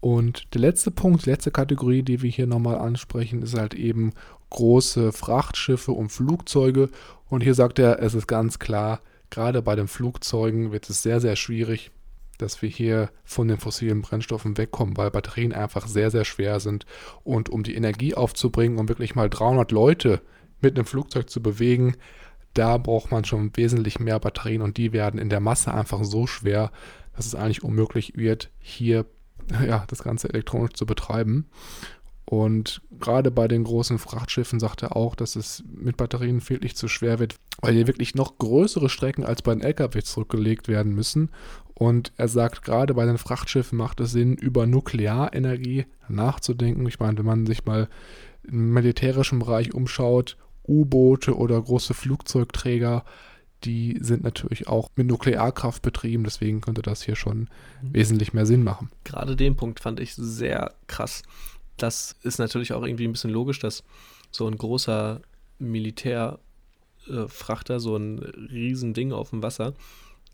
Und 0.00 0.54
der 0.54 0.60
letzte 0.60 0.90
Punkt, 0.90 1.26
letzte 1.26 1.50
Kategorie, 1.50 2.02
die 2.02 2.22
wir 2.22 2.30
hier 2.30 2.46
nochmal 2.46 2.78
ansprechen, 2.78 3.42
ist 3.42 3.58
halt 3.58 3.74
eben 3.74 4.12
große 4.50 5.12
Frachtschiffe 5.12 5.92
und 5.92 6.10
Flugzeuge. 6.10 6.88
Und 7.28 7.42
hier 7.42 7.54
sagt 7.54 7.78
er, 7.78 8.00
es 8.00 8.14
ist 8.14 8.28
ganz 8.28 8.58
klar, 8.58 9.00
gerade 9.30 9.60
bei 9.60 9.74
den 9.74 9.88
Flugzeugen 9.88 10.72
wird 10.72 10.88
es 10.88 11.02
sehr, 11.02 11.20
sehr 11.20 11.36
schwierig, 11.36 11.90
dass 12.38 12.62
wir 12.62 12.68
hier 12.68 13.10
von 13.24 13.48
den 13.48 13.58
fossilen 13.58 14.02
Brennstoffen 14.02 14.56
wegkommen, 14.56 14.96
weil 14.96 15.10
Batterien 15.10 15.52
einfach 15.52 15.88
sehr, 15.88 16.12
sehr 16.12 16.24
schwer 16.24 16.60
sind. 16.60 16.86
Und 17.24 17.48
um 17.48 17.64
die 17.64 17.74
Energie 17.74 18.14
aufzubringen, 18.14 18.78
um 18.78 18.88
wirklich 18.88 19.16
mal 19.16 19.28
300 19.28 19.72
Leute 19.72 20.22
mit 20.60 20.76
einem 20.76 20.86
Flugzeug 20.86 21.28
zu 21.28 21.42
bewegen, 21.42 21.96
da 22.58 22.76
braucht 22.76 23.12
man 23.12 23.24
schon 23.24 23.56
wesentlich 23.56 24.00
mehr 24.00 24.18
Batterien 24.18 24.62
und 24.62 24.76
die 24.76 24.92
werden 24.92 25.20
in 25.20 25.30
der 25.30 25.40
Masse 25.40 25.72
einfach 25.72 26.02
so 26.02 26.26
schwer, 26.26 26.72
dass 27.14 27.26
es 27.26 27.34
eigentlich 27.34 27.62
unmöglich 27.62 28.16
wird, 28.16 28.50
hier 28.58 29.06
ja, 29.66 29.84
das 29.86 30.02
Ganze 30.02 30.28
elektronisch 30.28 30.74
zu 30.74 30.84
betreiben. 30.84 31.46
Und 32.24 32.82
gerade 32.98 33.30
bei 33.30 33.48
den 33.48 33.64
großen 33.64 33.98
Frachtschiffen 33.98 34.60
sagt 34.60 34.82
er 34.82 34.96
auch, 34.96 35.14
dass 35.14 35.34
es 35.34 35.64
mit 35.72 35.96
Batterien 35.96 36.46
wirklich 36.46 36.76
zu 36.76 36.86
schwer 36.86 37.20
wird, 37.20 37.36
weil 37.62 37.72
hier 37.74 37.86
wirklich 37.86 38.14
noch 38.14 38.36
größere 38.36 38.90
Strecken 38.90 39.24
als 39.24 39.40
bei 39.40 39.54
den 39.54 39.62
LKW 39.62 40.02
zurückgelegt 40.02 40.68
werden 40.68 40.94
müssen. 40.94 41.30
Und 41.72 42.12
er 42.16 42.28
sagt, 42.28 42.62
gerade 42.64 42.92
bei 42.92 43.06
den 43.06 43.16
Frachtschiffen 43.16 43.78
macht 43.78 44.00
es 44.00 44.10
Sinn, 44.10 44.34
über 44.34 44.66
Nuklearenergie 44.66 45.86
nachzudenken. 46.08 46.86
Ich 46.86 47.00
meine, 47.00 47.16
wenn 47.18 47.24
man 47.24 47.46
sich 47.46 47.64
mal 47.64 47.88
im 48.42 48.74
militärischen 48.74 49.38
Bereich 49.38 49.72
umschaut, 49.72 50.36
U-Boote 50.68 51.36
oder 51.36 51.60
große 51.60 51.94
Flugzeugträger, 51.94 53.04
die 53.64 53.98
sind 54.00 54.22
natürlich 54.22 54.68
auch 54.68 54.90
mit 54.94 55.08
Nuklearkraft 55.08 55.82
betrieben, 55.82 56.22
deswegen 56.24 56.60
könnte 56.60 56.82
das 56.82 57.02
hier 57.02 57.16
schon 57.16 57.48
mhm. 57.82 57.94
wesentlich 57.94 58.32
mehr 58.32 58.46
Sinn 58.46 58.62
machen. 58.62 58.90
Gerade 59.04 59.34
den 59.34 59.56
Punkt 59.56 59.80
fand 59.80 59.98
ich 60.00 60.14
sehr 60.14 60.74
krass. 60.86 61.22
Das 61.76 62.16
ist 62.22 62.38
natürlich 62.38 62.72
auch 62.72 62.84
irgendwie 62.84 63.06
ein 63.06 63.12
bisschen 63.12 63.30
logisch, 63.30 63.58
dass 63.58 63.82
so 64.30 64.46
ein 64.46 64.56
großer 64.56 65.20
Militärfrachter, 65.58 67.76
äh, 67.76 67.80
so 67.80 67.96
ein 67.96 68.18
Riesending 68.18 69.12
auf 69.12 69.30
dem 69.30 69.42
Wasser, 69.42 69.74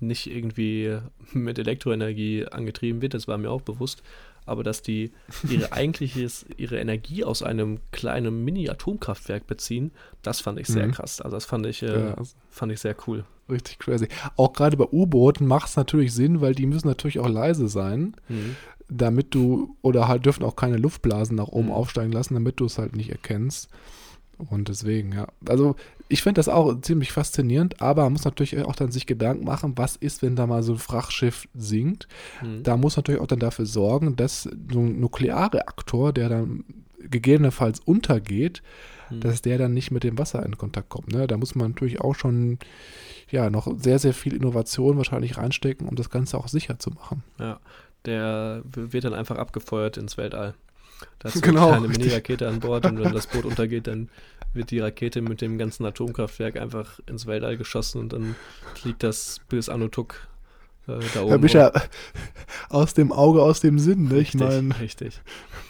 nicht 0.00 0.26
irgendwie 0.26 0.98
mit 1.32 1.58
Elektroenergie 1.58 2.46
angetrieben 2.46 3.00
wird, 3.00 3.14
das 3.14 3.28
war 3.28 3.38
mir 3.38 3.50
auch 3.50 3.62
bewusst, 3.62 4.02
aber 4.46 4.62
dass 4.62 4.82
die 4.82 5.12
ihre 5.48 5.72
eigentliches, 5.72 6.46
ihre 6.56 6.78
Energie 6.78 7.24
aus 7.24 7.42
einem 7.42 7.80
kleinen 7.92 8.44
Mini-Atomkraftwerk 8.44 9.46
beziehen, 9.46 9.92
das 10.22 10.40
fand 10.40 10.58
ich 10.58 10.66
sehr 10.66 10.86
mhm. 10.86 10.92
krass. 10.92 11.20
Also 11.20 11.36
das 11.36 11.44
fand 11.44 11.66
ich, 11.66 11.82
äh, 11.82 12.10
ja. 12.10 12.16
fand 12.50 12.72
ich 12.72 12.80
sehr 12.80 12.96
cool. 13.06 13.24
Richtig 13.48 13.78
crazy. 13.78 14.08
Auch 14.36 14.52
gerade 14.52 14.76
bei 14.76 14.86
U-Booten 14.90 15.46
macht 15.46 15.68
es 15.68 15.76
natürlich 15.76 16.14
Sinn, 16.14 16.40
weil 16.40 16.54
die 16.54 16.66
müssen 16.66 16.88
natürlich 16.88 17.18
auch 17.18 17.28
leise 17.28 17.68
sein, 17.68 18.14
mhm. 18.28 18.56
damit 18.88 19.34
du, 19.34 19.76
oder 19.82 20.08
halt 20.08 20.24
dürfen 20.24 20.44
auch 20.44 20.56
keine 20.56 20.76
Luftblasen 20.76 21.36
nach 21.36 21.48
oben 21.48 21.66
mhm. 21.66 21.74
aufsteigen 21.74 22.12
lassen, 22.12 22.34
damit 22.34 22.60
du 22.60 22.66
es 22.66 22.78
halt 22.78 22.96
nicht 22.96 23.10
erkennst. 23.10 23.68
Und 24.38 24.68
deswegen, 24.68 25.12
ja. 25.12 25.26
Also 25.48 25.76
ich 26.08 26.22
finde 26.22 26.38
das 26.38 26.48
auch 26.48 26.80
ziemlich 26.80 27.12
faszinierend, 27.12 27.80
aber 27.80 28.04
man 28.04 28.12
muss 28.12 28.24
natürlich 28.24 28.62
auch 28.64 28.76
dann 28.76 28.92
sich 28.92 29.06
Gedanken 29.06 29.44
machen, 29.44 29.72
was 29.76 29.96
ist, 29.96 30.22
wenn 30.22 30.36
da 30.36 30.46
mal 30.46 30.62
so 30.62 30.72
ein 30.72 30.78
Frachtschiff 30.78 31.48
sinkt. 31.54 32.08
Mhm. 32.42 32.62
Da 32.62 32.76
muss 32.76 32.96
natürlich 32.96 33.20
auch 33.20 33.26
dann 33.26 33.38
dafür 33.40 33.66
sorgen, 33.66 34.16
dass 34.16 34.42
so 34.42 34.80
ein 34.80 35.00
Nuklearreaktor, 35.00 36.12
der 36.12 36.28
dann 36.28 36.64
gegebenenfalls 36.98 37.80
untergeht, 37.80 38.62
mhm. 39.10 39.20
dass 39.20 39.42
der 39.42 39.58
dann 39.58 39.74
nicht 39.74 39.90
mit 39.90 40.04
dem 40.04 40.18
Wasser 40.18 40.44
in 40.44 40.58
Kontakt 40.58 40.88
kommt. 40.88 41.12
Ne? 41.12 41.26
Da 41.26 41.36
muss 41.36 41.54
man 41.54 41.70
natürlich 41.70 42.00
auch 42.00 42.14
schon 42.14 42.58
ja 43.30 43.50
noch 43.50 43.68
sehr, 43.78 43.98
sehr 43.98 44.14
viel 44.14 44.34
Innovation 44.34 44.96
wahrscheinlich 44.96 45.36
reinstecken, 45.36 45.88
um 45.88 45.96
das 45.96 46.10
Ganze 46.10 46.38
auch 46.38 46.48
sicher 46.48 46.78
zu 46.78 46.90
machen. 46.90 47.22
Ja, 47.38 47.60
der 48.04 48.62
wird 48.64 49.04
dann 49.04 49.14
einfach 49.14 49.36
abgefeuert 49.36 49.96
ins 49.96 50.16
Weltall. 50.16 50.54
Da 51.18 51.28
ist 51.28 51.42
Genau, 51.42 51.70
eine. 51.70 51.88
Mini-Rakete 51.88 52.48
an 52.48 52.60
Bord 52.60 52.86
und 52.86 52.98
wenn 52.98 53.12
das 53.12 53.26
Boot 53.26 53.44
untergeht, 53.44 53.86
dann 53.86 54.08
wird 54.52 54.70
die 54.70 54.78
Rakete 54.80 55.20
mit 55.20 55.40
dem 55.40 55.58
ganzen 55.58 55.84
Atomkraftwerk 55.84 56.56
einfach 56.56 57.00
ins 57.06 57.26
Weltall 57.26 57.56
geschossen 57.56 58.00
und 58.00 58.12
dann 58.12 58.36
fliegt 58.74 59.02
das 59.02 59.40
bis 59.48 59.68
Anutuk 59.68 60.28
äh, 60.86 60.98
da 61.14 61.22
oben. 61.22 61.30
Herr 61.30 61.38
Bischer, 61.38 61.72
aus 62.68 62.94
dem 62.94 63.10
Auge, 63.12 63.42
aus 63.42 63.60
dem 63.60 63.78
Sinn, 63.78 64.04
ne? 64.08 64.14
Ich 64.14 64.34
Richtig, 64.34 64.40
meine, 64.40 64.78
richtig. 64.80 65.22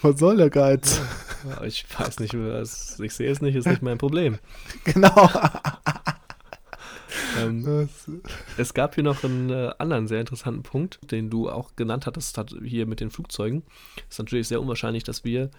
was 0.03 0.19
soll 0.19 0.37
der 0.37 0.51
Geiz? 0.51 1.01
Ja, 1.49 1.63
ich 1.65 1.87
weiß 1.99 2.21
nicht, 2.21 2.35
was, 2.35 2.99
ich 3.01 3.15
sehe 3.15 3.31
es 3.31 3.41
nicht, 3.41 3.55
ist 3.55 3.67
nicht 3.67 3.83
mein 3.83 3.99
Problem. 3.99 4.39
Genau. 4.85 5.31
Ähm, 7.49 7.89
Es 8.57 8.75
gab 8.75 8.95
hier 8.95 9.05
noch 9.05 9.25
einen 9.25 9.51
äh, 9.51 9.73
anderen 9.79 10.09
sehr 10.09 10.21
interessanten 10.21 10.63
Punkt, 10.63 10.99
den 11.11 11.31
du 11.31 11.49
auch 11.49 11.77
genannt 11.77 12.07
hattest, 12.07 12.39
hat 12.39 12.55
hier 12.63 12.87
mit 12.87 13.01
den 13.01 13.11
Flugzeugen. 13.11 13.63
Es 14.09 14.15
ist 14.15 14.19
natürlich 14.19 14.49
sehr 14.49 14.61
unwahrscheinlich, 14.61 15.05
dass 15.05 15.25
wir 15.25 15.51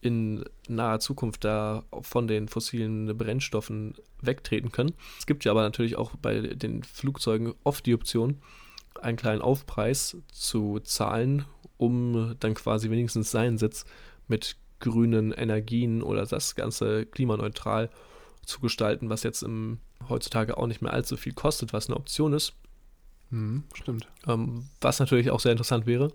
in 0.00 0.44
naher 0.68 1.00
Zukunft 1.00 1.44
da 1.44 1.84
von 2.00 2.26
den 2.26 2.48
fossilen 2.48 3.16
Brennstoffen 3.16 3.94
wegtreten 4.22 4.72
können. 4.72 4.94
Es 5.18 5.26
gibt 5.26 5.44
ja 5.44 5.52
aber 5.52 5.62
natürlich 5.62 5.96
auch 5.96 6.16
bei 6.16 6.40
den 6.40 6.82
Flugzeugen 6.82 7.54
oft 7.64 7.84
die 7.86 7.94
Option, 7.94 8.38
einen 9.00 9.16
kleinen 9.16 9.42
Aufpreis 9.42 10.16
zu 10.32 10.80
zahlen, 10.80 11.44
um 11.76 12.34
dann 12.40 12.54
quasi 12.54 12.90
wenigstens 12.90 13.30
seinen 13.30 13.58
Sitz 13.58 13.84
mit 14.26 14.56
grünen 14.80 15.32
Energien 15.32 16.02
oder 16.02 16.24
das 16.24 16.54
Ganze 16.54 17.06
klimaneutral 17.06 17.90
zu 18.44 18.60
gestalten, 18.60 19.10
was 19.10 19.22
jetzt 19.22 19.42
im, 19.42 19.78
heutzutage 20.08 20.56
auch 20.56 20.66
nicht 20.66 20.82
mehr 20.82 20.92
allzu 20.92 21.16
viel 21.16 21.32
kostet, 21.32 21.72
was 21.72 21.88
eine 21.88 21.96
Option 21.96 22.32
ist. 22.32 22.54
hm, 23.30 23.64
stimmt. 23.74 24.06
Ähm, 24.26 24.68
was 24.80 24.98
natürlich 24.98 25.30
auch 25.30 25.40
sehr 25.40 25.52
interessant 25.52 25.86
wäre, 25.86 26.12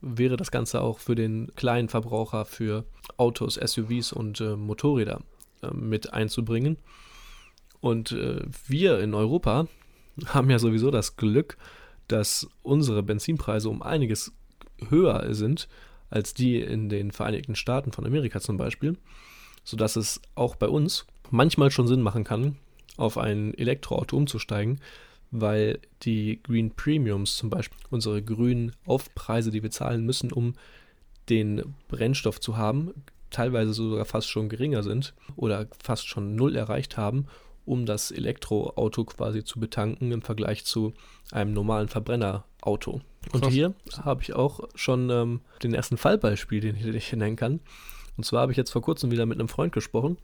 wäre 0.00 0.36
das 0.36 0.50
Ganze 0.50 0.80
auch 0.80 0.98
für 0.98 1.14
den 1.14 1.52
kleinen 1.54 1.88
Verbraucher 1.88 2.44
für 2.44 2.84
Autos, 3.16 3.54
SUVs 3.54 4.12
und 4.12 4.40
äh, 4.40 4.56
Motorräder 4.56 5.20
äh, 5.62 5.72
mit 5.72 6.12
einzubringen. 6.12 6.76
Und 7.80 8.12
äh, 8.12 8.42
wir 8.66 9.00
in 9.00 9.14
Europa 9.14 9.66
haben 10.26 10.50
ja 10.50 10.58
sowieso 10.58 10.90
das 10.90 11.16
Glück, 11.16 11.56
dass 12.08 12.48
unsere 12.62 13.02
Benzinpreise 13.02 13.68
um 13.68 13.82
einiges 13.82 14.32
höher 14.88 15.32
sind 15.34 15.68
als 16.10 16.34
die 16.34 16.60
in 16.60 16.90
den 16.90 17.10
Vereinigten 17.10 17.54
Staaten 17.54 17.90
von 17.90 18.04
Amerika 18.04 18.40
zum 18.40 18.58
Beispiel, 18.58 18.98
sodass 19.64 19.96
es 19.96 20.20
auch 20.34 20.56
bei 20.56 20.68
uns 20.68 21.06
manchmal 21.30 21.70
schon 21.70 21.86
Sinn 21.86 22.02
machen 22.02 22.24
kann, 22.24 22.58
auf 22.96 23.18
ein 23.18 23.54
Elektroauto 23.54 24.16
umzusteigen, 24.16 24.80
weil 25.30 25.78
die 26.02 26.40
Green 26.42 26.70
Premiums 26.70 27.36
zum 27.36 27.50
Beispiel, 27.50 27.78
unsere 27.90 28.22
grünen 28.22 28.72
Aufpreise, 28.84 29.50
die 29.50 29.62
wir 29.62 29.70
zahlen 29.70 30.04
müssen, 30.04 30.32
um 30.32 30.54
den 31.28 31.74
Brennstoff 31.88 32.40
zu 32.40 32.56
haben, 32.56 32.92
teilweise 33.30 33.72
sogar 33.72 34.04
fast 34.04 34.28
schon 34.28 34.48
geringer 34.48 34.82
sind 34.82 35.14
oder 35.36 35.66
fast 35.82 36.06
schon 36.06 36.34
null 36.34 36.54
erreicht 36.54 36.96
haben, 36.96 37.26
um 37.64 37.86
das 37.86 38.10
Elektroauto 38.10 39.04
quasi 39.04 39.44
zu 39.44 39.60
betanken 39.60 40.12
im 40.12 40.22
Vergleich 40.22 40.64
zu 40.64 40.92
einem 41.30 41.52
normalen 41.52 41.88
Verbrennerauto. 41.88 43.00
Und 43.32 43.46
hier 43.46 43.74
habe 44.02 44.22
ich 44.22 44.34
auch 44.34 44.68
schon 44.74 45.10
ähm, 45.10 45.40
den 45.62 45.72
ersten 45.72 45.96
Fallbeispiel, 45.96 46.60
den 46.60 46.76
ich, 46.76 46.82
den 46.82 46.94
ich 46.94 47.12
nennen 47.12 47.36
kann. 47.36 47.60
Und 48.16 48.24
zwar 48.24 48.42
habe 48.42 48.52
ich 48.52 48.58
jetzt 48.58 48.70
vor 48.70 48.82
kurzem 48.82 49.10
wieder 49.10 49.26
mit 49.26 49.38
einem 49.38 49.48
Freund 49.48 49.72
gesprochen, 49.72 50.18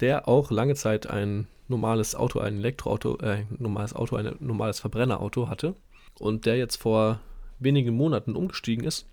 der 0.00 0.28
auch 0.28 0.50
lange 0.50 0.74
Zeit 0.74 1.06
ein 1.06 1.46
normales 1.68 2.14
Auto, 2.14 2.38
ein 2.40 2.58
Elektroauto, 2.58 3.18
äh, 3.20 3.38
ein 3.38 3.56
normales 3.58 3.94
Auto, 3.94 4.16
ein 4.16 4.36
normales 4.40 4.80
Verbrennerauto 4.80 5.48
hatte 5.48 5.74
und 6.18 6.46
der 6.46 6.56
jetzt 6.56 6.76
vor 6.76 7.20
wenigen 7.58 7.94
Monaten 7.94 8.36
umgestiegen 8.36 8.84
ist 8.84 9.06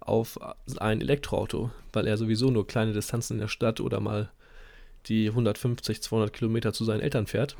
auf 0.00 0.38
ein 0.78 1.00
Elektroauto, 1.00 1.70
weil 1.92 2.06
er 2.06 2.16
sowieso 2.16 2.50
nur 2.50 2.66
kleine 2.66 2.92
Distanzen 2.92 3.34
in 3.34 3.40
der 3.40 3.48
Stadt 3.48 3.80
oder 3.80 4.00
mal 4.00 4.30
die 5.06 5.28
150, 5.28 6.02
200 6.02 6.32
Kilometer 6.32 6.72
zu 6.72 6.84
seinen 6.84 7.00
Eltern 7.00 7.26
fährt, 7.26 7.56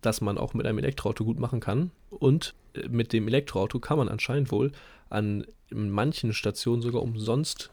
dass 0.00 0.20
man 0.20 0.38
auch 0.38 0.54
mit 0.54 0.66
einem 0.66 0.78
Elektroauto 0.78 1.24
gut 1.24 1.38
machen 1.38 1.60
kann. 1.60 1.90
Und 2.10 2.54
äh, 2.74 2.88
mit 2.88 3.12
dem 3.12 3.28
Elektroauto 3.28 3.78
kann 3.78 3.98
man 3.98 4.08
anscheinend 4.08 4.50
wohl 4.50 4.72
an 5.08 5.46
manchen 5.70 6.32
Stationen 6.32 6.82
sogar 6.82 7.02
umsonst 7.02 7.70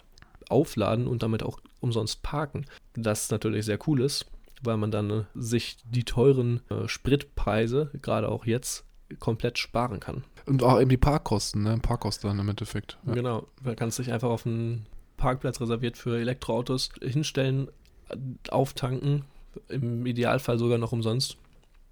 aufladen 0.49 1.07
und 1.07 1.23
damit 1.23 1.43
auch 1.43 1.59
umsonst 1.79 2.23
parken. 2.23 2.65
Das 2.97 3.29
natürlich 3.29 3.65
sehr 3.65 3.77
cool 3.87 4.01
ist, 4.01 4.25
weil 4.63 4.75
man 4.75 4.89
dann 4.89 5.09
äh, 5.09 5.23
sich 5.35 5.77
die 5.85 6.03
teuren 6.03 6.61
äh, 6.69 6.87
Spritpreise, 6.87 7.91
gerade 8.01 8.27
auch 8.27 8.45
jetzt, 8.45 8.85
komplett 9.19 9.57
sparen 9.57 9.99
kann. 9.99 10.23
Und 10.47 10.63
auch 10.63 10.81
eben 10.81 10.89
die 10.89 10.97
Parkkosten, 10.97 11.63
ne? 11.63 11.77
Parkkosten 11.81 12.29
dann 12.29 12.39
im 12.39 12.49
Endeffekt. 12.49 12.97
Ja. 13.05 13.13
Genau, 13.13 13.47
da 13.63 13.75
kannst 13.75 13.99
du 13.99 14.03
dich 14.03 14.11
einfach 14.11 14.29
auf 14.29 14.45
einen 14.45 14.87
Parkplatz 15.15 15.61
reserviert 15.61 15.95
für 15.95 16.17
Elektroautos 16.17 16.89
hinstellen, 17.01 17.69
äh, 18.09 18.17
auftanken, 18.49 19.25
im 19.69 20.05
Idealfall 20.05 20.57
sogar 20.57 20.79
noch 20.79 20.91
umsonst. 20.91 21.37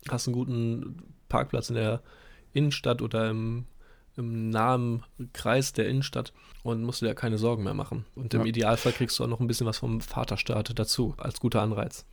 Hast 0.10 0.28
einen 0.28 0.36
guten 0.36 1.04
Parkplatz 1.30 1.70
in 1.70 1.76
der 1.76 2.02
Innenstadt 2.54 3.02
oder 3.02 3.30
im, 3.30 3.66
im 4.18 4.50
nahen 4.50 5.04
Kreis 5.34 5.74
der 5.74 5.88
Innenstadt 5.88 6.34
und 6.64 6.84
musst 6.84 7.02
dir 7.02 7.08
ja 7.08 7.14
keine 7.14 7.38
Sorgen 7.38 7.64
mehr 7.64 7.74
machen. 7.74 8.06
Und 8.16 8.34
im 8.34 8.42
Ja. 8.42 8.48
Idealfall 8.48 8.92
kriegst 8.94 9.20
du 9.20 9.24
auch 9.24 9.28
noch 9.28 9.40
ein 9.40 9.48
bisschen 9.48 9.68
was 9.68 9.80
vom 9.80 10.02
Vaterstaat 10.02 10.78
dazu, 10.78 11.14
als 11.18 11.40
guter 11.40 11.62
Anreiz. 11.62 12.06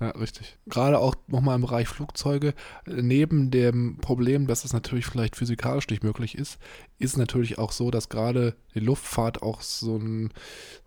Ja, 0.00 0.10
richtig. 0.10 0.56
Gerade 0.66 1.00
auch 1.00 1.16
nochmal 1.26 1.56
im 1.56 1.62
Bereich 1.62 1.88
Flugzeuge, 1.88 2.54
neben 2.86 3.50
dem 3.50 3.98
Problem, 4.00 4.46
dass 4.46 4.64
es 4.64 4.72
natürlich 4.72 5.06
vielleicht 5.06 5.34
physikalisch 5.34 5.88
nicht 5.88 6.04
möglich 6.04 6.38
ist, 6.38 6.58
ist 7.00 7.16
natürlich 7.16 7.58
auch 7.58 7.72
so, 7.72 7.90
dass 7.90 8.08
gerade 8.08 8.54
die 8.76 8.80
Luftfahrt 8.80 9.42
auch 9.42 9.60
so, 9.60 9.96
ein, 9.96 10.30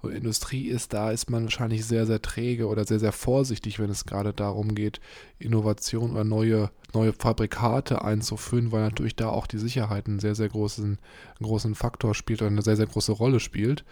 so 0.02 0.08
eine 0.08 0.18
Industrie 0.18 0.68
ist, 0.68 0.94
da 0.94 1.12
ist 1.12 1.30
man 1.30 1.44
wahrscheinlich 1.44 1.86
sehr, 1.86 2.06
sehr 2.06 2.22
träge 2.22 2.68
oder 2.68 2.86
sehr, 2.86 3.00
sehr 3.00 3.12
vorsichtig, 3.12 3.80
wenn 3.80 3.90
es 3.90 4.06
gerade 4.06 4.32
darum 4.32 4.76
geht, 4.76 5.02
Innovation 5.40 6.12
oder 6.12 6.24
neue, 6.24 6.72
neue 6.94 7.12
Fabrikate 7.12 8.06
einzuführen, 8.06 8.72
weil 8.72 8.82
natürlich 8.82 9.18
da 9.18 9.28
auch 9.28 9.46
die 9.48 9.60
Sicherheit 9.60 10.08
einen 10.08 10.20
sehr, 10.20 10.36
sehr 10.36 10.48
großen, 10.48 11.00
großen 11.42 11.76
Faktor 11.76 12.16
spielt 12.16 12.42
oder 12.42 12.52
eine 12.52 12.62
sehr, 12.62 12.78
sehr 12.78 12.88
große 12.88 13.12
Rolle 13.12 13.42
spielt. 13.42 13.84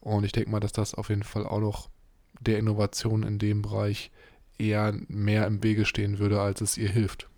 Und 0.00 0.24
ich 0.24 0.32
denke 0.32 0.50
mal, 0.50 0.60
dass 0.60 0.72
das 0.72 0.94
auf 0.94 1.08
jeden 1.08 1.22
Fall 1.22 1.46
auch 1.46 1.60
noch 1.60 1.88
der 2.40 2.58
Innovation 2.58 3.22
in 3.22 3.38
dem 3.38 3.62
Bereich 3.62 4.10
eher 4.58 4.94
mehr 5.08 5.46
im 5.46 5.62
Wege 5.62 5.84
stehen 5.84 6.18
würde, 6.18 6.40
als 6.40 6.60
es 6.60 6.76
ihr 6.76 6.88
hilft. 6.88 7.28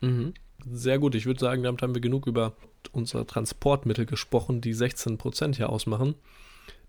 Mhm. 0.00 0.34
Sehr 0.70 0.98
gut. 0.98 1.14
Ich 1.14 1.26
würde 1.26 1.40
sagen, 1.40 1.62
damit 1.62 1.82
haben 1.82 1.94
wir 1.94 2.00
genug 2.00 2.26
über 2.26 2.54
unsere 2.92 3.26
Transportmittel 3.26 4.06
gesprochen, 4.06 4.60
die 4.60 4.74
16% 4.74 5.56
hier 5.56 5.70
ausmachen. 5.70 6.14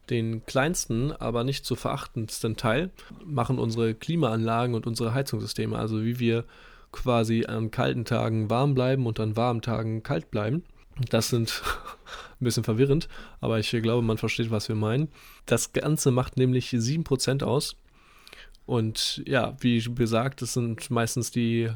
Den 0.10 0.46
kleinsten, 0.46 1.12
aber 1.12 1.44
nicht 1.44 1.66
zu 1.66 1.76
verachtendsten 1.76 2.56
Teil 2.56 2.92
machen 3.26 3.60
unsere 3.60 3.94
Klimaanlagen 3.94 4.74
und 4.74 4.88
unsere 4.88 5.14
Heizungssysteme, 5.14 5.78
also 5.78 6.04
wie 6.04 6.20
wir 6.20 6.46
quasi 6.92 7.46
an 7.46 7.72
kalten 7.72 8.06
Tagen 8.06 8.50
warm 8.50 8.74
bleiben 8.74 9.06
und 9.06 9.20
an 9.20 9.36
warmen 9.36 9.62
Tagen 9.62 10.04
kalt 10.04 10.32
bleiben. 10.32 10.64
Das 11.10 11.30
sind 11.30 11.62
ein 12.40 12.44
bisschen 12.44 12.64
verwirrend, 12.64 13.10
aber 13.42 13.60
ich 13.60 13.70
glaube, 13.70 14.02
man 14.02 14.18
versteht, 14.18 14.50
was 14.50 14.70
wir 14.70 14.76
meinen. 14.76 15.10
Das 15.46 15.74
Ganze 15.74 16.12
macht 16.12 16.38
nämlich 16.38 16.70
7% 16.70 17.44
aus. 17.44 17.76
Und 18.68 19.24
ja, 19.26 19.58
wie 19.62 19.82
gesagt, 19.82 20.44
es 20.44 20.54
sind 20.54 20.92
meistens 20.92 21.32
die 21.32 21.72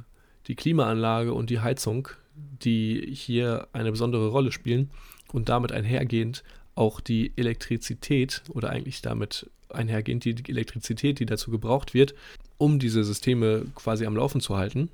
die 0.48 0.56
Klimaanlage 0.56 1.34
und 1.34 1.50
die 1.50 1.60
Heizung, 1.60 2.10
die 2.36 3.10
hier 3.14 3.68
eine 3.74 3.92
besondere 3.92 4.30
Rolle 4.30 4.52
spielen 4.52 4.90
und 5.32 5.50
damit 5.50 5.72
einhergehend 5.72 6.44
auch 6.76 7.00
die 7.00 7.34
Elektrizität 7.36 8.44
oder 8.50 8.70
eigentlich 8.70 9.02
damit 9.02 9.50
einhergehend 9.70 10.26
die 10.26 10.36
Elektrizität, 10.50 11.20
die 11.20 11.26
dazu 11.26 11.52
gebraucht 11.52 11.94
wird, 11.94 12.16
um 12.58 12.80
diese 12.80 13.04
Systeme 13.04 13.66
quasi 13.76 14.06
am 14.06 14.16
Laufen 14.16 14.42
zu 14.42 14.58
halten. 14.58 14.90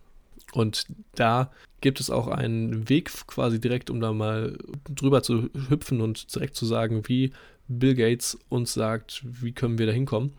Und 0.53 0.85
da 1.15 1.51
gibt 1.81 1.99
es 1.99 2.09
auch 2.09 2.27
einen 2.27 2.89
Weg 2.89 3.11
quasi 3.27 3.59
direkt, 3.59 3.89
um 3.89 3.99
da 3.99 4.13
mal 4.13 4.57
drüber 4.93 5.21
zu 5.21 5.49
hüpfen 5.69 6.01
und 6.01 6.33
direkt 6.33 6.55
zu 6.55 6.65
sagen, 6.65 7.07
wie 7.07 7.31
Bill 7.67 7.95
Gates 7.95 8.37
uns 8.49 8.73
sagt, 8.73 9.23
wie 9.23 9.51
können 9.51 9.77
wir 9.77 9.87
da 9.87 9.91
hinkommen. 9.91 10.33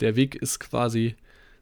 Der 0.00 0.16
Weg 0.16 0.34
ist 0.34 0.60
quasi 0.60 1.16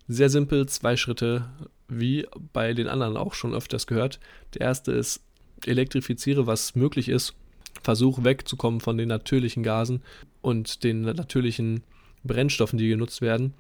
sehr 0.09 0.31
simpel, 0.31 0.67
zwei 0.69 0.97
Schritte, 0.97 1.49
wie 1.89 2.27
bei 2.53 2.75
den 2.75 2.89
anderen 2.89 3.17
auch 3.17 3.35
schon 3.35 3.55
öfters 3.55 3.87
gehört. 3.87 4.21
Der 4.55 4.63
erste 4.63 4.93
ist, 4.93 5.23
elektrifiziere, 5.65 6.47
was 6.47 6.75
möglich 6.75 7.09
ist. 7.09 7.35
Versuch 7.83 8.25
wegzukommen 8.25 8.81
von 8.81 8.99
den 8.99 9.09
natürlichen 9.09 9.63
Gasen 9.63 10.03
und 10.43 10.85
den 10.85 11.03
natürlichen 11.03 11.83
Brennstoffen, 12.25 12.79
die 12.79 12.89
genutzt 12.89 13.21
werden. 13.21 13.55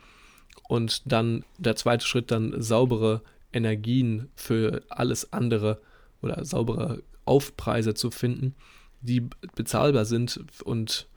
Und 0.68 1.02
dann 1.10 1.44
der 1.58 1.76
zweite 1.76 2.06
Schritt, 2.06 2.30
dann 2.30 2.60
saubere 2.60 3.22
Energien 3.52 4.28
für 4.34 4.82
alles 4.88 5.32
andere 5.32 5.80
oder 6.22 6.44
saubere 6.44 7.02
Aufpreise 7.24 7.94
zu 7.94 8.10
finden, 8.10 8.54
die 9.00 9.28
bezahlbar 9.54 10.04
sind 10.04 10.40
und 10.64 11.08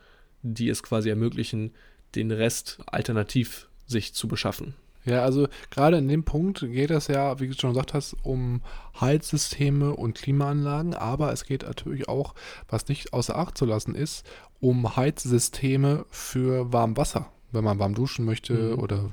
die 0.41 0.69
es 0.69 0.83
quasi 0.83 1.09
ermöglichen, 1.09 1.71
den 2.15 2.31
Rest 2.31 2.79
alternativ 2.85 3.67
sich 3.87 4.13
zu 4.13 4.27
beschaffen. 4.27 4.75
Ja, 5.05 5.23
also 5.23 5.47
gerade 5.71 5.97
in 5.97 6.07
dem 6.07 6.23
Punkt 6.23 6.59
geht 6.59 6.91
es 6.91 7.07
ja, 7.07 7.39
wie 7.39 7.47
du 7.47 7.53
schon 7.53 7.71
gesagt 7.71 7.93
hast, 7.93 8.15
um 8.23 8.61
Heizsysteme 8.99 9.95
und 9.95 10.15
Klimaanlagen, 10.15 10.93
aber 10.93 11.31
es 11.31 11.45
geht 11.45 11.63
natürlich 11.63 12.07
auch, 12.09 12.35
was 12.67 12.87
nicht 12.89 13.13
außer 13.13 13.37
Acht 13.37 13.57
zu 13.57 13.65
lassen 13.65 13.95
ist, 13.95 14.25
um 14.59 14.95
Heizsysteme 14.97 16.05
für 16.09 16.71
Warmwasser. 16.73 17.31
Wenn 17.51 17.63
man 17.63 17.79
warm 17.79 17.95
duschen 17.95 18.25
möchte 18.25 18.53
Mhm. 18.53 18.79
oder 18.79 19.11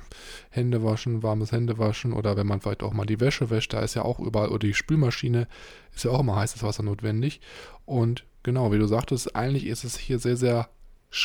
Hände 0.50 0.84
waschen, 0.84 1.22
warmes 1.22 1.52
Hände 1.52 1.78
waschen 1.78 2.12
oder 2.12 2.36
wenn 2.36 2.46
man 2.46 2.60
vielleicht 2.60 2.82
auch 2.82 2.92
mal 2.92 3.06
die 3.06 3.20
Wäsche 3.20 3.48
wäscht, 3.48 3.72
da 3.72 3.80
ist 3.80 3.94
ja 3.94 4.02
auch 4.02 4.18
überall, 4.18 4.48
oder 4.48 4.66
die 4.66 4.74
Spülmaschine 4.74 5.48
ist 5.94 6.04
ja 6.04 6.10
auch 6.10 6.20
immer 6.20 6.36
heißes 6.36 6.62
Wasser 6.62 6.82
notwendig. 6.82 7.40
Und 7.86 8.24
genau, 8.42 8.72
wie 8.72 8.78
du 8.78 8.86
sagtest, 8.86 9.34
eigentlich 9.34 9.66
ist 9.66 9.84
es 9.84 9.96
hier 9.96 10.18
sehr, 10.18 10.36
sehr 10.36 10.68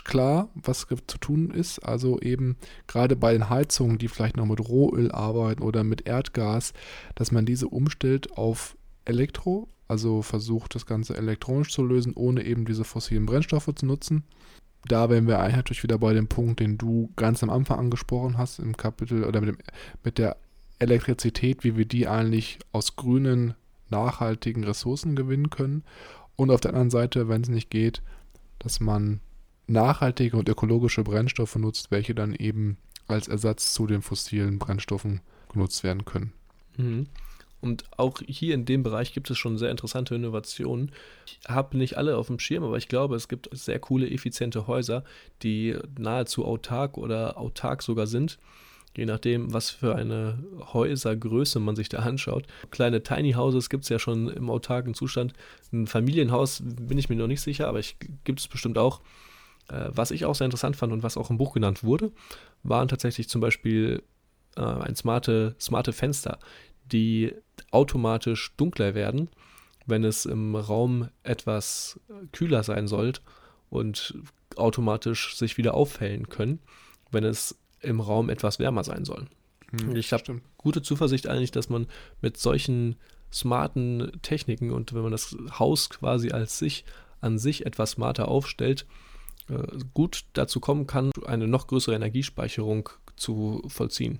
klar, 0.04 0.50
was 0.56 0.88
zu 1.08 1.18
tun 1.18 1.52
ist. 1.52 1.80
Also 1.80 2.20
eben 2.20 2.58
gerade 2.88 3.16
bei 3.16 3.34
den 3.34 3.50
Heizungen, 3.50 3.98
die 3.98 4.08
vielleicht 4.08 4.38
noch 4.38 4.46
mit 4.46 4.60
Rohöl 4.60 5.12
arbeiten 5.12 5.64
oder 5.64 5.84
mit 5.84 6.08
Erdgas, 6.08 6.74
dass 7.16 7.32
man 7.32 7.46
diese 7.46 7.68
umstellt 7.68 8.32
auf 8.38 8.78
Elektro, 9.06 9.68
also 9.88 10.22
versucht 10.22 10.76
das 10.76 10.86
Ganze 10.86 11.18
elektronisch 11.18 11.72
zu 11.72 11.84
lösen, 11.84 12.14
ohne 12.16 12.46
eben 12.46 12.66
diese 12.66 12.84
fossilen 12.84 13.26
Brennstoffe 13.26 13.70
zu 13.76 13.86
nutzen. 13.86 14.24
Da 14.86 15.10
wären 15.10 15.28
wir 15.28 15.40
eigentlich 15.40 15.58
natürlich 15.58 15.84
wieder 15.84 16.00
bei 16.00 16.14
dem 16.14 16.28
Punkt, 16.28 16.60
den 16.60 16.78
du 16.78 17.12
ganz 17.16 17.44
am 17.44 17.50
Anfang 17.50 17.80
angesprochen 17.80 18.38
hast 18.38 18.60
im 18.60 18.78
Kapitel 18.78 19.24
oder 19.24 19.42
mit, 19.42 19.50
dem, 19.50 19.58
mit 20.04 20.18
der 20.18 20.38
Elektrizität, 20.80 21.64
wie 21.64 21.78
wir 21.78 21.86
die 21.86 22.08
eigentlich 22.08 22.58
aus 22.72 22.96
grünen, 22.96 23.54
nachhaltigen 23.90 24.64
Ressourcen 24.64 25.16
gewinnen 25.16 25.50
können. 25.50 25.84
Und 26.36 26.50
auf 26.50 26.62
der 26.62 26.72
anderen 26.72 26.90
Seite, 26.90 27.28
wenn 27.28 27.42
es 27.42 27.50
nicht 27.50 27.70
geht, 27.70 28.02
dass 28.58 28.80
man 28.80 29.20
nachhaltige 29.68 30.38
und 30.38 30.50
ökologische 30.50 31.04
Brennstoffe 31.04 31.56
nutzt, 31.56 31.92
welche 31.92 32.16
dann 32.16 32.34
eben 32.34 32.78
als 33.08 33.28
Ersatz 33.28 33.74
zu 33.74 33.88
den 33.88 34.02
fossilen 34.02 34.60
Brennstoffen 34.60 35.22
genutzt 35.52 35.84
werden 35.84 36.06
können. 36.06 36.34
Mhm. 36.78 37.08
Und 37.62 37.84
auch 37.96 38.20
hier 38.26 38.56
in 38.56 38.66
dem 38.66 38.82
Bereich 38.82 39.14
gibt 39.14 39.30
es 39.30 39.38
schon 39.38 39.60
sehr 39.60 39.70
interessante 39.70 40.16
Innovationen. 40.16 40.92
Ich 41.28 41.48
habe 41.48 41.78
nicht 41.78 41.96
alle 41.96 42.18
auf 42.18 42.28
dem 42.28 42.40
Schirm, 42.40 42.64
aber 42.64 42.78
ich 42.78 42.88
glaube, 42.88 43.16
es 43.16 43.28
gibt 43.28 43.50
sehr 43.52 43.80
coole, 43.80 44.10
effiziente 44.10 44.66
Häuser, 44.66 45.04
die 45.44 45.78
nahezu 45.98 46.44
autark 46.44 46.98
oder 46.98 47.38
autark 47.38 47.84
sogar 47.84 48.08
sind. 48.08 48.40
Je 48.98 49.06
nachdem, 49.06 49.54
was 49.54 49.70
für 49.70 49.96
eine 49.96 50.44
Häusergröße 50.74 51.60
man 51.60 51.76
sich 51.76 51.88
da 51.88 52.00
anschaut. 52.00 52.46
Kleine 52.72 53.04
Tiny 53.04 53.34
Houses 53.34 53.70
gibt 53.70 53.84
es 53.84 53.90
ja 53.90 54.00
schon 54.00 54.28
im 54.28 54.50
autarken 54.50 54.96
Zustand. 54.96 55.34
Ein 55.72 55.88
Familienhaus 55.88 56.62
bin 56.66 56.98
ich 56.98 57.10
mir 57.10 57.16
noch 57.16 57.28
nicht 57.28 57.42
sicher, 57.42 57.68
aber 57.68 57.80
gibt 58.26 58.40
es 58.40 58.48
bestimmt 58.48 58.78
auch. 58.78 59.02
Äh, 59.72 59.90
was 59.94 60.12
ich 60.12 60.26
auch 60.26 60.36
sehr 60.36 60.46
interessant 60.46 60.76
fand 60.76 60.92
und 60.92 61.04
was 61.04 61.18
auch 61.18 61.30
im 61.30 61.38
Buch 61.38 61.54
genannt 61.54 61.84
wurde, 61.84 62.12
waren 62.64 62.88
tatsächlich 62.88 63.30
zum 63.30 63.42
Beispiel 63.42 64.04
äh, 64.58 64.62
ein 64.62 64.96
smarte, 64.96 65.56
smarte 65.60 65.94
Fenster, 65.94 66.40
die 66.92 67.34
automatisch 67.72 68.54
dunkler 68.58 68.96
werden, 68.96 69.30
wenn 69.86 70.04
es 70.04 70.26
im 70.26 70.56
Raum 70.56 71.10
etwas 71.24 72.00
kühler 72.34 72.64
sein 72.64 72.88
soll 72.88 73.14
und 73.70 74.16
automatisch 74.58 75.36
sich 75.38 75.58
wieder 75.58 75.74
aufhellen 75.74 76.28
können, 76.28 76.60
wenn 77.12 77.24
es 77.24 77.58
im 77.80 78.02
Raum 78.02 78.30
etwas 78.30 78.60
wärmer 78.60 78.84
sein 78.84 79.06
soll. 79.06 79.28
Ich 79.96 80.12
habe 80.12 80.42
gute 80.58 80.82
Zuversicht 80.82 81.28
eigentlich, 81.28 81.52
dass 81.52 81.70
man 81.70 81.88
mit 82.22 82.38
solchen 82.38 82.98
smarten 83.32 84.12
Techniken 84.22 84.72
und 84.72 84.94
wenn 84.94 85.04
man 85.04 85.14
das 85.14 85.36
Haus 85.58 85.90
quasi 85.90 86.32
als 86.32 86.60
sich 86.60 86.84
an 87.22 87.40
sich 87.40 87.66
etwas 87.66 87.92
smarter 87.92 88.28
aufstellt, 88.28 88.86
gut 89.94 90.26
dazu 90.34 90.60
kommen 90.60 90.88
kann, 90.88 91.12
eine 91.26 91.48
noch 91.48 91.68
größere 91.68 91.96
Energiespeicherung 91.96 92.90
zu 93.16 93.64
vollziehen. 93.68 94.20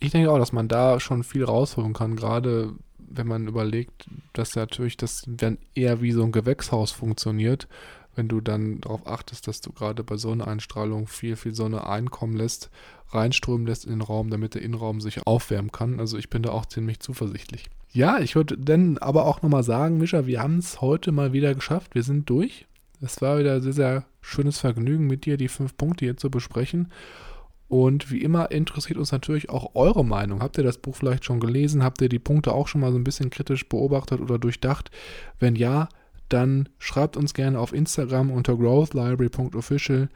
Ich 0.00 0.12
denke 0.12 0.30
auch, 0.30 0.38
dass 0.38 0.52
man 0.52 0.68
da 0.68 1.00
schon 1.00 1.24
viel 1.24 1.44
rausholen 1.44 1.92
kann, 1.92 2.16
gerade 2.16 2.74
wenn 2.98 3.26
man 3.26 3.48
überlegt, 3.48 4.06
dass 4.32 4.54
natürlich 4.54 4.96
das 4.96 5.24
dann 5.26 5.58
eher 5.74 6.00
wie 6.00 6.12
so 6.12 6.22
ein 6.22 6.32
Gewächshaus 6.32 6.92
funktioniert, 6.92 7.68
wenn 8.14 8.28
du 8.28 8.40
dann 8.40 8.80
darauf 8.80 9.06
achtest, 9.06 9.48
dass 9.48 9.60
du 9.60 9.72
gerade 9.72 10.04
bei 10.04 10.16
Sonneneinstrahlung 10.16 11.06
viel, 11.06 11.36
viel 11.36 11.54
Sonne 11.54 11.86
einkommen 11.86 12.36
lässt, 12.36 12.70
reinströmen 13.10 13.66
lässt 13.66 13.84
in 13.84 13.90
den 13.90 14.02
Raum, 14.02 14.30
damit 14.30 14.54
der 14.54 14.62
Innenraum 14.62 15.00
sich 15.00 15.26
aufwärmen 15.26 15.72
kann. 15.72 16.00
Also 16.00 16.18
ich 16.18 16.28
bin 16.28 16.42
da 16.42 16.50
auch 16.50 16.66
ziemlich 16.66 17.00
zuversichtlich. 17.00 17.70
Ja, 17.90 18.18
ich 18.18 18.34
würde 18.34 18.58
dann 18.58 18.98
aber 18.98 19.24
auch 19.24 19.42
nochmal 19.42 19.62
sagen, 19.62 19.98
Mischa, 19.98 20.26
wir 20.26 20.42
haben 20.42 20.58
es 20.58 20.80
heute 20.80 21.10
mal 21.12 21.32
wieder 21.32 21.54
geschafft. 21.54 21.94
Wir 21.94 22.02
sind 22.02 22.28
durch. 22.28 22.66
Es 23.00 23.20
war 23.20 23.38
wieder 23.38 23.60
sehr, 23.60 23.72
sehr 23.72 24.04
schönes 24.20 24.58
Vergnügen 24.58 25.06
mit 25.06 25.24
dir, 25.24 25.36
die 25.36 25.48
fünf 25.48 25.76
Punkte 25.76 26.04
hier 26.04 26.16
zu 26.16 26.30
besprechen. 26.30 26.90
Und 27.68 28.10
wie 28.10 28.22
immer 28.22 28.50
interessiert 28.50 28.98
uns 28.98 29.12
natürlich 29.12 29.50
auch 29.50 29.74
eure 29.74 30.04
Meinung. 30.04 30.40
Habt 30.42 30.56
ihr 30.56 30.64
das 30.64 30.78
Buch 30.78 30.96
vielleicht 30.96 31.24
schon 31.24 31.38
gelesen? 31.38 31.84
Habt 31.84 32.00
ihr 32.00 32.08
die 32.08 32.18
Punkte 32.18 32.52
auch 32.52 32.66
schon 32.66 32.80
mal 32.80 32.92
so 32.92 32.98
ein 32.98 33.04
bisschen 33.04 33.30
kritisch 33.30 33.68
beobachtet 33.68 34.20
oder 34.20 34.38
durchdacht? 34.38 34.90
Wenn 35.38 35.54
ja, 35.54 35.88
dann 36.30 36.68
schreibt 36.78 37.16
uns 37.16 37.34
gerne 37.34 37.58
auf 37.58 37.72
Instagram 37.72 38.30
unter 38.30 38.56
growthlibrary.official 38.56 40.08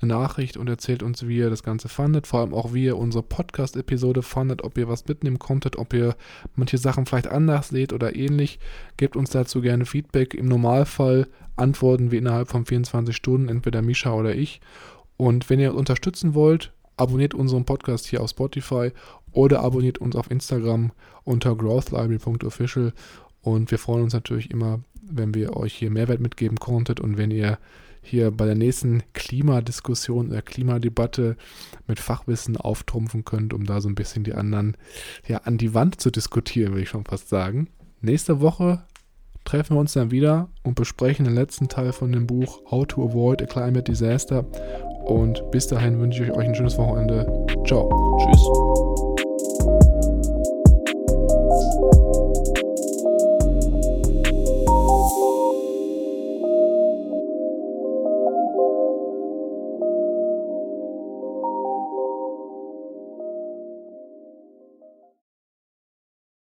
eine 0.00 0.12
Nachricht 0.12 0.56
und 0.56 0.68
erzählt 0.68 1.02
uns, 1.02 1.26
wie 1.26 1.38
ihr 1.38 1.50
das 1.50 1.62
Ganze 1.62 1.88
fandet. 1.88 2.26
Vor 2.26 2.40
allem 2.40 2.54
auch, 2.54 2.74
wie 2.74 2.84
ihr 2.84 2.98
unsere 2.98 3.22
Podcast-Episode 3.22 4.22
fandet, 4.22 4.62
ob 4.62 4.76
ihr 4.76 4.88
was 4.88 5.06
mitnehmen 5.06 5.38
konntet, 5.38 5.76
ob 5.76 5.94
ihr 5.94 6.16
manche 6.54 6.78
Sachen 6.78 7.06
vielleicht 7.06 7.28
anders 7.28 7.68
seht 7.68 7.92
oder 7.92 8.14
ähnlich. 8.14 8.58
Gebt 8.96 9.16
uns 9.16 9.30
dazu 9.30 9.60
gerne 9.60 9.86
Feedback. 9.86 10.34
Im 10.34 10.46
Normalfall 10.46 11.28
antworten 11.56 12.10
wir 12.10 12.18
innerhalb 12.18 12.48
von 12.48 12.66
24 12.66 13.16
Stunden, 13.16 13.48
entweder 13.48 13.80
Misha 13.82 14.12
oder 14.12 14.34
ich. 14.34 14.60
Und 15.16 15.48
wenn 15.48 15.60
ihr 15.60 15.70
uns 15.70 15.78
unterstützen 15.78 16.34
wollt, 16.34 16.72
abonniert 16.96 17.34
unseren 17.34 17.64
Podcast 17.64 18.06
hier 18.06 18.22
auf 18.22 18.30
Spotify 18.30 18.90
oder 19.32 19.60
abonniert 19.60 19.98
uns 19.98 20.16
auf 20.16 20.30
Instagram 20.30 20.92
unter 21.24 21.54
growthlibrary.official. 21.56 22.92
Und 23.42 23.70
wir 23.70 23.78
freuen 23.78 24.04
uns 24.04 24.12
natürlich 24.12 24.50
immer, 24.50 24.80
wenn 25.02 25.34
wir 25.34 25.56
euch 25.56 25.74
hier 25.74 25.90
Mehrwert 25.90 26.20
mitgeben 26.20 26.58
konntet 26.58 27.00
und 27.00 27.16
wenn 27.16 27.30
ihr 27.30 27.58
hier 28.06 28.30
bei 28.30 28.46
der 28.46 28.54
nächsten 28.54 29.02
Klimadiskussion 29.12 30.28
oder 30.28 30.42
Klimadebatte 30.42 31.36
mit 31.86 32.00
Fachwissen 32.00 32.56
auftrumpfen 32.56 33.24
könnt, 33.24 33.52
um 33.52 33.64
da 33.64 33.80
so 33.80 33.88
ein 33.88 33.94
bisschen 33.94 34.24
die 34.24 34.34
anderen 34.34 34.76
ja 35.26 35.38
an 35.38 35.58
die 35.58 35.74
Wand 35.74 36.00
zu 36.00 36.10
diskutieren, 36.10 36.72
würde 36.72 36.82
ich 36.82 36.88
schon 36.88 37.04
fast 37.04 37.28
sagen. 37.28 37.68
Nächste 38.00 38.40
Woche 38.40 38.84
treffen 39.44 39.76
wir 39.76 39.80
uns 39.80 39.94
dann 39.94 40.10
wieder 40.10 40.48
und 40.62 40.74
besprechen 40.74 41.24
den 41.24 41.34
letzten 41.34 41.68
Teil 41.68 41.92
von 41.92 42.12
dem 42.12 42.26
Buch 42.26 42.60
How 42.70 42.86
to 42.86 43.04
Avoid 43.04 43.42
a 43.42 43.46
Climate 43.46 43.84
Disaster. 43.84 44.44
Und 45.04 45.50
bis 45.50 45.66
dahin 45.68 45.98
wünsche 46.00 46.24
ich 46.24 46.32
euch 46.32 46.46
ein 46.46 46.54
schönes 46.54 46.76
Wochenende. 46.76 47.46
Ciao. 47.66 47.88
Tschüss. 48.18 49.05